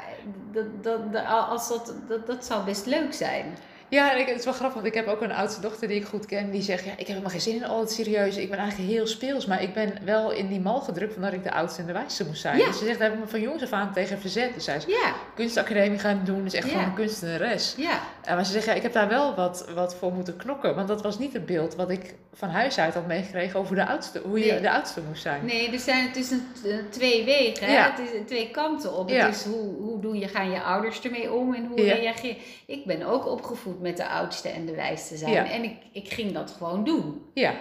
dat, 0.52 0.82
dat, 0.82 1.12
dat, 1.12 1.26
als 1.26 1.68
dat, 1.68 1.94
dat, 2.08 2.26
dat 2.26 2.44
zou 2.44 2.64
best 2.64 2.86
leuk 2.86 3.12
zijn. 3.12 3.56
Ja, 3.94 4.12
ik, 4.12 4.26
het 4.26 4.38
is 4.38 4.44
wel 4.44 4.54
grappig, 4.54 4.74
want 4.74 4.86
ik 4.86 4.94
heb 4.94 5.06
ook 5.06 5.20
een 5.20 5.32
oudste 5.32 5.60
dochter 5.60 5.88
die 5.88 5.96
ik 5.96 6.04
goed 6.04 6.26
ken. 6.26 6.50
Die 6.50 6.62
zegt, 6.62 6.84
ja, 6.84 6.90
ik 6.90 6.98
heb 6.98 7.06
helemaal 7.06 7.30
geen 7.30 7.40
zin 7.40 7.54
in 7.54 7.64
al 7.64 7.80
het 7.80 7.90
serieus. 7.90 8.36
Ik 8.36 8.50
ben 8.50 8.58
eigenlijk 8.58 8.90
heel 8.90 9.06
speels, 9.06 9.46
maar 9.46 9.62
ik 9.62 9.74
ben 9.74 9.98
wel 10.04 10.30
in 10.32 10.48
die 10.48 10.60
mal 10.60 10.80
gedrukt 10.80 11.12
van 11.12 11.22
dat 11.22 11.32
ik 11.32 11.42
de 11.42 11.52
oudste 11.52 11.80
en 11.80 11.86
de 11.86 11.92
wijste 11.92 12.26
moest 12.26 12.40
zijn. 12.40 12.58
Ja. 12.58 12.66
Dus 12.66 12.78
ze 12.78 12.84
zegt, 12.84 12.98
daar 12.98 13.08
heb 13.08 13.16
ik 13.16 13.24
me 13.24 13.30
van 13.30 13.40
jongs 13.40 13.62
af 13.62 13.72
aan 13.72 13.92
tegen 13.92 14.18
verzet. 14.18 14.54
Dus 14.54 14.64
zij 14.64 14.76
is 14.76 14.84
Ja, 14.84 15.14
kunstacademie 15.34 15.98
gaan 15.98 16.20
doen, 16.24 16.44
dus 16.44 16.54
echt 16.54 16.68
gewoon 16.68 16.84
een 16.84 16.94
kunstenares. 16.94 17.74
ja, 17.76 18.00
Uh, 18.28 18.34
maar 18.34 18.44
ze 18.44 18.52
zegt, 18.52 18.64
ja, 18.64 18.72
ik 18.72 18.82
heb 18.82 18.92
daar 18.92 19.08
wel 19.08 19.34
wat, 19.34 19.66
wat 19.74 19.94
voor 19.94 20.12
moeten 20.12 20.36
knokken. 20.36 20.74
Want 20.74 20.88
dat 20.88 21.02
was 21.02 21.18
niet 21.18 21.32
het 21.32 21.46
beeld 21.46 21.74
wat 21.74 21.90
ik 21.90 22.14
van 22.34 22.48
huis 22.48 22.78
uit 22.78 22.94
had 22.94 23.06
meegekregen 23.06 23.60
over 23.60 23.74
de 23.74 23.86
oudste, 23.86 24.20
hoe 24.24 24.38
je 24.38 24.60
de 24.60 24.70
oudste 24.70 25.00
moest 25.08 25.22
zijn. 25.22 25.44
nee, 25.44 25.72
er 25.72 25.78
zijn, 25.78 26.06
het 26.06 26.16
is 26.16 26.30
een, 26.30 26.42
twee 26.90 27.24
wegen, 27.24 27.66
hè? 27.66 27.72
Het 27.72 27.98
is 27.98 28.26
twee 28.26 28.50
kanten 28.50 28.96
op. 28.96 29.08
Het 29.08 29.34
is 29.34 29.44
hoe, 29.44 29.74
hoe 29.74 30.00
doe 30.00 30.18
je, 30.18 30.28
gaan 30.28 30.50
je 30.50 30.62
ouders 30.62 31.02
ermee 31.02 31.32
om 31.32 31.54
en 31.54 31.66
hoe 31.66 31.82
reageer 31.82 32.36
Ik 32.66 32.84
ben 32.84 33.02
ook 33.02 33.26
opgevoed 33.26 33.80
met 33.84 33.96
de 33.96 34.08
oudste 34.08 34.48
en 34.48 34.66
de 34.66 34.74
wijste 34.74 35.16
zijn. 35.16 35.32
Ja. 35.32 35.50
En 35.50 35.62
ik, 35.64 35.76
ik 35.92 36.08
ging 36.12 36.32
dat 36.32 36.50
gewoon 36.50 36.84
doen. 36.84 37.30
Ja, 37.34 37.54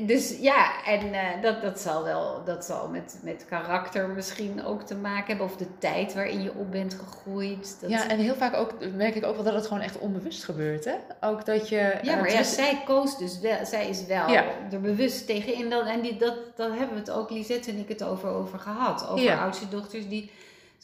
Dus 0.00 0.38
ja, 0.40 0.84
en 0.84 1.14
eh, 1.14 1.42
dat, 1.42 1.62
dat 1.62 1.80
zal 1.80 2.04
wel 2.04 2.44
dat 2.44 2.64
zal 2.64 2.88
met, 2.88 3.18
met 3.22 3.44
karakter 3.48 4.08
misschien 4.08 4.64
ook 4.64 4.82
te 4.82 4.94
maken 4.94 5.26
hebben. 5.26 5.46
Of 5.46 5.56
de 5.56 5.78
tijd 5.78 6.14
waarin 6.14 6.42
je 6.42 6.54
op 6.54 6.70
bent 6.70 6.94
gegroeid. 6.94 7.76
Dat... 7.80 7.90
ja, 7.90 8.08
en 8.08 8.18
heel 8.18 8.34
vaak 8.34 8.54
ook, 8.54 8.72
merk 8.94 9.14
ik 9.14 9.24
ook 9.24 9.34
wel 9.34 9.44
dat 9.44 9.54
het 9.54 9.66
gewoon 9.66 9.82
echt 9.82 9.98
onbewust 9.98 10.44
gebeurt. 10.44 10.84
Hè? 10.84 10.94
Ook 11.20 11.44
dat 11.44 11.68
je... 11.68 11.76
Ja, 11.76 12.14
eh, 12.14 12.20
maar 12.20 12.32
ja, 12.32 12.42
zij 12.42 12.82
koos 12.84 13.18
dus 13.18 13.40
wel, 13.40 13.66
zij 13.66 13.88
is 13.88 14.06
wel 14.06 14.28
Ja. 14.30 14.44
er 14.70 14.80
bewust 14.80 15.26
tegen 15.26 15.54
in. 15.54 15.70
Dat, 15.70 15.86
en 15.86 16.00
die, 16.00 16.16
dat, 16.16 16.36
daar 16.56 16.68
hebben 16.70 16.94
we 16.94 17.00
het 17.00 17.10
ook, 17.10 17.30
Lisette 17.30 17.70
en 17.70 17.78
ik 17.78 17.88
het 17.88 18.02
over, 18.02 18.28
over 18.28 18.58
gehad. 18.58 19.08
Over 19.08 19.24
Ja. 19.24 19.42
oudste 19.42 19.68
dochters 19.68 20.08
die 20.08 20.30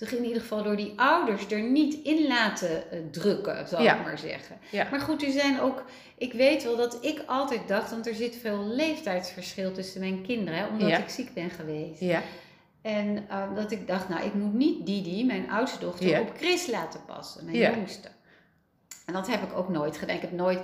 zich 0.09 0.13
in 0.19 0.25
ieder 0.25 0.41
geval 0.41 0.63
door 0.63 0.77
die 0.77 0.93
ouders 0.97 1.47
er 1.51 1.61
niet 1.63 1.95
in 1.95 2.27
laten 2.27 2.91
eh, 2.91 2.99
drukken, 3.11 3.69
zal 3.69 3.83
Ja. 3.83 3.97
ik 3.99 4.05
maar 4.05 4.19
zeggen. 4.19 4.59
Ja. 4.71 4.87
Maar 4.91 5.01
goed, 5.01 5.23
er 5.23 5.31
zijn 5.31 5.61
ook, 5.61 5.85
ik 6.19 6.33
weet 6.33 6.63
wel 6.65 6.77
dat 6.77 6.99
ik 7.01 7.23
altijd 7.27 7.69
dacht, 7.69 7.91
want 7.91 8.07
er 8.07 8.15
zit 8.15 8.37
veel 8.37 8.65
leeftijdsverschil 8.65 9.73
tussen 9.73 10.01
mijn 10.01 10.23
kinderen, 10.23 10.59
hè, 10.61 10.67
omdat 10.67 10.89
Ja. 10.89 10.99
ik 10.99 11.09
ziek 11.09 11.35
ben 11.35 11.51
geweest. 11.51 12.01
Ja, 12.01 12.23
En 12.83 13.25
eh, 13.29 13.55
dat 13.55 13.71
ik 13.71 13.87
dacht, 13.87 14.09
nou, 14.09 14.25
ik 14.25 14.35
moet 14.35 14.55
niet 14.55 14.87
Didi, 14.87 15.25
mijn 15.27 15.51
oudste 15.51 15.79
dochter, 15.79 16.21
op 16.21 16.33
Chris 16.37 16.67
laten 16.67 17.01
passen, 17.07 17.45
mijn 17.45 17.57
Ja. 17.57 17.71
jongste. 17.75 18.09
En 19.07 19.13
dat 19.13 19.27
heb 19.27 19.43
ik 19.43 19.53
ook 19.57 19.69
nooit 19.69 19.97
gedaan. 19.97 20.17
Ik 20.17 20.23
heb 20.23 20.33
nooit. 20.33 20.61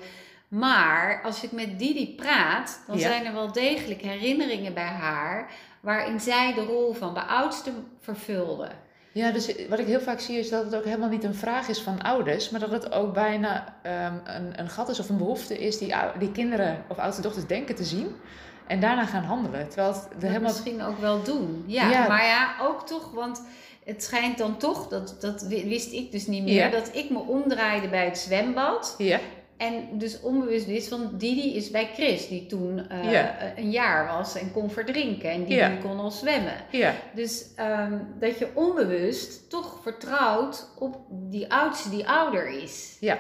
Maar 0.49 1.21
als 1.25 1.43
ik 1.45 1.53
met 1.53 1.79
Didi 1.79 2.15
praat, 2.15 2.81
dan 2.87 2.99
zijn 2.99 3.27
er 3.27 3.33
wel 3.33 3.53
degelijk 3.53 4.01
herinneringen 4.03 4.75
bij 4.75 4.85
haar 4.87 5.51
waarin 5.81 6.21
zij 6.21 6.55
de 6.55 6.65
rol 6.65 6.93
van 6.93 7.15
de 7.15 7.23
oudste 7.23 7.73
vervulde. 8.01 8.69
Ja, 9.17 9.31
dus 9.31 9.53
wat 9.69 9.79
ik 9.79 9.87
heel 9.87 10.01
vaak 10.01 10.21
zie 10.21 10.39
is 10.39 10.49
dat 10.49 10.65
het 10.65 10.75
ook 10.75 10.85
helemaal 10.85 11.09
niet 11.09 11.25
een 11.25 11.35
vraag 11.35 11.69
is 11.69 11.81
van 11.83 12.03
ouders, 12.03 12.51
maar 12.51 12.61
dat 12.61 12.71
het 12.71 12.93
ook 12.93 13.15
bijna 13.15 13.75
ehm, 13.83 14.15
een, 14.25 14.61
een 14.61 14.69
gat 14.69 14.89
is 14.89 14.99
of 15.01 15.09
een 15.09 15.17
behoefte 15.17 15.59
is 15.59 15.79
die, 15.79 15.95
die 16.19 16.33
kinderen 16.33 16.85
of 16.89 16.99
oudste 16.99 17.23
dochters 17.23 17.47
denken 17.47 17.75
te 17.75 17.85
zien 17.85 18.15
en 18.67 18.81
daarna 18.81 19.07
gaan 19.07 19.23
handelen. 19.25 19.69
Terwijl 19.69 19.89
het 19.93 20.09
helemaal. 20.19 20.41
misschien 20.43 20.83
ook 20.83 20.99
wel 20.99 21.23
doen. 21.23 21.65
Ja, 21.67 21.91
Ja. 21.91 22.09
maar 22.09 22.25
ja, 22.25 22.55
ook 22.61 22.87
toch, 22.87 23.11
want 23.13 23.43
het 23.85 24.03
schijnt 24.03 24.39
dan 24.39 24.57
toch, 24.59 24.89
dat, 24.89 25.17
dat 25.21 25.43
wist 25.43 25.93
ik 25.93 26.13
dus 26.13 26.27
niet 26.27 26.43
meer, 26.43 26.55
Ja. 26.55 26.71
dat 26.71 26.91
ik 26.93 27.11
me 27.11 27.19
omdraaide 27.19 27.89
bij 27.89 28.05
het 28.05 28.19
zwembad. 28.19 28.95
Ja, 28.99 29.19
En 29.57 29.89
dus 29.99 30.21
onbewust 30.21 30.67
wist 30.67 30.89
van 30.89 31.11
Didi 31.13 31.57
is 31.57 31.71
bij 31.71 31.91
Chris, 31.95 32.29
die 32.29 32.47
toen 32.47 32.89
eh, 32.89 33.11
Ja. 33.13 33.37
een 33.57 33.71
jaar 33.71 34.07
was 34.17 34.35
en 34.37 34.53
kon 34.53 34.71
verdrinken. 34.71 35.31
En 35.31 35.49
Ja. 35.49 35.69
kon 35.83 35.99
al 35.99 36.11
zwemmen. 36.11 36.55
ja, 36.71 36.95
Dus 37.15 37.47
ehm, 37.57 37.99
dat 38.19 38.39
je 38.39 38.49
onbewust 38.55 39.51
toch 39.51 39.79
vertrouwt 39.83 40.69
op 40.79 40.97
die 41.11 41.53
oudste 41.53 41.91
die 41.91 42.09
ouder 42.09 42.49
is. 42.63 42.97
ja, 43.01 43.19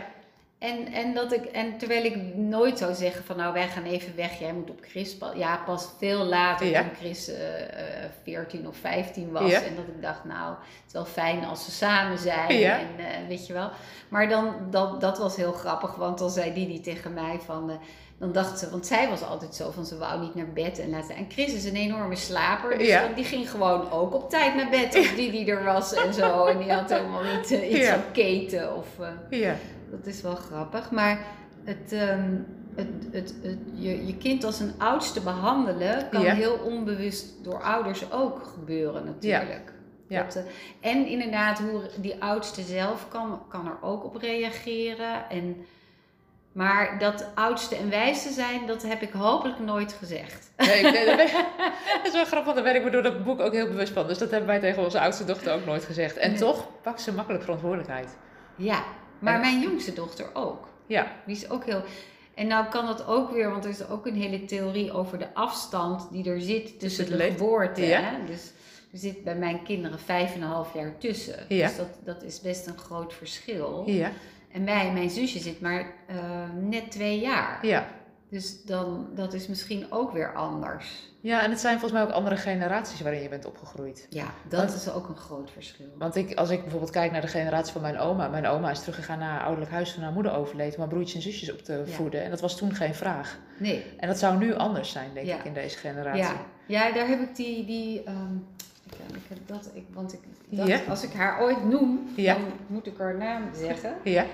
En, 0.58 0.92
en, 0.92 1.14
dat 1.14 1.32
ik, 1.32 1.44
en 1.44 1.78
terwijl 1.78 2.04
ik 2.04 2.16
nooit 2.34 2.78
zou 2.78 2.94
zeggen 2.94 3.24
van 3.24 3.36
nou 3.36 3.52
wij 3.52 3.68
gaan 3.68 3.84
even 3.84 4.16
weg, 4.16 4.38
jij 4.38 4.52
moet 4.52 4.70
op 4.70 4.78
Chris 4.82 5.16
pas. 5.16 5.30
Ja, 5.36 5.56
pas 5.66 5.88
veel 5.98 6.24
later 6.24 6.66
Ja. 6.66 6.80
toen 6.82 6.94
Chris 6.98 7.28
eh, 7.28 7.62
eh, 8.04 8.10
14 8.22 8.68
of 8.68 8.76
15 8.76 9.32
was. 9.32 9.50
Ja. 9.50 9.62
En 9.62 9.76
dat 9.76 9.84
ik 9.88 10.02
dacht 10.02 10.24
nou 10.24 10.50
het 10.50 10.86
is 10.86 10.92
wel 10.92 11.04
fijn 11.04 11.44
als 11.44 11.64
ze 11.64 11.70
samen 11.70 12.18
zijn. 12.18 12.58
Ja. 12.58 12.78
En 12.78 12.86
eh, 12.98 13.28
weet 13.28 13.46
je 13.46 13.52
wel. 13.52 13.70
Maar 14.08 14.28
dan, 14.28 14.54
dat, 14.70 15.00
dat 15.00 15.18
was 15.18 15.36
heel 15.36 15.52
grappig, 15.52 15.94
want 15.94 16.18
dan 16.18 16.30
zei 16.30 16.52
Didi 16.54 16.80
tegen 16.80 17.14
mij 17.14 17.38
van... 17.44 17.70
eh, 17.70 17.76
dan 18.18 18.32
dacht 18.32 18.58
ze, 18.58 18.70
want 18.70 18.86
zij 18.86 19.08
was 19.08 19.22
altijd 19.22 19.54
zo 19.54 19.70
van 19.70 19.86
ze 19.86 19.98
wou 19.98 20.20
niet 20.20 20.34
naar 20.34 20.52
bed 20.52 20.78
en 20.78 20.90
laten. 20.90 21.16
En 21.16 21.26
Chris 21.28 21.52
is 21.54 21.64
een 21.64 21.76
enorme 21.76 22.16
slaper, 22.16 22.78
dus 22.78 22.86
Ja. 22.86 23.08
die 23.14 23.24
ging 23.24 23.50
gewoon 23.50 23.90
ook 23.90 24.14
op 24.14 24.30
tijd 24.30 24.54
naar 24.54 24.68
bed 24.70 24.94
als 24.96 25.14
Didi 25.14 25.50
er 25.50 25.64
was 25.64 25.94
en 25.94 26.14
zo. 26.14 26.44
En 26.44 26.58
die 26.58 26.72
had 26.72 26.90
helemaal 26.90 27.22
niet 27.22 27.50
eh, 27.50 27.70
iets 27.70 27.78
Ja. 27.86 28.04
keten 28.12 28.76
of... 28.76 28.86
eh, 29.00 29.40
ja, 29.40 29.54
dat 29.90 30.06
is 30.06 30.20
wel 30.22 30.34
grappig. 30.34 30.90
Maar 30.90 31.18
het, 31.64 31.92
ehm, 31.92 32.34
het, 32.74 32.88
het, 33.12 33.34
het, 33.42 33.58
je, 33.74 34.06
je 34.06 34.16
kind 34.16 34.44
als 34.44 34.60
een 34.60 34.72
oudste 34.78 35.20
behandelen 35.20 36.08
kan 36.08 36.22
Ja. 36.22 36.34
heel 36.34 36.58
onbewust 36.64 37.44
door 37.44 37.62
ouders 37.62 38.12
ook 38.12 38.42
gebeuren 38.54 39.04
natuurlijk. 39.04 39.72
Ja. 40.08 40.22
Dat, 40.22 40.34
eh, 40.36 40.42
en 40.90 41.06
inderdaad, 41.06 41.58
hoe 41.58 41.80
die 42.00 42.22
oudste 42.22 42.62
zelf 42.62 43.08
kan, 43.08 43.42
kan 43.48 43.66
er 43.66 43.76
ook 43.82 44.04
op 44.04 44.16
reageren. 44.16 45.30
En 45.30 45.56
Maar 46.52 46.98
dat 46.98 47.26
oudste 47.34 47.76
en 47.76 47.90
wijste 47.90 48.30
zijn, 48.32 48.66
dat 48.66 48.82
heb 48.82 49.02
ik 49.02 49.12
hopelijk 49.12 49.58
nooit 49.58 49.92
gezegd. 49.92 50.50
Nee, 50.56 50.82
nee, 50.82 51.06
dat, 51.16 51.28
is 52.04 52.12
wel 52.12 52.24
grappig, 52.24 52.44
want 52.44 52.54
daar 52.54 52.64
ben 52.64 52.74
ik 52.74 52.84
me 52.84 52.90
door 52.90 53.02
dat 53.02 53.24
boek 53.24 53.40
ook 53.40 53.52
heel 53.52 53.66
bewust 53.66 53.92
van. 53.92 54.06
Dus 54.06 54.18
dat 54.18 54.30
hebben 54.30 54.48
wij 54.48 54.60
tegen 54.60 54.84
onze 54.84 55.00
oudste 55.00 55.24
dochter 55.24 55.54
ook 55.54 55.64
nooit 55.66 55.84
gezegd. 55.84 56.16
En 56.16 56.36
toch 56.36 56.68
pakt 56.82 57.00
ze 57.00 57.12
makkelijk 57.12 57.42
verantwoordelijkheid. 57.42 58.16
Ja, 58.56 58.84
maar 59.18 59.34
En- 59.34 59.40
mijn 59.40 59.60
jongste 59.60 59.92
dochter 59.92 60.26
ook. 60.32 60.68
Ja, 60.86 61.12
Die 61.26 61.36
is 61.36 61.50
ook 61.50 61.64
heel. 61.64 61.82
En 62.34 62.46
nou 62.46 62.66
kan 62.66 62.86
dat 62.86 63.06
ook 63.06 63.30
weer, 63.30 63.50
want 63.50 63.64
er 63.64 63.70
is 63.70 63.88
ook 63.88 64.06
een 64.06 64.14
hele 64.16 64.44
theorie 64.44 64.92
over 64.92 65.18
de 65.18 65.34
afstand 65.34 66.08
die 66.12 66.30
er 66.30 66.40
zit 66.40 66.80
tussen 66.80 67.02
het 67.04 67.12
de 67.12 67.18
leeft- 67.18 67.38
geboorte. 67.38 67.86
Ja. 67.86 68.00
Hè? 68.00 68.24
Dus 68.26 68.52
er 68.92 68.98
zit 68.98 69.24
bij 69.24 69.34
mijn 69.36 69.62
kinderen 69.62 69.98
vijf 69.98 70.34
en 70.34 70.42
een 70.42 70.48
half 70.48 70.74
jaar 70.74 70.98
tussen. 70.98 71.38
Ja. 71.48 71.66
Dus 71.66 71.76
dat, 71.76 71.88
dat 72.04 72.22
is 72.22 72.40
best 72.40 72.66
een 72.66 72.78
groot 72.78 73.14
verschil. 73.14 73.82
ja, 73.86 74.10
En 74.52 74.64
bij 74.64 74.92
mijn 74.92 75.10
zusje 75.10 75.38
zit 75.38 75.60
maar 75.60 75.92
eh, 76.06 76.16
net 76.60 76.90
twee 76.90 77.20
jaar. 77.20 77.66
ja. 77.66 77.88
Dus 78.28 78.64
dan, 78.64 79.06
dat 79.14 79.32
is 79.34 79.46
misschien 79.46 79.86
ook 79.92 80.12
weer 80.12 80.34
anders. 80.34 81.14
Ja, 81.20 81.42
en 81.42 81.50
het 81.50 81.60
zijn 81.60 81.78
volgens 81.78 81.92
mij 81.92 82.02
ook 82.02 82.14
andere 82.14 82.36
generaties 82.36 83.00
waarin 83.00 83.22
je 83.22 83.28
bent 83.28 83.46
opgegroeid. 83.46 84.06
Ja, 84.10 84.26
dat 84.48 84.60
Want- 84.60 84.74
is 84.74 84.90
ook 84.90 85.08
een 85.08 85.16
groot 85.16 85.50
verschil. 85.50 85.86
Want 85.98 86.16
ik, 86.16 86.34
als 86.34 86.50
ik 86.50 86.60
bijvoorbeeld 86.60 86.90
kijk 86.90 87.12
naar 87.12 87.20
de 87.20 87.26
generatie 87.26 87.72
van 87.72 87.82
mijn 87.82 87.98
oma. 87.98 88.28
Mijn 88.28 88.46
oma 88.46 88.70
is 88.70 88.80
teruggegaan 88.80 89.18
naar 89.18 89.30
haar 89.30 89.40
ouderlijk 89.42 89.70
huis 89.70 89.94
toen 89.94 90.02
haar 90.02 90.12
moeder 90.12 90.32
overleed. 90.32 90.74
Om 90.74 90.78
haar 90.80 90.88
broertjes 90.88 91.14
en 91.14 91.22
zusjes 91.32 91.52
op 91.52 91.58
te 91.62 91.82
Ja. 91.86 91.92
voeden. 91.92 92.22
En 92.24 92.30
dat 92.30 92.40
was 92.40 92.56
toen 92.56 92.74
geen 92.74 92.94
vraag. 92.94 93.38
Nee. 93.58 93.84
En 93.96 94.08
dat 94.08 94.18
zou 94.18 94.36
nu 94.38 94.54
anders 94.54 94.90
zijn, 94.92 95.10
denk 95.14 95.26
Ja. 95.26 95.36
ik, 95.38 95.44
in 95.44 95.54
deze 95.54 95.78
generatie. 95.78 96.22
Ja, 96.22 96.36
ja, 96.66 96.92
daar 96.92 97.08
heb 97.08 97.20
ik 97.20 97.36
die. 97.36 97.64
die 97.64 98.02
ehm, 98.02 98.34
ik, 98.86 98.92
ik 99.16 99.22
heb 99.28 99.38
dat, 99.46 99.70
ik, 99.74 99.84
want 99.92 100.12
ik 100.12 100.20
dacht, 100.48 100.68
Ja. 100.68 100.80
als 100.88 101.02
ik 101.02 101.12
haar 101.12 101.42
ooit 101.42 101.64
noem, 101.64 102.08
dan 102.16 102.36
moet 102.66 102.86
ik 102.86 102.98
haar 102.98 103.16
naam 103.16 103.42
zeggen. 103.54 103.94
Ja, 104.04 104.24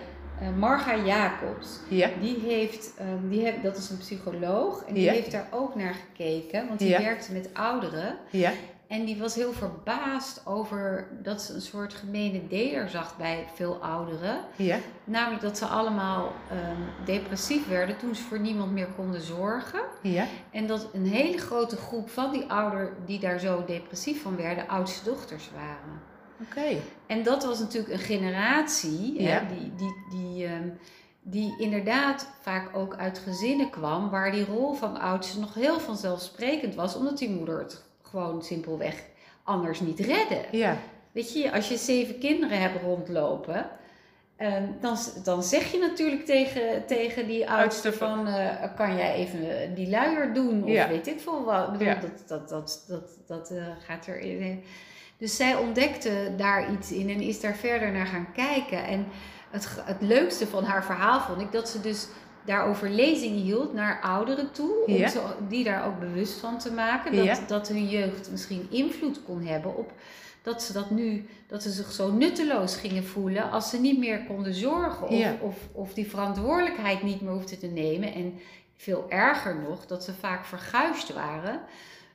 Marga 0.50 0.96
Jacobs. 0.96 1.80
ja, 1.88 2.08
Die 2.20 2.38
heeft, 2.40 2.92
ehm, 2.98 3.28
die 3.28 3.44
heb, 3.44 3.62
dat 3.62 3.76
is 3.76 3.90
een 3.90 3.98
psycholoog, 3.98 4.84
en 4.84 4.94
die 4.94 5.02
Ja. 5.02 5.12
heeft 5.12 5.30
daar 5.32 5.46
ook 5.50 5.74
naar 5.74 5.94
gekeken, 5.94 6.66
want 6.68 6.78
die 6.78 6.88
Ja. 6.88 6.98
werkte 7.00 7.32
met 7.32 7.48
ouderen. 7.54 8.16
ja, 8.30 8.50
En 8.86 9.04
die 9.04 9.16
was 9.18 9.34
heel 9.34 9.52
verbaasd 9.52 10.46
over 10.46 11.06
dat 11.22 11.42
ze 11.42 11.54
een 11.54 11.60
soort 11.60 11.94
gemene 11.94 12.46
deler 12.48 12.88
zag 12.88 13.16
bij 13.16 13.46
veel 13.54 13.76
ouderen. 13.82 14.36
ja, 14.56 14.76
Namelijk 15.04 15.42
dat 15.42 15.58
ze 15.58 15.64
allemaal 15.66 16.32
ehm, 16.50 17.04
depressief 17.06 17.68
werden 17.68 17.96
toen 17.96 18.14
ze 18.14 18.22
voor 18.22 18.38
niemand 18.40 18.72
meer 18.72 18.88
konden 18.96 19.20
zorgen. 19.20 19.80
ja, 20.02 20.24
En 20.50 20.66
dat 20.66 20.88
een 20.92 21.06
hele 21.06 21.38
grote 21.38 21.76
groep 21.76 22.10
van 22.10 22.32
die 22.32 22.44
ouderen 22.50 22.88
die 23.06 23.18
daar 23.18 23.38
zo 23.38 23.64
depressief 23.66 24.22
van 24.22 24.36
werden, 24.36 24.68
oudste 24.68 25.04
dochters 25.10 25.50
waren. 25.54 26.00
Oké. 26.46 26.76
En 27.06 27.22
dat 27.22 27.44
was 27.44 27.58
natuurlijk 27.58 27.92
een 27.92 27.98
generatie 27.98 29.22
Ja. 29.22 29.28
hè, 29.28 29.40
die, 29.54 29.72
die, 29.76 29.94
die, 30.20 30.46
ehm, 30.46 30.68
die 31.22 31.54
inderdaad 31.58 32.26
vaak 32.40 32.76
ook 32.76 32.96
uit 32.96 33.18
gezinnen 33.18 33.70
kwam 33.70 34.10
waar 34.10 34.32
die 34.32 34.44
rol 34.44 34.72
van 34.72 35.00
oudste 35.00 35.40
nog 35.40 35.54
heel 35.54 35.80
vanzelfsprekend 35.80 36.74
was, 36.74 36.94
omdat 36.96 37.18
die 37.18 37.30
moeder 37.30 37.58
het 37.58 37.84
gewoon 38.02 38.42
simpelweg 38.42 39.02
anders 39.42 39.80
niet 39.80 40.00
redde. 40.00 40.44
Ja, 40.50 40.76
Weet 41.12 41.32
je, 41.32 41.52
als 41.52 41.68
je 41.68 41.76
zeven 41.76 42.18
kinderen 42.18 42.60
hebt 42.60 42.82
rondlopen, 42.82 43.66
ehm, 44.36 44.66
dan, 44.80 44.96
dan 45.24 45.42
zeg 45.42 45.72
je 45.72 45.78
natuurlijk 45.78 46.24
tegen, 46.24 46.86
tegen 46.86 47.26
die 47.26 47.50
oudste 47.50 47.92
van- 47.92 48.26
eh, 48.26 48.74
kan 48.76 48.96
jij 48.96 49.14
even 49.14 49.74
die 49.74 49.88
luier 49.90 50.34
doen? 50.34 50.62
Of 50.64 50.68
Ja. 50.70 50.88
weet 50.88 51.06
ik 51.06 51.20
veel 51.20 51.44
wat. 51.44 51.66
Ik 51.66 51.72
bedoel, 51.72 51.86
Ja. 51.86 52.00
Dat, 52.00 52.28
dat, 52.28 52.48
dat, 52.48 52.84
dat, 52.88 53.10
dat 53.26 53.50
eh, 53.50 53.64
gaat 53.86 54.06
er 54.06 54.18
in. 54.18 54.62
Dus 55.22 55.36
zij 55.36 55.56
ontdekte 55.56 56.32
daar 56.36 56.72
iets 56.72 56.92
in 56.92 57.10
en 57.10 57.20
is 57.20 57.40
daar 57.40 57.54
verder 57.56 57.92
naar 57.92 58.06
gaan 58.06 58.32
kijken. 58.32 58.84
En 58.84 59.06
het, 59.50 59.68
het 59.84 60.00
leukste 60.00 60.46
van 60.46 60.64
haar 60.64 60.84
verhaal 60.84 61.20
vond 61.20 61.40
ik 61.40 61.52
dat 61.52 61.68
ze 61.68 61.80
dus 61.80 62.06
daarover 62.44 62.88
lezingen 62.90 63.42
hield 63.42 63.72
naar 63.72 64.00
ouderen 64.00 64.52
toe. 64.52 64.84
Om 64.86 64.92
Ja. 64.94 65.08
ze, 65.08 65.20
die 65.48 65.64
daar 65.64 65.86
ook 65.86 66.00
bewust 66.00 66.38
van 66.38 66.58
te 66.58 66.72
maken. 66.72 67.16
Dat, 67.16 67.24
Ja. 67.24 67.38
dat 67.46 67.68
hun 67.68 67.88
jeugd 67.88 68.30
misschien 68.30 68.66
invloed 68.70 69.22
kon 69.24 69.42
hebben 69.42 69.76
op 69.76 69.92
dat 70.42 70.62
ze 70.62 70.72
dat 70.72 70.90
nu, 70.90 71.28
dat 71.46 71.62
ze 71.62 71.70
zich 71.70 71.92
zo 71.92 72.12
nutteloos 72.12 72.76
gingen 72.76 73.04
voelen 73.04 73.50
als 73.50 73.70
ze 73.70 73.80
niet 73.80 73.98
meer 73.98 74.24
konden 74.24 74.54
zorgen 74.54 75.08
of, 75.08 75.18
Ja. 75.18 75.36
of, 75.40 75.56
of 75.72 75.94
die 75.94 76.10
verantwoordelijkheid 76.10 77.02
niet 77.02 77.20
meer 77.20 77.32
hoefden 77.32 77.58
te 77.58 77.66
nemen. 77.66 78.14
En 78.14 78.38
veel 78.76 79.06
erger 79.08 79.56
nog, 79.68 79.86
dat 79.86 80.04
ze 80.04 80.12
vaak 80.14 80.44
verguisd 80.44 81.12
waren 81.12 81.60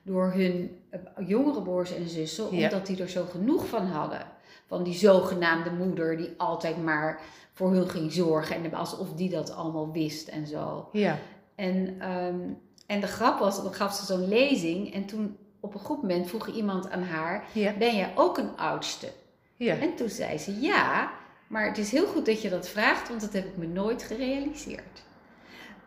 door 0.02 0.32
hun 0.32 0.78
eh, 0.90 1.00
jongere 1.28 1.62
broers 1.62 1.94
en 1.94 2.08
zussen, 2.08 2.56
Ja. 2.56 2.64
omdat 2.64 2.86
die 2.86 3.02
er 3.02 3.08
zo 3.08 3.24
genoeg 3.24 3.66
van 3.66 3.86
hadden. 3.86 4.26
Van 4.66 4.82
die 4.82 4.94
zogenaamde 4.94 5.70
moeder 5.70 6.16
die 6.16 6.34
altijd 6.36 6.82
maar 6.84 7.20
voor 7.52 7.72
hun 7.72 7.88
ging 7.88 8.12
zorgen 8.12 8.56
en 8.64 8.74
alsof 8.74 9.12
die 9.14 9.30
dat 9.30 9.52
allemaal 9.54 9.92
wist 9.92 10.28
en 10.28 10.46
zo. 10.46 10.88
ja, 10.92 11.18
En, 11.54 11.96
ehm, 12.00 12.38
en 12.86 13.00
de 13.00 13.06
grap 13.06 13.38
was, 13.38 13.62
dan 13.62 13.72
gaf 13.74 13.94
ze 13.94 14.04
zo'n 14.04 14.28
lezing 14.28 14.94
en 14.94 15.04
toen 15.06 15.36
op 15.60 15.74
een 15.74 15.80
goed 15.80 16.02
moment 16.02 16.28
vroeg 16.28 16.46
iemand 16.48 16.90
aan 16.90 17.02
haar, 17.02 17.44
ja, 17.52 17.72
ben 17.78 17.96
jij 17.96 18.12
ook 18.14 18.38
een 18.38 18.56
oudste? 18.56 19.08
ja. 19.56 19.76
En 19.78 19.94
toen 19.94 20.08
zei 20.08 20.38
ze 20.38 20.60
ja, 20.60 21.10
maar 21.46 21.66
het 21.66 21.78
is 21.78 21.90
heel 21.90 22.06
goed 22.06 22.26
dat 22.26 22.42
je 22.42 22.48
dat 22.50 22.68
vraagt, 22.68 23.08
want 23.08 23.20
dat 23.20 23.32
heb 23.32 23.44
ik 23.44 23.56
me 23.56 23.66
nooit 23.66 24.02
gerealiseerd. 24.02 25.02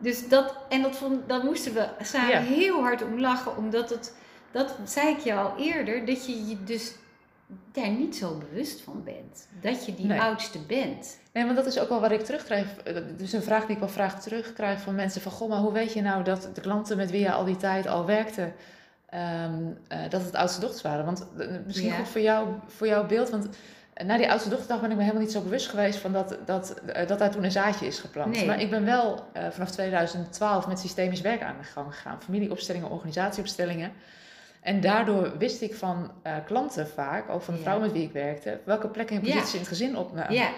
Dus 0.02 0.28
dat, 0.28 0.54
en 0.68 0.82
dat 0.82 0.96
vond, 0.96 1.28
daar 1.28 1.44
moesten 1.44 1.74
we 1.74 1.88
samen 2.02 2.30
Ja. 2.30 2.40
heel 2.40 2.80
hard 2.82 3.02
om 3.02 3.20
lachen, 3.20 3.56
omdat 3.56 3.90
het, 3.90 4.14
dat 4.50 4.74
zei 4.84 5.08
ik 5.08 5.18
je 5.18 5.34
al 5.34 5.54
eerder, 5.58 6.06
dat 6.06 6.26
je 6.26 6.46
je 6.46 6.64
dus 6.64 6.94
daar 7.72 7.90
niet 7.90 8.16
zo 8.16 8.38
bewust 8.50 8.80
van 8.80 9.02
bent. 9.04 9.48
Dat 9.60 9.86
je 9.86 9.94
die 9.94 10.06
Nee. 10.06 10.20
oudste 10.20 10.58
bent. 10.66 11.18
Nee, 11.32 11.44
want 11.44 11.56
dat 11.56 11.66
is 11.66 11.78
ook 11.78 11.88
wel 11.88 12.00
wat 12.00 12.10
ik 12.10 12.20
terugkrijg. 12.24 12.66
Dus 13.16 13.32
een 13.32 13.42
vraag 13.42 13.62
die 13.64 13.74
ik 13.74 13.78
wel 13.80 13.88
vraag 13.88 14.22
terugkrijg 14.22 14.80
van 14.80 14.94
mensen 14.94 15.20
van... 15.20 15.32
Goh, 15.32 15.48
maar 15.48 15.58
hoe 15.58 15.72
weet 15.72 15.92
je 15.92 16.02
nou 16.02 16.24
dat 16.24 16.48
de 16.54 16.60
klanten 16.60 16.96
met 16.96 17.10
wie 17.10 17.20
je 17.20 17.32
al 17.32 17.44
die 17.44 17.56
tijd 17.56 17.86
al 17.86 18.06
werkte... 18.06 18.52
ehm, 19.08 19.62
eh, 19.88 19.98
dat 20.10 20.22
het 20.22 20.34
oudste 20.34 20.60
dochters 20.60 20.82
waren? 20.82 21.04
Want 21.04 21.26
eh, 21.38 21.46
misschien 21.66 21.88
Ja. 21.88 21.94
goed 21.96 22.08
voor, 22.08 22.20
jou, 22.20 22.48
voor 22.66 22.86
jouw 22.86 23.06
beeld. 23.06 23.30
Want 23.30 23.44
eh, 23.44 23.50
na 24.04 24.16
die 24.16 24.30
oudste 24.30 24.48
dochterdag 24.48 24.80
ben 24.80 24.90
ik 24.90 24.96
me 24.96 25.02
helemaal 25.02 25.22
niet 25.24 25.32
zo 25.32 25.40
bewust 25.40 25.68
geweest... 25.68 25.98
van 25.98 26.12
dat, 26.12 26.36
dat, 26.46 26.74
eh, 26.86 27.06
dat 27.06 27.18
daar 27.18 27.30
toen 27.30 27.44
een 27.44 27.50
zaadje 27.52 27.86
is 27.86 27.98
geplant. 27.98 28.34
Nee. 28.36 28.46
Maar 28.46 28.60
ik 28.60 28.70
ben 28.70 28.84
wel 28.84 29.24
eh, 29.32 29.42
vanaf 29.50 29.70
2012 29.70 30.66
met 30.68 30.78
systemisch 30.78 31.20
werk 31.20 31.42
aan 31.42 31.56
de 31.58 31.64
gang 31.64 31.94
gegaan. 31.94 32.22
Familieopstellingen, 32.22 32.90
organisatieopstellingen. 32.90 33.92
En 34.60 34.80
daardoor 34.80 35.38
wist 35.38 35.62
ik 35.62 35.74
van 35.74 36.10
eh, 36.22 36.32
klanten 36.46 36.88
vaak, 36.88 37.28
ook 37.30 37.42
van 37.42 37.54
de 37.54 37.60
Ja. 37.60 37.64
vrouwen 37.66 37.86
met 37.86 37.96
wie 37.96 38.06
ik 38.06 38.12
werkte... 38.12 38.58
welke 38.64 38.88
plekken 38.88 39.16
en 39.16 39.24
Ja. 39.26 39.32
posities 39.32 39.52
in 39.54 39.58
het 39.60 39.68
gezin 39.68 39.96
opnamen. 39.96 40.32
Ja, 40.34 40.48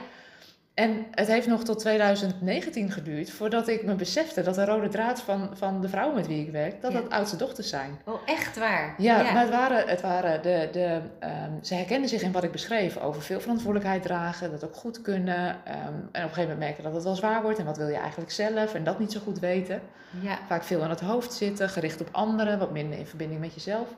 En 0.74 1.06
het 1.10 1.28
heeft 1.28 1.46
nog 1.46 1.64
tot 1.64 1.78
2019 1.78 2.90
geduurd 2.90 3.30
voordat 3.30 3.68
ik 3.68 3.84
me 3.84 3.94
besefte 3.94 4.42
dat 4.42 4.54
de 4.54 4.64
rode 4.64 4.88
draad 4.88 5.20
van, 5.20 5.50
van 5.52 5.80
de 5.80 5.88
vrouwen 5.88 6.14
met 6.16 6.26
wie 6.26 6.46
ik 6.46 6.52
werk, 6.52 6.80
dat 6.82 6.92
Ja. 6.92 7.00
dat 7.00 7.10
oudste 7.10 7.36
dochters 7.36 7.68
zijn. 7.68 7.98
oh 8.04 8.14
echt 8.26 8.58
waar. 8.58 8.94
Ja, 8.98 9.22
maar 9.32 9.40
het 9.42 9.50
waren, 9.50 9.88
het 9.88 10.00
waren 10.00 10.42
de, 10.42 10.68
de, 10.72 11.00
ehm, 11.18 11.50
ze 11.62 11.74
herkenden 11.74 12.08
zich 12.08 12.22
in 12.22 12.32
wat 12.32 12.44
ik 12.44 12.52
beschreef 12.52 12.96
over 12.96 13.22
veel 13.22 13.40
verantwoordelijkheid 13.40 14.02
dragen, 14.02 14.50
dat 14.50 14.64
ook 14.64 14.74
goed 14.76 15.02
kunnen. 15.02 15.56
ehm, 15.64 15.76
en 15.76 15.92
op 15.98 16.12
een 16.12 16.20
gegeven 16.20 16.40
moment 16.42 16.58
merken 16.58 16.82
dat 16.82 16.94
het 16.94 17.02
wel 17.04 17.14
zwaar 17.14 17.42
wordt 17.42 17.58
en 17.58 17.64
wat 17.64 17.76
wil 17.76 17.88
je 17.88 17.96
eigenlijk 17.96 18.30
zelf 18.30 18.74
en 18.74 18.84
dat 18.84 18.98
niet 18.98 19.12
zo 19.12 19.20
goed 19.20 19.38
weten. 19.38 19.80
ja. 20.20 20.38
Vaak 20.46 20.62
veel 20.64 20.82
aan 20.82 20.90
het 20.90 21.00
hoofd 21.00 21.32
zitten, 21.32 21.68
gericht 21.68 22.00
op 22.00 22.08
anderen, 22.12 22.58
wat 22.58 22.70
minder 22.72 22.98
in 22.98 23.06
verbinding 23.06 23.40
met 23.40 23.54
jezelf. 23.54 23.88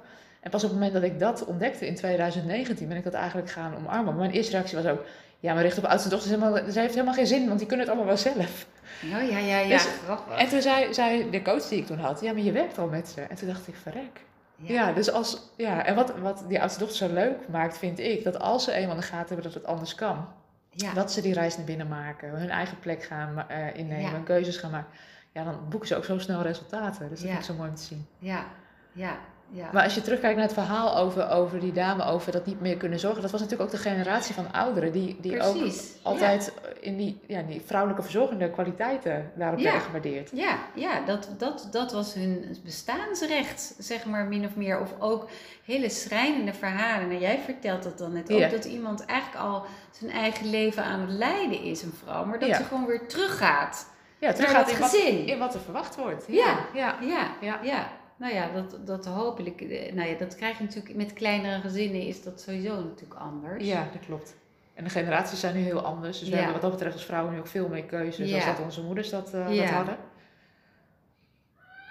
En 0.40 0.50
pas 0.52 0.62
op 0.64 0.70
het 0.70 0.78
moment 0.78 0.94
dat 0.94 1.10
ik 1.10 1.18
dat 1.18 1.44
ontdekte 1.44 1.86
in 1.86 1.94
2019 1.94 2.88
ben 2.88 2.96
ik 2.96 3.04
dat 3.04 3.14
eigenlijk 3.14 3.50
gaan 3.50 3.76
omarmen. 3.76 4.04
Maar 4.04 4.14
mijn 4.14 4.30
eerste 4.30 4.52
reactie 4.52 4.76
was 4.82 4.86
ook, 4.92 5.04
ja, 5.46 5.54
maar 5.54 5.62
richt 5.62 5.78
op 5.78 5.84
oudste 5.84 6.08
dochters, 6.08 6.32
is 6.32 6.38
helemaal, 6.38 6.70
ze 6.70 6.80
heeft 6.80 6.92
helemaal 6.94 7.14
geen 7.14 7.26
zin, 7.26 7.46
want 7.46 7.58
die 7.58 7.68
kunnen 7.68 7.86
het 7.86 7.94
allemaal 7.94 8.14
wel 8.14 8.22
zelf. 8.32 8.66
Oh 9.02 9.30
ja, 9.30 9.38
ja, 9.38 9.58
ja. 9.58 9.68
Dus-. 9.68 9.88
En 10.36 10.48
toen 10.48 10.62
zei, 10.62 10.94
zei 10.94 11.30
de 11.30 11.42
coach 11.42 11.68
die 11.68 11.78
ik 11.78 11.86
toen 11.86 11.98
had, 11.98 12.20
ja, 12.20 12.32
maar 12.32 12.42
je 12.42 12.52
werkt 12.52 12.78
al 12.78 12.86
met 12.88 13.08
ze. 13.08 13.20
En 13.20 13.36
toen 13.36 13.48
dacht 13.48 13.68
ik, 13.68 13.74
verrek. 13.82 14.24
Ja, 14.56 14.92
dus 14.92 15.10
als, 15.10 15.50
ja, 15.56 15.84
en 15.84 15.94
wat, 15.94 16.18
wat 16.18 16.44
die 16.48 16.60
oudste 16.60 16.78
dochter 16.78 17.08
zo 17.08 17.14
leuk 17.14 17.48
maakt, 17.48 17.78
vind 17.78 17.98
ik, 17.98 18.24
dat 18.24 18.38
als 18.38 18.64
ze 18.64 18.72
eenmaal 18.72 18.94
in 18.94 19.00
de 19.00 19.06
gaten 19.06 19.26
hebben 19.26 19.44
dat 19.44 19.54
het 19.54 19.66
anders 19.66 19.94
kan, 19.94 20.28
ja. 20.70 20.92
dat 20.92 21.12
ze 21.12 21.20
die 21.22 21.32
reis 21.34 21.56
naar 21.56 21.66
binnen 21.66 21.88
maken, 21.88 22.28
hun 22.30 22.50
eigen 22.50 22.78
plek 22.78 23.02
gaan 23.02 23.48
eh, 23.48 23.76
innemen, 23.76 24.10
Ja. 24.10 24.20
keuzes 24.24 24.56
gaan 24.56 24.70
maken, 24.70 24.90
ja, 25.32 25.44
dan 25.44 25.60
boeken 25.68 25.88
ze 25.88 25.96
ook 25.96 26.04
zo 26.04 26.18
snel 26.18 26.42
resultaten. 26.42 27.08
Dus 27.08 27.20
dat 27.20 27.28
vind 27.28 27.38
ik 27.40 27.44
zo 27.44 27.54
mooi 27.54 27.68
om 27.68 27.74
te 27.74 27.82
zien. 27.82 28.06
ja, 28.18 28.44
ja, 28.92 29.16
ja. 29.48 29.68
Maar 29.72 29.82
als 29.82 29.94
je 29.94 30.00
terugkijkt 30.00 30.36
naar 30.36 30.44
het 30.44 30.54
verhaal 30.54 30.96
over, 30.96 31.30
over 31.30 31.60
die 31.60 31.72
dame, 31.72 32.04
over 32.04 32.32
dat 32.32 32.46
niet 32.46 32.60
meer 32.60 32.76
kunnen 32.76 32.98
zorgen, 32.98 33.22
dat 33.22 33.30
was 33.30 33.40
natuurlijk 33.40 33.70
ook 33.70 33.76
de 33.76 33.82
generatie 33.90 34.34
van 34.34 34.52
ouderen 34.52 34.92
die, 34.92 35.16
die 35.20 35.42
ook 35.42 35.56
altijd 36.02 36.52
in 36.80 36.96
die, 36.96 37.20
ja, 37.26 37.42
die 37.42 37.62
vrouwelijke 37.66 38.02
verzorgende 38.02 38.50
kwaliteiten 38.50 39.30
daarop 39.34 39.58
Ja. 39.58 39.64
werden 39.64 39.82
gewaardeerd. 39.82 40.30
Ja, 40.32 40.58
ja 40.74 41.00
dat, 41.04 41.28
dat, 41.38 41.68
dat 41.70 41.92
was 41.92 42.14
hun 42.14 42.56
bestaansrecht, 42.64 43.74
zeg 43.78 44.04
maar, 44.04 44.24
min 44.24 44.44
of 44.44 44.56
meer. 44.56 44.80
Of 44.80 44.94
ook 44.98 45.28
hele 45.64 45.88
schrijnende 45.88 46.52
verhalen. 46.52 47.10
En 47.10 47.18
jij 47.18 47.38
vertelt 47.44 47.82
dat 47.82 47.98
dan 47.98 48.12
net 48.12 48.32
ook, 48.32 48.50
dat 48.50 48.64
iemand 48.64 49.04
eigenlijk 49.04 49.44
al 49.44 49.64
zijn 49.90 50.10
eigen 50.10 50.50
leven 50.50 50.84
aan 50.84 51.00
het 51.00 51.10
leiden 51.10 51.62
is, 51.62 51.82
een 51.82 51.94
vrouw. 52.04 52.24
Maar 52.24 52.38
dat 52.38 52.56
ze 52.56 52.64
gewoon 52.64 52.86
weer 52.86 53.08
teruggaat 53.08 53.86
Ja, 54.18 54.32
terug 54.32 54.52
naar 54.52 54.64
gaat 54.66 54.80
dat 54.80 54.94
in 54.94 55.16
wat, 55.16 55.26
in 55.28 55.38
wat 55.38 55.54
er 55.54 55.60
verwacht 55.60 55.96
wordt. 55.96 56.24
Ja. 56.28 56.56
ja. 56.74 56.96
Ja, 57.00 57.58
Ja. 57.62 57.90
Nou 58.18 58.34
ja, 58.34 58.50
dat, 58.52 58.86
dat 58.86 59.06
hopelijk, 59.06 59.60
nou 59.94 60.08
ja, 60.08 60.14
dat 60.18 60.34
krijg 60.36 60.58
je 60.58 60.64
natuurlijk 60.64 60.94
met 60.96 61.12
kleinere 61.12 61.60
gezinnen 61.60 62.00
is 62.00 62.22
dat 62.22 62.40
sowieso 62.40 62.74
natuurlijk 62.74 63.20
anders. 63.20 63.64
Ja, 63.64 63.88
dat 63.92 64.06
klopt. 64.06 64.36
En 64.74 64.84
de 64.84 64.90
generaties 64.90 65.40
zijn 65.40 65.54
nu 65.54 65.60
heel 65.60 65.80
anders. 65.80 66.18
Dus 66.18 66.28
we 66.28 66.34
Ja. 66.34 66.36
hebben 66.42 66.52
wat 66.60 66.62
dat 66.62 66.70
betreft 66.72 66.94
als 66.94 67.04
vrouwen 67.04 67.32
nu 67.32 67.38
ook 67.38 67.46
veel 67.46 67.68
meer 67.68 67.84
keuzes 67.84 68.30
Ja. 68.30 68.38
dan 68.38 68.54
dat 68.54 68.64
onze 68.64 68.82
moeders 68.82 69.10
dat, 69.10 69.34
eh, 69.34 69.46
dat 69.56 69.68
hadden. 69.68 69.96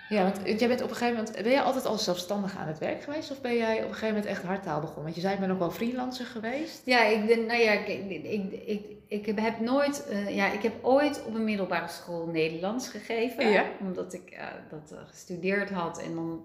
Ja, 0.09 0.23
want 0.23 0.59
jij 0.59 0.67
bent 0.67 0.81
op 0.81 0.89
een 0.89 0.95
gegeven 0.95 1.23
moment, 1.23 1.43
ben 1.43 1.51
jij 1.51 1.61
altijd 1.61 1.85
al 1.85 1.97
zelfstandig 1.97 2.57
aan 2.57 2.67
het 2.67 2.77
werk 2.77 3.03
geweest? 3.03 3.31
Of 3.31 3.41
ben 3.41 3.55
jij 3.55 3.75
op 3.77 3.87
een 3.87 3.93
gegeven 3.93 4.07
moment 4.07 4.25
echt 4.25 4.43
hardtaal 4.43 4.79
begonnen? 4.79 5.03
Want 5.03 5.15
je 5.15 5.21
zei, 5.21 5.33
ik 5.33 5.39
ben 5.39 5.51
ook 5.51 5.59
wel 5.59 5.71
freelancer 5.71 6.25
geweest. 6.25 6.81
Ja, 6.85 7.03
ik, 7.03 7.25
ben, 7.25 7.45
nou 7.45 7.59
ja, 7.59 7.71
ik, 7.71 7.87
ik, 7.87 8.23
ik, 8.65 8.85
ik, 9.07 9.39
heb, 9.39 9.59
nooit, 9.59 10.07
eh, 10.07 10.35
ja, 10.35 10.51
ik 10.51 10.61
heb 10.61 10.73
ooit 10.81 11.23
op 11.25 11.35
een 11.35 11.43
middelbare 11.43 11.87
school 11.87 12.25
Nederlands 12.25 12.87
gegeven. 12.87 13.49
Ja. 13.49 13.65
Omdat 13.79 14.13
ik 14.13 14.29
eh, 14.29 14.47
dat 14.69 14.91
eh, 14.91 14.97
gestudeerd 15.07 15.69
had 15.69 16.01
en 16.01 16.15
dan 16.15 16.43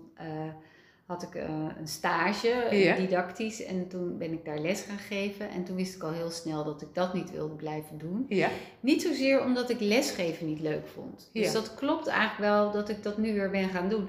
had 1.11 1.23
ik 1.23 1.35
eh, 1.35 1.49
een 1.79 1.89
stage, 1.89 2.67
Ja. 2.71 2.97
didactisch. 2.97 3.65
En 3.65 3.89
toen 3.89 4.19
ben 4.19 4.33
ik 4.33 4.45
daar 4.45 4.59
les 4.59 4.83
gaan 4.83 4.99
geven. 4.99 5.51
En 5.51 5.65
toen 5.65 5.77
wist 5.77 5.95
ik 5.95 6.03
al 6.03 6.13
heel 6.13 6.31
snel 6.31 6.65
dat 6.65 6.83
ik 6.83 6.89
dat 6.93 7.15
niet 7.15 7.31
wilde 7.31 7.55
blijven 7.55 7.99
doen. 7.99 8.27
Ja. 8.29 8.49
Niet 8.81 9.03
zozeer 9.03 9.43
omdat 9.45 9.71
ik 9.71 9.81
lesgeven 9.81 10.47
niet 10.47 10.61
leuk 10.61 10.87
vond. 10.87 11.31
Dus 11.33 11.47
Ja. 11.47 11.53
dat 11.53 11.75
klopt 11.75 12.07
eigenlijk 12.07 12.39
wel 12.53 12.71
dat 12.71 12.89
ik 12.89 13.03
dat 13.03 13.19
nu 13.19 13.35
weer 13.35 13.51
ben 13.51 13.69
gaan 13.69 13.89
doen. 13.89 14.09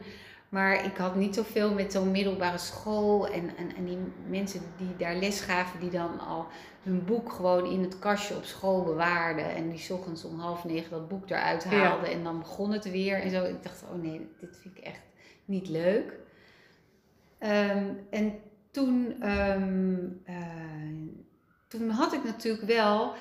Maar 0.50 0.86
ik 0.86 0.98
had 0.98 1.16
niet 1.16 1.36
zoveel 1.36 1.74
met 1.74 1.92
zo'n 1.92 2.12
middelbare 2.12 2.58
school 2.58 3.28
en, 3.28 3.58
en, 3.58 3.76
en 3.76 3.86
die 3.86 3.98
mensen 4.30 4.62
die 4.78 4.96
daar 4.98 5.16
les 5.16 5.42
gaven, 5.42 5.80
die 5.80 5.90
dan 5.90 6.20
al 6.20 6.46
hun 6.84 7.06
boek 7.06 7.32
gewoon 7.32 7.66
in 7.72 7.82
het 7.82 8.00
kastje 8.00 8.36
op 8.36 8.44
school 8.44 8.84
bewaarden. 8.84 9.56
En 9.56 9.70
die 9.70 9.80
's 9.80 9.90
ochtends 9.90 10.24
om 10.26 10.40
half 10.40 10.64
negen 10.66 10.90
dat 10.92 11.08
boek 11.08 11.30
eruit 11.30 11.64
haalden 11.64 12.10
en 12.12 12.24
dan 12.24 12.40
begon 12.40 12.72
het 12.72 12.92
weer 12.92 13.22
en 13.22 13.30
zo. 13.30 13.44
Ik 13.44 13.64
dacht, 13.64 13.84
oh 13.94 14.02
nee, 14.02 14.28
dit 14.40 14.58
vind 14.62 14.78
ik 14.78 14.84
echt 14.84 15.02
niet 15.46 15.70
leuk. 15.70 16.20
Ehm, 17.42 17.84
en 18.10 18.40
toen, 18.72 19.16
ehm, 19.22 20.00
eh, 20.24 20.36
toen 21.68 21.90
had 21.90 22.14
ik 22.14 22.24
natuurlijk 22.24 22.66
wel 22.66 23.14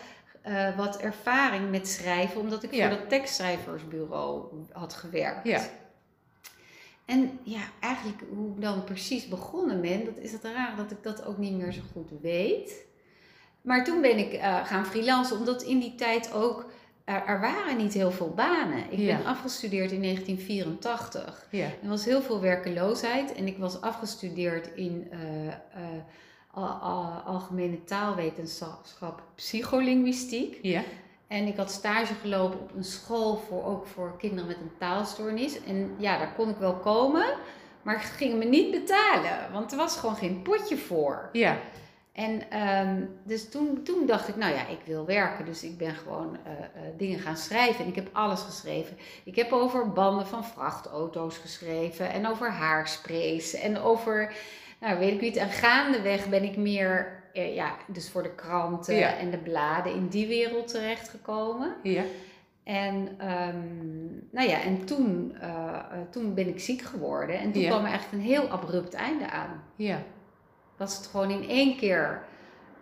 eh, 0.42 0.76
wat 0.76 0.96
ervaring 1.00 1.70
met 1.70 1.88
schrijven, 1.88 2.40
omdat 2.40 2.62
ik 2.62 2.72
Ja. 2.74 2.88
voor 2.88 2.98
dat 2.98 3.08
tekstschrijversbureau 3.08 4.54
had 4.72 4.94
gewerkt. 4.94 5.46
Ja. 5.46 5.60
En 7.04 7.38
ja, 7.42 7.60
eigenlijk 7.80 8.22
hoe 8.34 8.54
ik 8.54 8.60
dan 8.60 8.84
precies 8.84 9.28
begonnen 9.28 9.80
ben, 9.80 10.04
dat 10.04 10.16
is 10.18 10.32
het 10.32 10.44
raar 10.44 10.76
dat 10.76 10.90
ik 10.90 11.02
dat 11.02 11.24
ook 11.24 11.38
niet 11.38 11.56
meer 11.56 11.72
zo 11.72 11.80
goed 11.92 12.10
weet. 12.22 12.86
Maar 13.60 13.84
toen 13.84 14.00
ben 14.00 14.18
ik 14.18 14.32
eh, 14.32 14.66
gaan 14.66 14.86
freelancen, 14.86 15.36
omdat 15.38 15.62
in 15.62 15.78
die 15.78 15.94
tijd 15.94 16.32
ook, 16.32 16.70
er, 17.14 17.22
er 17.26 17.40
waren 17.40 17.76
niet 17.76 17.92
heel 17.94 18.10
veel 18.10 18.32
banen. 18.36 18.78
Ik 18.90 18.98
Ja. 18.98 19.16
ben 19.16 19.26
afgestudeerd 19.26 19.92
in 19.92 20.00
1984. 20.02 21.46
Ja. 21.50 21.64
Er 21.82 21.88
was 21.88 22.04
heel 22.04 22.22
veel 22.22 22.40
werkeloosheid 22.40 23.32
en 23.34 23.46
ik 23.46 23.58
was 23.58 23.80
afgestudeerd 23.80 24.66
in 24.74 25.08
eh, 25.10 25.46
eh, 25.48 25.54
al- 26.50 26.66
al- 26.68 27.22
algemene 27.26 27.84
taalwetenschap, 27.84 29.22
psycholinguïstiek. 29.34 30.58
Ja. 30.62 30.82
En 31.26 31.46
ik 31.46 31.56
had 31.56 31.70
stage 31.70 32.14
gelopen 32.14 32.60
op 32.60 32.74
een 32.76 32.84
school 32.84 33.36
voor, 33.48 33.64
ook 33.64 33.86
voor 33.86 34.16
kinderen 34.18 34.46
met 34.46 34.56
een 34.56 34.72
taalstoornis. 34.78 35.64
En 35.64 35.94
ja, 35.98 36.18
daar 36.18 36.32
kon 36.36 36.48
ik 36.48 36.56
wel 36.56 36.74
komen, 36.74 37.24
maar 37.82 38.00
ze 38.02 38.06
gingen 38.12 38.38
me 38.38 38.44
niet 38.44 38.70
betalen, 38.70 39.52
want 39.52 39.70
er 39.72 39.76
was 39.78 39.96
gewoon 39.96 40.16
geen 40.16 40.42
potje 40.42 40.76
voor. 40.76 41.28
Ja. 41.32 41.56
En 42.20 42.50
ehm, 42.50 43.04
dus 43.24 43.48
toen, 43.50 43.82
toen 43.82 44.06
dacht 44.06 44.28
ik, 44.28 44.36
nou 44.36 44.54
ja, 44.54 44.66
ik 44.66 44.78
wil 44.84 45.06
werken. 45.06 45.44
Dus 45.44 45.62
ik 45.64 45.78
ben 45.78 45.94
gewoon 45.94 46.36
eh, 46.44 46.52
eh, 46.52 46.92
dingen 46.96 47.18
gaan 47.18 47.36
schrijven. 47.36 47.84
En 47.84 47.90
ik 47.90 47.94
heb 47.94 48.08
alles 48.12 48.40
geschreven. 48.40 48.96
Ik 49.24 49.36
heb 49.36 49.52
over 49.52 49.92
banden 49.92 50.26
van 50.26 50.44
vrachtauto's 50.44 51.36
geschreven. 51.38 52.10
En 52.10 52.26
over 52.26 52.50
haarsprays. 52.50 53.54
En 53.54 53.78
over, 53.78 54.32
nou 54.80 54.98
weet 54.98 55.12
ik 55.12 55.20
niet. 55.20 55.36
En 55.36 55.48
gaandeweg 55.48 56.28
ben 56.28 56.42
ik 56.42 56.56
meer, 56.56 57.22
eh, 57.32 57.54
ja, 57.54 57.76
dus 57.86 58.10
voor 58.10 58.22
de 58.22 58.34
kranten 58.34 58.94
Ja. 58.94 59.16
en 59.16 59.30
de 59.30 59.38
bladen 59.38 59.94
in 59.94 60.08
die 60.08 60.26
wereld 60.26 60.68
terechtgekomen. 60.68 61.74
Ja. 61.82 62.02
En, 62.64 63.08
ehm, 63.18 63.66
nou 64.30 64.48
ja, 64.48 64.62
en 64.62 64.84
toen, 64.84 65.36
toen 66.10 66.34
ben 66.34 66.48
ik 66.48 66.60
ziek 66.60 66.82
geworden. 66.82 67.38
En 67.38 67.52
toen 67.52 67.62
Ja. 67.62 67.68
kwam 67.68 67.84
er 67.84 67.92
echt 67.92 68.12
een 68.12 68.20
heel 68.20 68.48
abrupt 68.48 68.94
einde 68.94 69.30
aan. 69.30 69.62
Ja. 69.76 70.02
Was 70.80 70.96
het 70.96 71.06
gewoon 71.06 71.30
in 71.30 71.48
één 71.48 71.76
keer 71.76 72.22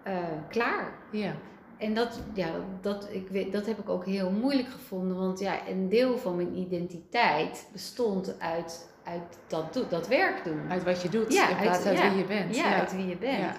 eh, 0.03 0.17
klaar. 0.49 0.93
Ja. 1.13 1.33
En 1.79 1.95
dat, 1.95 2.21
ja, 2.35 2.51
dat, 2.81 3.09
ik 3.13 3.29
weet, 3.29 3.53
dat 3.53 3.67
heb 3.67 3.79
ik 3.79 3.89
ook 3.89 4.05
heel 4.07 4.31
moeilijk 4.31 4.69
gevonden. 4.69 5.17
Want 5.17 5.39
ja, 5.39 5.69
een 5.69 5.89
deel 5.89 6.19
van 6.19 6.37
mijn 6.37 6.57
identiteit 6.57 7.69
bestond 7.73 8.41
uit, 8.41 8.89
uit 9.05 9.39
dat, 9.47 9.73
do- 9.75 9.89
dat 9.89 10.09
werk 10.09 10.45
doen. 10.45 10.61
Uit 10.71 10.85
wat 10.85 11.03
je 11.03 11.09
doet, 11.09 11.33
Ja, 11.33 11.49
in 11.49 11.57
plaats 11.57 11.79
uit- 11.79 11.87
uit 11.87 11.99
ja. 11.99 12.09
wie 12.11 12.19
je 12.19 12.25
bent. 12.25 12.57
Ja, 12.57 12.79
uit 12.79 12.97
wie 12.97 13.07
je 13.07 13.17
bent. 13.17 13.39
Ja. 13.39 13.57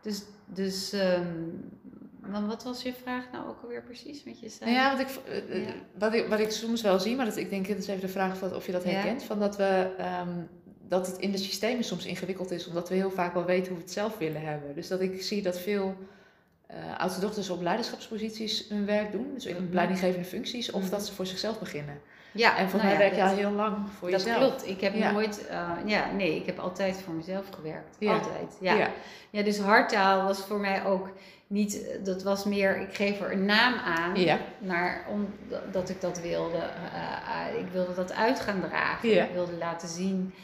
Dus, 0.00 0.22
dus 0.46 0.94
want 2.20 2.46
wat 2.46 2.62
was 2.62 2.82
je 2.82 2.92
vraag 3.02 3.24
nou 3.32 3.48
ook 3.48 3.62
alweer 3.62 3.82
precies 3.82 4.24
met 4.24 4.40
je 4.40 4.48
zei? 4.48 4.70
Nou 4.70 4.82
ja, 4.82 4.96
want 4.96 5.10
ik, 5.10 5.20
eh, 5.26 5.68
eh. 5.68 5.74
Wat, 5.98 6.14
ik, 6.14 6.28
wat 6.28 6.38
ik 6.40 6.50
soms 6.50 6.82
wel 6.82 6.98
zie, 7.00 7.16
maar 7.16 7.24
dat, 7.24 7.36
ik 7.36 7.50
denk, 7.50 7.66
dit 7.66 7.78
is 7.78 7.86
even 7.86 8.00
de 8.00 8.08
vraag 8.08 8.42
of, 8.42 8.52
of 8.52 8.66
je 8.66 8.72
dat 8.72 8.84
herkent, 8.84 9.22
van 9.22 9.38
dat, 9.38 9.56
we, 9.56 9.94
ehm, 9.98 10.28
dat 10.88 11.06
het 11.06 11.18
in 11.18 11.30
de 11.30 11.38
systemen 11.38 11.84
soms 11.84 12.06
ingewikkeld 12.06 12.50
is, 12.50 12.66
omdat 12.66 12.88
we 12.88 12.94
heel 12.94 13.10
vaak 13.10 13.34
wel 13.34 13.44
weten 13.44 13.66
hoe 13.68 13.76
we 13.76 13.82
het 13.82 13.92
zelf 13.92 14.18
willen 14.18 14.40
hebben. 14.42 14.74
Dus 14.74 14.88
dat 14.88 15.00
ik 15.00 15.22
zie 15.22 15.42
dat 15.42 15.58
veel 15.58 15.94
eh 16.66 16.76
oudste 16.98 17.20
dochters 17.20 17.50
op 17.50 17.62
leiderschapsposities 17.62 18.64
hun 18.68 18.86
werk 18.86 19.12
doen, 19.12 19.30
dus 19.34 19.46
in 19.46 19.64
Mhm. 19.64 19.74
leidinggevende 19.74 20.24
functies, 20.26 20.70
of 20.70 20.80
Mhm. 20.82 20.90
dat 20.90 21.06
ze 21.06 21.12
voor 21.14 21.26
zichzelf 21.26 21.58
beginnen. 21.58 22.00
ja 22.32 22.50
En 22.56 22.68
volgens 22.70 22.82
nou 22.82 22.84
mij 22.84 22.92
ja, 22.92 22.98
werk 22.98 23.14
je 23.14 23.20
dat- 23.20 23.30
al 23.30 23.36
heel 23.36 23.50
lang 23.56 23.76
voor 23.98 24.10
Dat 24.10 24.22
jezelf. 24.24 24.38
klopt. 24.38 24.68
Ik 24.68 24.80
heb 24.80 24.94
Ja. 24.94 25.10
nooit, 25.12 25.46
eh, 25.46 25.70
ja, 25.86 26.10
nee, 26.12 26.36
ik 26.36 26.46
heb 26.46 26.58
altijd 26.58 26.96
voor 27.04 27.14
mezelf 27.14 27.48
gewerkt. 27.50 27.96
Ja. 27.98 28.12
Altijd. 28.12 28.56
Ja. 28.60 28.88
Ja. 29.30 29.42
Dus 29.42 29.58
hardtaal 29.58 30.24
was 30.26 30.38
voor 30.38 30.60
mij 30.60 30.84
ook 30.84 31.08
niet, 31.46 31.86
dat 32.04 32.22
was 32.22 32.44
meer, 32.44 32.80
ik 32.80 32.94
geef 32.94 33.20
er 33.20 33.32
een 33.32 33.44
naam 33.44 33.74
aan, 33.74 34.16
Ja. 34.20 34.38
naar, 34.58 35.06
omdat 35.64 35.88
ik 35.88 36.00
dat 36.00 36.20
wilde. 36.20 36.56
eh, 36.58 37.48
eh, 37.52 37.60
ik 37.60 37.66
wilde 37.72 37.94
dat 37.94 38.12
uit 38.12 38.40
gaan 38.40 38.60
dragen. 38.60 39.08
Ja. 39.08 39.24
Ik 39.24 39.32
wilde 39.32 39.56
laten 39.56 39.88
zien. 39.88 40.34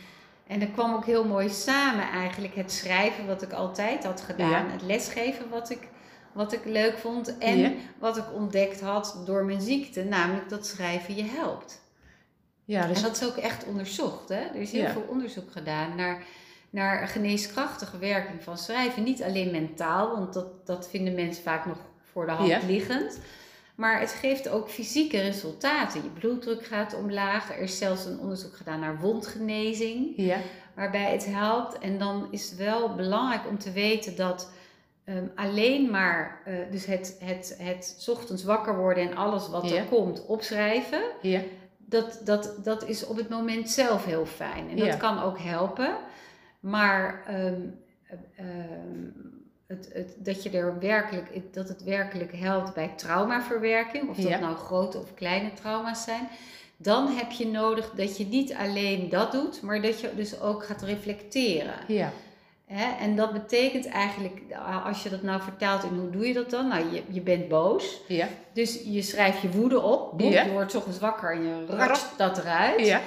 En 0.51 0.61
dat 0.61 0.71
kwam 0.73 0.95
ook 0.95 1.05
heel 1.05 1.25
mooi 1.25 1.49
samen 1.49 2.09
eigenlijk. 2.09 2.55
Het 2.55 2.73
schrijven 2.73 3.27
wat 3.27 3.43
ik 3.43 3.53
altijd 3.53 4.05
had 4.05 4.21
gedaan. 4.21 4.67
Ja. 4.67 4.71
Het 4.71 4.83
lesgeven 4.83 5.49
wat 5.49 5.71
ik, 5.71 5.89
wat 6.33 6.53
ik 6.53 6.65
leuk 6.65 6.99
vond. 6.99 7.39
En 7.39 7.59
Ja. 7.59 7.71
wat 7.99 8.17
ik 8.17 8.25
ontdekt 8.35 8.81
had 8.81 9.23
door 9.25 9.45
mijn 9.45 9.61
ziekte. 9.61 10.05
Namelijk 10.05 10.49
dat 10.49 10.67
schrijven 10.67 11.17
je 11.17 11.23
helpt. 11.25 11.81
Ja, 12.65 12.87
dus 12.87 12.97
En 12.97 13.03
dat 13.03 13.17
is 13.17 13.25
ook 13.27 13.37
echt 13.37 13.65
onderzocht. 13.65 14.29
Hè? 14.29 14.35
Er 14.41 14.55
is 14.61 14.73
heel 14.73 14.83
Ja. 14.83 14.91
veel 14.93 15.07
onderzoek 15.09 15.53
gedaan 15.53 15.97
naar, 15.97 16.23
naar 16.71 17.09
geneeskrachtige 17.09 17.99
werking 17.99 18.43
van 18.43 18.59
schrijven. 18.59 19.03
Niet 19.03 19.23
alleen 19.23 19.51
mentaal, 19.51 20.11
want 20.11 20.33
dat, 20.33 20.67
dat 20.67 20.89
vinden 20.89 21.15
mensen 21.15 21.43
vaak 21.43 21.67
nog 21.67 21.79
voor 22.13 22.27
de 22.27 22.33
hand 22.33 22.63
liggend. 22.67 23.19
Maar 23.81 24.01
het 24.01 24.13
geeft 24.13 24.49
ook 24.49 24.69
fysieke 24.69 25.21
resultaten. 25.21 26.03
Je 26.03 26.09
bloeddruk 26.09 26.65
gaat 26.65 26.95
omlaag. 26.95 27.51
Er 27.51 27.59
is 27.59 27.79
zelfs 27.79 28.05
een 28.05 28.19
onderzoek 28.19 28.57
gedaan 28.57 28.81
naar 28.81 28.99
wondgenezing, 28.99 30.13
ja, 30.17 30.39
waarbij 30.75 31.13
het 31.13 31.27
helpt. 31.27 31.79
En 31.79 31.99
dan 31.99 32.29
is 32.31 32.51
het 32.51 32.59
wel 32.59 32.95
belangrijk 32.95 33.49
om 33.49 33.59
te 33.59 33.73
weten 33.73 34.17
dat 34.17 34.53
ehm, 35.05 35.25
alleen 35.35 35.91
maar, 35.91 36.43
eh, 36.45 36.55
dus 36.71 36.87
het, 36.87 37.17
het, 37.25 37.57
het 37.59 38.07
ochtends 38.11 38.45
wakker 38.45 38.77
worden 38.77 39.11
en 39.11 39.17
alles 39.17 39.49
wat 39.49 39.69
Ja. 39.69 39.77
er 39.77 39.85
komt 39.85 40.27
opschrijven, 40.27 41.03
ja, 41.23 41.41
dat, 41.79 42.21
dat, 42.25 42.55
dat 42.63 42.89
is 42.89 43.07
op 43.07 43.17
het 43.17 43.29
moment 43.29 43.71
zelf 43.71 44.05
heel 44.05 44.27
fijn. 44.27 44.71
En 44.71 44.77
dat 44.77 44.97
kan 44.97 45.23
ook 45.23 45.39
helpen. 45.39 45.97
Maar 46.61 47.25
ehm, 47.27 47.61
ehm, 48.37 49.29
het, 49.71 49.89
het, 49.93 50.15
dat, 50.19 50.43
je 50.43 50.51
er 50.51 50.79
werkelijk, 50.79 51.29
dat 51.53 51.69
het 51.69 51.83
werkelijk 51.85 52.33
helpt 52.37 52.75
bij 52.75 52.93
traumaverwerking, 52.97 54.09
of 54.09 54.17
dat 54.17 54.29
Ja. 54.29 54.39
nou 54.39 54.57
grote 54.57 54.99
of 54.99 55.15
kleine 55.15 55.53
trauma's 55.53 56.03
zijn, 56.05 56.29
dan 56.77 57.09
heb 57.09 57.31
je 57.31 57.47
nodig 57.47 57.91
dat 57.91 58.17
je 58.17 58.27
niet 58.27 58.55
alleen 58.55 59.09
dat 59.09 59.33
doet, 59.33 59.63
maar 59.63 59.83
dat 59.83 60.01
je 60.01 60.11
dus 60.17 60.41
ook 60.41 60.65
gaat 60.65 60.83
reflecteren. 60.83 61.75
ja? 61.87 62.13
En 63.01 63.17
dat 63.17 63.33
betekent 63.33 63.87
eigenlijk, 63.89 64.41
als 64.85 65.03
je 65.03 65.09
dat 65.09 65.23
nou 65.23 65.43
vertaalt 65.43 65.83
en 65.83 65.99
hoe 65.99 66.11
doe 66.11 66.27
je 66.27 66.33
dat 66.35 66.51
dan? 66.51 66.69
Nou, 66.69 66.93
je, 66.93 67.03
je 67.09 67.21
bent 67.21 67.49
boos. 67.49 68.01
ja, 68.09 68.29
Dus 68.53 68.81
je 68.85 69.03
schrijft 69.03 69.41
je 69.41 69.51
woede 69.51 69.81
op. 69.81 70.19
Boem, 70.19 70.31
Ja. 70.31 70.43
Je 70.45 70.51
wordt 70.51 70.75
ochtends 70.75 70.99
wakker 70.99 71.33
en 71.33 71.43
je 71.43 71.67
ratst 71.67 72.19
dat 72.19 72.39
eruit. 72.39 72.87
ja, 72.87 73.01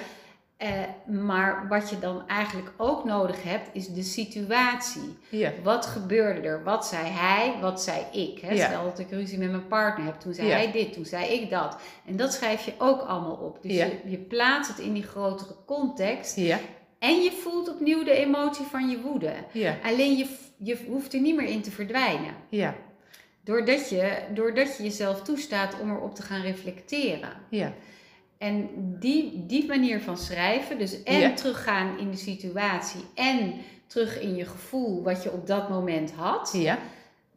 Eh, 0.56 0.70
maar 1.06 1.68
wat 1.68 1.90
je 1.90 1.98
dan 1.98 2.28
eigenlijk 2.28 2.72
ook 2.76 3.04
nodig 3.04 3.42
hebt, 3.42 3.68
is 3.72 3.88
de 3.88 4.02
situatie. 4.02 5.18
ja, 5.28 5.52
Wat 5.62 5.86
gebeurde 5.86 6.40
er? 6.48 6.62
Wat 6.64 6.86
zei 6.86 7.06
hij? 7.06 7.54
Wat 7.60 7.82
zei 7.82 8.04
ik? 8.12 8.38
Hè? 8.40 8.52
Ja. 8.54 8.66
Stel 8.66 8.84
dat 8.84 8.98
ik 8.98 9.10
ruzie 9.10 9.38
met 9.38 9.50
mijn 9.50 9.66
partner 9.68 10.06
heb. 10.06 10.20
Toen 10.20 10.34
zei 10.34 10.48
Ja. 10.48 10.54
hij 10.54 10.72
dit, 10.72 10.92
toen 10.92 11.04
zei 11.04 11.26
ik 11.40 11.50
dat. 11.50 11.80
En 12.06 12.16
dat 12.16 12.32
schrijf 12.32 12.64
je 12.64 12.72
ook 12.78 13.00
allemaal 13.00 13.34
op. 13.36 13.58
Dus 13.62 13.72
je, 13.72 13.98
je 14.04 14.18
plaatst 14.18 14.70
het 14.70 14.78
in 14.86 14.92
die 14.92 15.02
grotere 15.02 15.54
context. 15.66 16.36
ja, 16.36 16.58
En 16.98 17.22
je 17.22 17.32
voelt 17.32 17.68
opnieuw 17.70 18.04
de 18.04 18.12
emotie 18.14 18.64
van 18.64 18.88
je 18.90 19.00
woede. 19.00 19.32
Alleen 19.84 20.16
je, 20.16 20.26
je 20.56 20.78
hoeft 20.88 21.12
er 21.14 21.20
niet 21.20 21.36
meer 21.36 21.48
in 21.48 21.62
te 21.62 21.70
verdwijnen. 21.70 22.34
ja, 22.48 22.74
Doordat 23.44 23.88
je, 23.88 24.18
doordat 24.34 24.76
je 24.76 24.82
jezelf 24.82 25.22
toestaat 25.22 25.80
om 25.80 25.90
erop 25.90 26.14
te 26.14 26.22
gaan 26.22 26.40
reflecteren. 26.42 27.32
ja, 27.48 27.72
En 28.38 28.68
die, 29.00 29.44
die 29.46 29.66
manier 29.66 30.00
van 30.00 30.16
schrijven, 30.18 30.78
dus 30.78 31.02
en 31.02 31.18
Ja. 31.20 31.32
teruggaan 31.32 31.98
in 31.98 32.10
de 32.10 32.16
situatie 32.16 33.00
en 33.14 33.54
terug 33.86 34.20
in 34.20 34.34
je 34.36 34.44
gevoel 34.44 35.02
wat 35.02 35.22
je 35.22 35.32
op 35.32 35.46
dat 35.46 35.68
moment 35.68 36.12
had, 36.12 36.50
ja, 36.56 36.78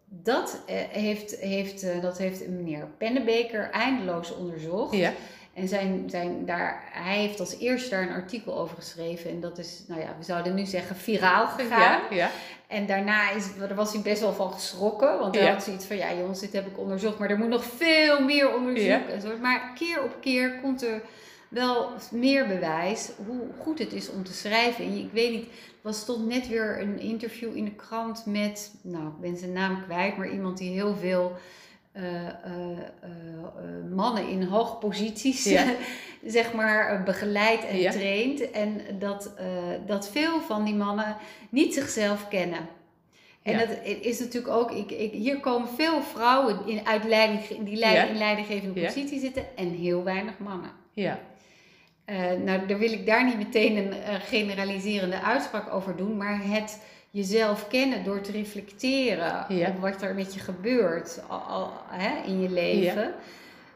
dat, 0.09 0.63
eh, 0.67 0.75
heeft, 0.89 1.35
heeft, 1.35 1.83
eh, 1.83 2.01
dat 2.01 2.17
heeft 2.17 2.47
meneer 2.47 2.87
Pennebeker 2.97 3.69
eindeloos 3.71 4.35
onderzocht. 4.35 4.95
Ja. 4.95 5.13
En 5.57 5.67
zijn, 5.67 6.09
zijn 6.09 6.45
daar, 6.45 6.83
hij 6.91 7.17
heeft 7.17 7.39
als 7.39 7.59
eerste 7.59 7.89
daar 7.89 8.01
een 8.01 8.13
artikel 8.13 8.57
over 8.59 8.75
geschreven. 8.75 9.29
En 9.29 9.39
dat 9.39 9.57
is, 9.57 9.83
nou 9.87 10.01
ja, 10.01 10.15
we 10.17 10.23
zouden 10.23 10.53
nu 10.55 10.65
zeggen, 10.65 10.95
viraal 10.95 11.47
gegaan. 11.47 12.01
Ja, 12.09 12.15
ja. 12.15 12.29
En 12.67 12.85
daarna 12.85 13.31
is, 13.31 13.45
daar 13.59 13.75
was 13.75 13.93
hij 13.93 14.01
best 14.01 14.21
wel 14.21 14.33
van 14.33 14.51
geschrokken. 14.53 15.19
Want 15.19 15.35
hij 15.35 15.43
Ja. 15.43 15.51
had 15.53 15.63
zoiets 15.63 15.85
van, 15.85 15.97
ja 15.97 16.13
jongens, 16.13 16.39
dit 16.39 16.53
heb 16.53 16.67
ik 16.67 16.77
onderzocht. 16.77 17.17
Maar 17.17 17.29
er 17.29 17.37
moet 17.37 17.47
nog 17.49 17.63
veel 17.63 18.23
meer 18.23 18.55
onderzoek. 18.55 19.07
En 19.09 19.21
zo. 19.21 19.37
Maar 19.41 19.71
keer 19.75 20.03
op 20.03 20.15
keer 20.21 20.59
komt 20.61 20.83
er 20.83 21.01
wel 21.49 21.89
meer 22.11 22.47
bewijs 22.47 23.11
hoe 23.25 23.41
goed 23.61 23.79
het 23.79 23.93
is 23.93 24.09
om 24.09 24.23
te 24.23 24.33
schrijven. 24.33 24.85
En 24.85 24.97
ik 24.97 25.11
weet 25.11 25.31
niet, 25.31 25.45
er 25.45 25.51
was 25.81 25.99
stond 25.99 26.27
net 26.27 26.47
weer 26.47 26.81
een 26.81 26.99
interview 26.99 27.55
in 27.55 27.65
de 27.65 27.75
krant 27.75 28.25
met, 28.25 28.71
nou 28.81 29.07
ik 29.07 29.19
ben 29.21 29.37
zijn 29.37 29.53
naam 29.53 29.83
kwijt. 29.83 30.17
Maar 30.17 30.29
iemand 30.29 30.57
die 30.57 30.71
heel 30.71 30.95
veel... 30.95 31.37
eh, 31.97 32.25
eh, 32.27 32.31
eh, 33.01 33.09
mannen 33.95 34.27
in 34.27 34.43
hoge 34.43 34.75
posities, 34.75 35.43
Ja. 35.43 35.65
zeg 36.25 36.53
maar, 36.53 37.03
begeleidt 37.03 37.65
en 37.67 37.77
Ja. 37.77 37.91
traint. 37.91 38.51
En 38.51 38.81
dat, 38.99 39.31
dat 39.85 40.09
veel 40.09 40.41
van 40.41 40.63
die 40.63 40.73
mannen 40.75 41.15
niet 41.49 41.73
zichzelf 41.73 42.27
kennen. 42.27 42.59
En 43.43 43.53
Ja. 43.53 43.59
dat 43.65 43.69
is 44.01 44.19
natuurlijk 44.19 44.53
ook, 44.53 44.71
ik, 44.71 44.91
ik, 44.91 45.11
hier 45.11 45.39
komen 45.39 45.67
veel 45.69 46.01
vrouwen 46.01 46.59
in, 46.65 46.87
uit 46.87 47.03
leiding, 47.03 47.41
die 47.63 47.75
leid- 47.77 47.95
Ja. 47.95 48.03
in 48.03 48.17
leidinggevende 48.17 48.79
Ja. 48.79 48.85
positie 48.85 49.19
zitten 49.19 49.43
en 49.55 49.69
heel 49.71 50.03
weinig 50.03 50.37
mannen. 50.37 50.69
Ja. 50.93 51.19
Nou, 52.45 52.65
daar 52.67 52.77
wil 52.77 52.91
ik 52.91 53.05
daar 53.05 53.25
niet 53.25 53.37
meteen 53.37 53.77
een 53.77 54.21
generaliserende 54.21 55.21
uitspraak 55.21 55.73
over 55.73 55.95
doen, 55.95 56.17
maar 56.17 56.39
het 56.43 56.81
jezelf 57.17 57.67
kennen 57.67 58.03
door 58.03 58.21
te 58.21 58.31
reflecteren 58.31 59.45
Ja. 59.47 59.67
op 59.69 59.79
wat 59.79 60.01
er 60.01 60.15
met 60.15 60.33
je 60.33 60.39
gebeurt 60.39 61.19
al, 61.27 61.39
al, 61.39 61.71
hè, 61.87 62.23
in 62.25 62.41
je 62.41 62.49
leven. 62.49 63.13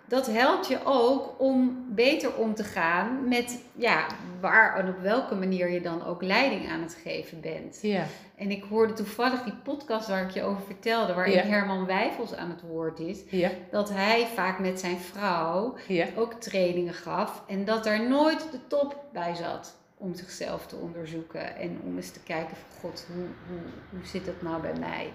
Dat 0.07 0.27
helpt 0.27 0.67
je 0.67 0.77
ook 0.83 1.35
om 1.37 1.85
beter 1.89 2.35
om 2.35 2.55
te 2.55 2.63
gaan 2.63 3.27
met 3.27 3.61
ja, 3.75 4.05
waar 4.39 4.75
en 4.77 4.87
op 4.89 4.99
welke 5.01 5.35
manier 5.35 5.69
je 5.69 5.81
dan 5.81 6.05
ook 6.05 6.21
leiding 6.23 6.69
aan 6.69 6.81
het 6.81 6.97
geven 7.03 7.41
bent. 7.41 7.79
Ja. 7.81 8.03
En 8.35 8.51
ik 8.51 8.63
hoorde 8.69 8.93
toevallig 8.93 9.43
die 9.43 9.53
podcast 9.63 10.07
waar 10.07 10.21
ik 10.23 10.29
je 10.31 10.43
over 10.43 10.61
vertelde, 10.65 11.13
waarin 11.13 11.33
Ja. 11.33 11.41
Herman 11.43 11.85
Wijfels 11.85 12.35
aan 12.35 12.49
het 12.49 12.61
woord 12.61 12.99
is, 12.99 13.19
Ja. 13.29 13.49
dat 13.71 13.89
hij 13.89 14.27
vaak 14.35 14.59
met 14.59 14.79
zijn 14.79 14.97
vrouw 14.99 15.75
Ja. 15.87 16.05
ook 16.15 16.33
trainingen 16.33 16.93
gaf 16.93 17.43
en 17.47 17.65
dat 17.65 17.83
daar 17.83 18.07
nooit 18.09 18.51
de 18.51 18.59
top 18.67 19.03
bij 19.13 19.35
zat 19.35 19.79
om 20.01 20.15
zichzelf 20.15 20.67
te 20.67 20.75
onderzoeken 20.75 21.55
en 21.55 21.79
om 21.85 21.95
eens 21.95 22.11
te 22.11 22.19
kijken 22.19 22.55
van 22.57 22.79
god, 22.79 23.07
hoe, 23.13 23.25
hoe, 23.47 23.59
hoe 23.89 24.07
zit 24.07 24.25
het 24.25 24.41
nou 24.41 24.61
bij 24.61 24.73
mij? 24.79 25.13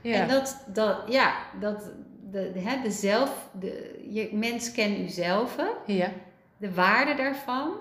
Ja. 0.00 0.14
En 0.14 0.28
dat, 0.28 0.64
dat 0.66 1.02
ja, 1.08 1.36
dat 1.60 1.90
de, 2.30 2.52
de, 2.52 2.60
hè, 2.60 2.82
de 2.82 2.90
zelf, 2.90 3.48
de, 3.58 4.04
je, 4.10 4.28
mens 4.32 4.72
kent 4.72 4.98
uzelf, 4.98 5.56
Ja. 5.86 6.12
de 6.56 6.74
waarde 6.74 7.14
daarvan, 7.14 7.72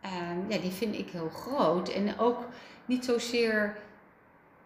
ehm, 0.00 0.38
ja, 0.48 0.58
die 0.58 0.70
vind 0.70 0.98
ik 0.98 1.10
heel 1.10 1.28
groot. 1.28 1.88
En 1.88 2.18
ook 2.18 2.48
niet 2.86 3.04
zozeer 3.04 3.76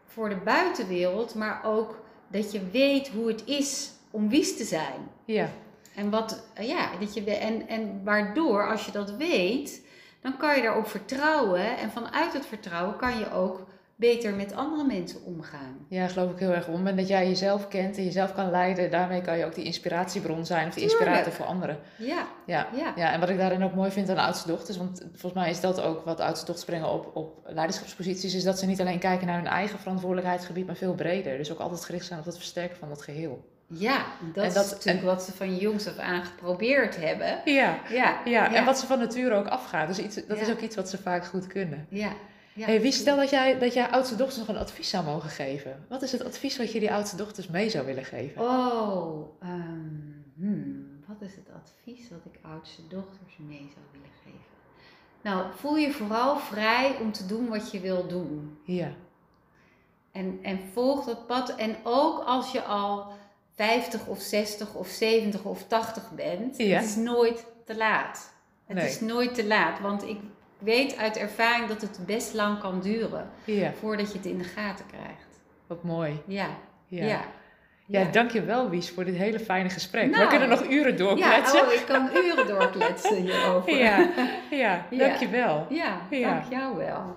voor 0.05 0.29
de 0.29 0.37
buitenwereld, 0.37 1.35
maar 1.35 1.64
ook 1.64 2.03
dat 2.29 2.53
je 2.53 2.70
weet 2.70 3.09
hoe 3.09 3.29
het 3.29 3.45
is 3.47 3.93
om 4.11 4.29
wies 4.29 4.57
te 4.57 4.64
zijn. 4.64 5.09
Ja. 5.25 5.51
En, 5.95 6.11
wat, 6.11 6.47
ja, 6.61 6.91
dat 7.01 7.14
je, 7.14 7.37
en, 7.37 7.68
en 7.68 8.05
waardoor, 8.05 8.70
als 8.70 8.87
je 8.87 8.93
dat 8.93 9.11
weet, 9.11 9.84
dan 10.25 10.37
kan 10.37 10.57
je 10.57 10.62
daarop 10.62 10.87
vertrouwen. 10.87 11.79
En 11.79 11.91
vanuit 11.91 12.33
het 12.33 12.47
vertrouwen 12.47 12.97
kan 12.97 13.18
je 13.18 13.33
ook 13.33 13.66
beter 13.97 14.35
met 14.35 14.55
andere 14.55 14.85
mensen 14.85 15.25
omgaan. 15.25 15.87
Ja, 15.89 16.09
geloof 16.09 16.31
ik 16.31 16.39
heel 16.39 16.53
erg 16.53 16.68
om. 16.68 16.87
En 16.87 16.97
dat 16.97 17.09
jij 17.09 17.29
jezelf 17.29 17.68
kent 17.68 17.97
en 17.97 18.05
jezelf 18.05 18.35
kan 18.35 18.51
leiden, 18.51 18.91
daarmee 18.91 19.20
kan 19.20 19.39
je 19.39 19.45
ook 19.45 19.55
die 19.55 19.64
inspiratiebron 19.64 20.47
zijn 20.47 20.68
of 20.68 20.75
die 20.75 20.83
inspirator 20.83 21.33
voor 21.33 21.47
anderen. 21.47 21.79
Ja, 21.97 22.27
Ja. 22.47 22.68
ja. 22.75 22.93
Ja, 22.97 23.12
en 23.12 23.20
wat 23.20 23.29
ik 23.29 23.39
daarin 23.39 23.62
ook 23.62 23.75
mooi 23.75 23.91
vind 23.91 24.09
aan 24.09 24.16
oudste 24.18 24.49
dochters, 24.49 24.77
want 24.77 24.99
volgens 25.12 25.43
mij 25.43 25.51
is 25.51 25.61
dat 25.61 25.81
ook 25.81 26.05
wat 26.05 26.20
oudste 26.20 26.47
dochters 26.47 26.66
brengen 26.66 26.93
op, 26.93 27.16
op 27.16 27.41
leiderschapsposities, 27.47 28.35
is 28.35 28.45
dat 28.45 28.59
ze 28.59 28.66
niet 28.66 28.81
alleen 28.81 28.99
kijken 28.99 29.27
naar 29.27 29.37
hun 29.37 29.47
eigen 29.47 29.79
verantwoordelijkheidsgebied, 29.79 30.66
maar 30.66 30.77
veel 30.77 30.95
breder. 30.95 31.37
Dus 31.37 31.53
ook 31.53 31.59
altijd 31.61 31.85
gericht 31.85 32.07
zijn 32.07 32.18
op 32.18 32.25
het 32.25 32.37
versterken 32.37 32.77
van 32.77 32.89
dat 32.89 33.03
geheel. 33.03 33.53
Ja, 33.79 34.05
dat, 34.33 34.45
En 34.45 34.53
dat- 34.55 34.64
is 34.64 34.70
natuurlijk 34.70 35.05
wat 35.05 35.22
ze 35.22 35.33
van 35.33 35.57
jongs 35.57 35.87
af 35.89 35.99
aan 35.99 36.25
geprobeerd 36.25 36.97
hebben. 36.97 37.41
Ja, 37.45 37.79
Ja, 37.91 38.20
ja. 38.25 38.55
en 38.55 38.64
wat 38.64 38.79
ze 38.79 38.87
van 38.87 38.99
nature 38.99 39.35
ook 39.35 39.47
afgaat. 39.47 39.89
Dus 39.89 39.99
iets, 39.99 40.27
dat 40.27 40.39
is 40.41 40.51
ook 40.51 40.61
iets 40.61 40.77
wat 40.77 40.89
ze 40.89 40.99
vaak 40.99 41.25
goed 41.27 41.47
kunnen. 41.47 41.87
Ja, 41.89 42.12
ja. 42.53 42.66
hey, 42.66 42.81
wie 42.81 42.93
stel 42.93 43.16
dat 43.16 43.31
jij, 43.31 43.59
dat 43.59 43.75
jij 43.75 43.89
oudste 43.89 44.16
dochters 44.16 44.39
nog 44.39 44.49
een 44.49 44.57
advies 44.62 44.91
zou 44.91 45.05
mogen 45.05 45.31
geven. 45.31 45.85
Wat 45.89 46.03
is 46.03 46.12
het 46.12 46.25
advies 46.25 46.57
wat 46.59 46.72
je 46.72 46.81
die 46.81 46.93
oudste 46.93 47.16
dochters 47.16 47.49
mee 47.49 47.70
zou 47.70 47.87
willen 47.87 48.05
geven? 48.05 48.43
Oh, 48.43 49.43
ehm, 49.43 49.91
hmm, 50.37 51.03
wat 51.07 51.16
is 51.20 51.35
het 51.35 51.47
advies 51.62 52.09
wat 52.11 52.33
ik 52.33 52.39
oudste 52.43 52.83
dochters 52.89 53.37
mee 53.39 53.70
zou 53.75 53.85
willen 53.93 54.11
geven? 54.25 54.39
Nou, 55.22 55.45
voel 55.57 55.77
je 55.77 55.91
vooral 55.93 56.37
vrij 56.39 56.97
om 57.01 57.12
te 57.12 57.27
doen 57.27 57.49
wat 57.49 57.70
je 57.70 57.81
wil 57.81 58.07
doen. 58.07 58.59
Ja, 58.64 58.91
En, 60.12 60.39
en 60.43 60.61
volg 60.72 61.05
dat 61.05 61.27
pad. 61.27 61.55
En 61.55 61.77
ook 61.85 62.22
als 62.25 62.53
je 62.53 62.62
al 62.62 63.12
50 63.55 64.07
of 64.07 64.21
60 64.21 64.75
of 64.75 64.89
70 64.89 65.45
of 65.45 65.67
80 65.67 66.11
bent, 66.11 66.57
Ja. 66.59 66.77
het 66.77 66.85
is 66.85 66.97
nooit 66.97 67.47
te 67.65 67.77
laat. 67.77 68.33
Het 68.67 68.77
Nee. 68.77 68.87
is 68.87 69.01
nooit 69.01 69.35
te 69.35 69.47
laat, 69.47 69.81
want 69.81 70.09
ik 70.09 70.19
weet 70.59 70.97
uit 70.97 71.17
ervaring 71.17 71.69
dat 71.69 71.81
het 71.81 71.99
best 72.07 72.35
lang 72.35 72.59
kan 72.61 72.81
duren 72.81 73.31
ja, 73.45 73.73
voordat 73.73 74.13
je 74.13 74.17
het 74.19 74.27
in 74.27 74.39
de 74.39 74.45
gaten 74.45 74.87
krijgt. 74.87 75.41
wat 75.67 75.83
mooi. 75.83 76.21
Ja, 76.27 76.47
Ja. 76.87 77.05
ja. 77.05 77.25
Ja, 77.87 78.05
dankjewel 78.05 78.69
Wies 78.71 78.91
voor 78.91 79.05
dit 79.05 79.15
hele 79.15 79.41
fijne 79.41 79.69
gesprek. 79.71 80.11
We 80.11 80.17
Nou. 80.17 80.29
kunnen 80.29 80.49
nog 80.49 80.69
uren 80.69 80.93
Ja, 80.93 80.99
doorkletsen. 80.99 81.67
oh, 81.67 81.73
ik 81.73 81.85
kan 81.87 82.09
uren 82.15 82.47
doorkletsen 82.47 83.17
hierover. 83.27 83.77
Ja, 83.77 84.09
ja, 84.51 84.87
Ja. 84.91 84.99
dankjewel. 85.09 85.67
ja, 85.71 86.01
Ja. 86.11 86.31
dank 86.33 86.53
jou 86.53 86.77
wel. 86.77 87.17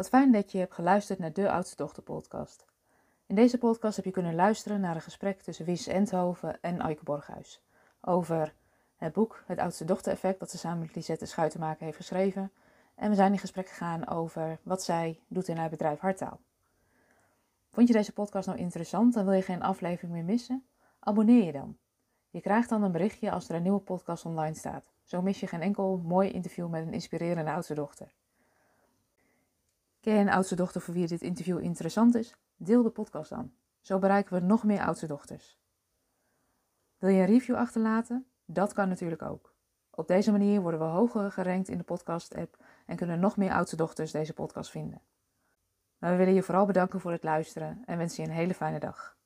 Wat 0.00 0.08
fijn 0.08 0.32
dat 0.32 0.52
je 0.52 0.58
hebt 0.58 0.74
geluisterd 0.74 1.18
naar 1.18 1.32
de 1.32 1.50
Oudste 1.50 1.76
Dochter 1.76 2.02
podcast. 2.02 2.66
In 3.26 3.34
deze 3.34 3.58
podcast 3.58 3.96
heb 3.96 4.04
je 4.04 4.10
kunnen 4.10 4.34
luisteren 4.34 4.80
naar 4.80 4.94
een 4.94 5.00
gesprek 5.00 5.40
tussen 5.40 5.64
Wies 5.64 5.86
Endhoven 5.86 6.60
en 6.60 6.80
Aike 6.80 7.04
Borghuis. 7.04 7.62
Over 8.00 8.54
het 8.96 9.12
boek 9.12 9.42
Het 9.46 9.58
Oudste 9.58 9.84
Dochter 9.84 10.12
Effect 10.12 10.38
dat 10.38 10.50
ze 10.50 10.58
samen 10.58 10.78
met 10.78 10.94
Lisette 10.94 11.26
Schuitenmaker 11.26 11.84
heeft 11.84 11.96
geschreven. 11.96 12.52
En 12.94 13.08
we 13.08 13.14
zijn 13.14 13.32
in 13.32 13.38
gesprek 13.38 13.68
gegaan 13.68 14.08
over 14.08 14.58
wat 14.62 14.82
zij 14.82 15.20
doet 15.28 15.48
in 15.48 15.56
haar 15.56 15.70
bedrijf 15.70 15.98
Hartaal. 15.98 16.40
Vond 17.68 17.88
je 17.88 17.94
deze 17.94 18.12
podcast 18.12 18.46
nou 18.46 18.58
interessant 18.58 19.16
en 19.16 19.24
wil 19.24 19.34
je 19.34 19.42
geen 19.42 19.62
aflevering 19.62 20.12
meer 20.12 20.24
missen? 20.24 20.64
Abonneer 20.98 21.44
je 21.44 21.52
dan. 21.52 21.76
Je 22.30 22.40
krijgt 22.40 22.68
dan 22.68 22.82
een 22.82 22.92
berichtje 22.92 23.30
als 23.30 23.48
er 23.48 23.54
een 23.54 23.62
nieuwe 23.62 23.80
podcast 23.80 24.24
online 24.24 24.54
staat. 24.54 24.92
Zo 25.04 25.22
mis 25.22 25.40
je 25.40 25.46
geen 25.46 25.62
enkel 25.62 26.00
mooi 26.04 26.30
interview 26.30 26.68
met 26.68 26.86
een 26.86 26.92
inspirerende 26.92 27.52
oudste 27.52 27.74
dochter. 27.74 28.12
Ken 30.00 30.14
je 30.14 30.20
een 30.20 30.30
oudste 30.30 30.54
dochter 30.54 30.80
voor 30.80 30.94
wie 30.94 31.06
dit 31.06 31.22
interview 31.22 31.58
interessant 31.58 32.14
is? 32.14 32.34
Deel 32.56 32.82
de 32.82 32.90
podcast 32.90 33.30
dan. 33.30 33.52
Zo 33.80 33.98
bereiken 33.98 34.34
we 34.34 34.46
nog 34.46 34.64
meer 34.64 34.80
oudste 34.80 35.06
dochters. 35.06 35.58
Wil 36.98 37.10
je 37.10 37.20
een 37.20 37.26
review 37.26 37.56
achterlaten? 37.56 38.26
Dat 38.44 38.72
kan 38.72 38.88
natuurlijk 38.88 39.22
ook. 39.22 39.54
Op 39.90 40.08
deze 40.08 40.30
manier 40.30 40.60
worden 40.60 40.80
we 40.80 40.86
hoger 40.86 41.32
gerankt 41.32 41.68
in 41.68 41.78
de 41.78 41.84
podcast-app 41.84 42.64
en 42.86 42.96
kunnen 42.96 43.20
nog 43.20 43.36
meer 43.36 43.52
oudste 43.52 43.76
dochters 43.76 44.10
deze 44.10 44.32
podcast 44.32 44.70
vinden. 44.70 45.02
Maar 45.98 46.10
we 46.10 46.16
willen 46.16 46.34
je 46.34 46.42
vooral 46.42 46.66
bedanken 46.66 47.00
voor 47.00 47.12
het 47.12 47.22
luisteren 47.22 47.82
en 47.84 47.98
wensen 47.98 48.22
je 48.22 48.28
een 48.28 48.36
hele 48.36 48.54
fijne 48.54 48.78
dag. 48.78 49.18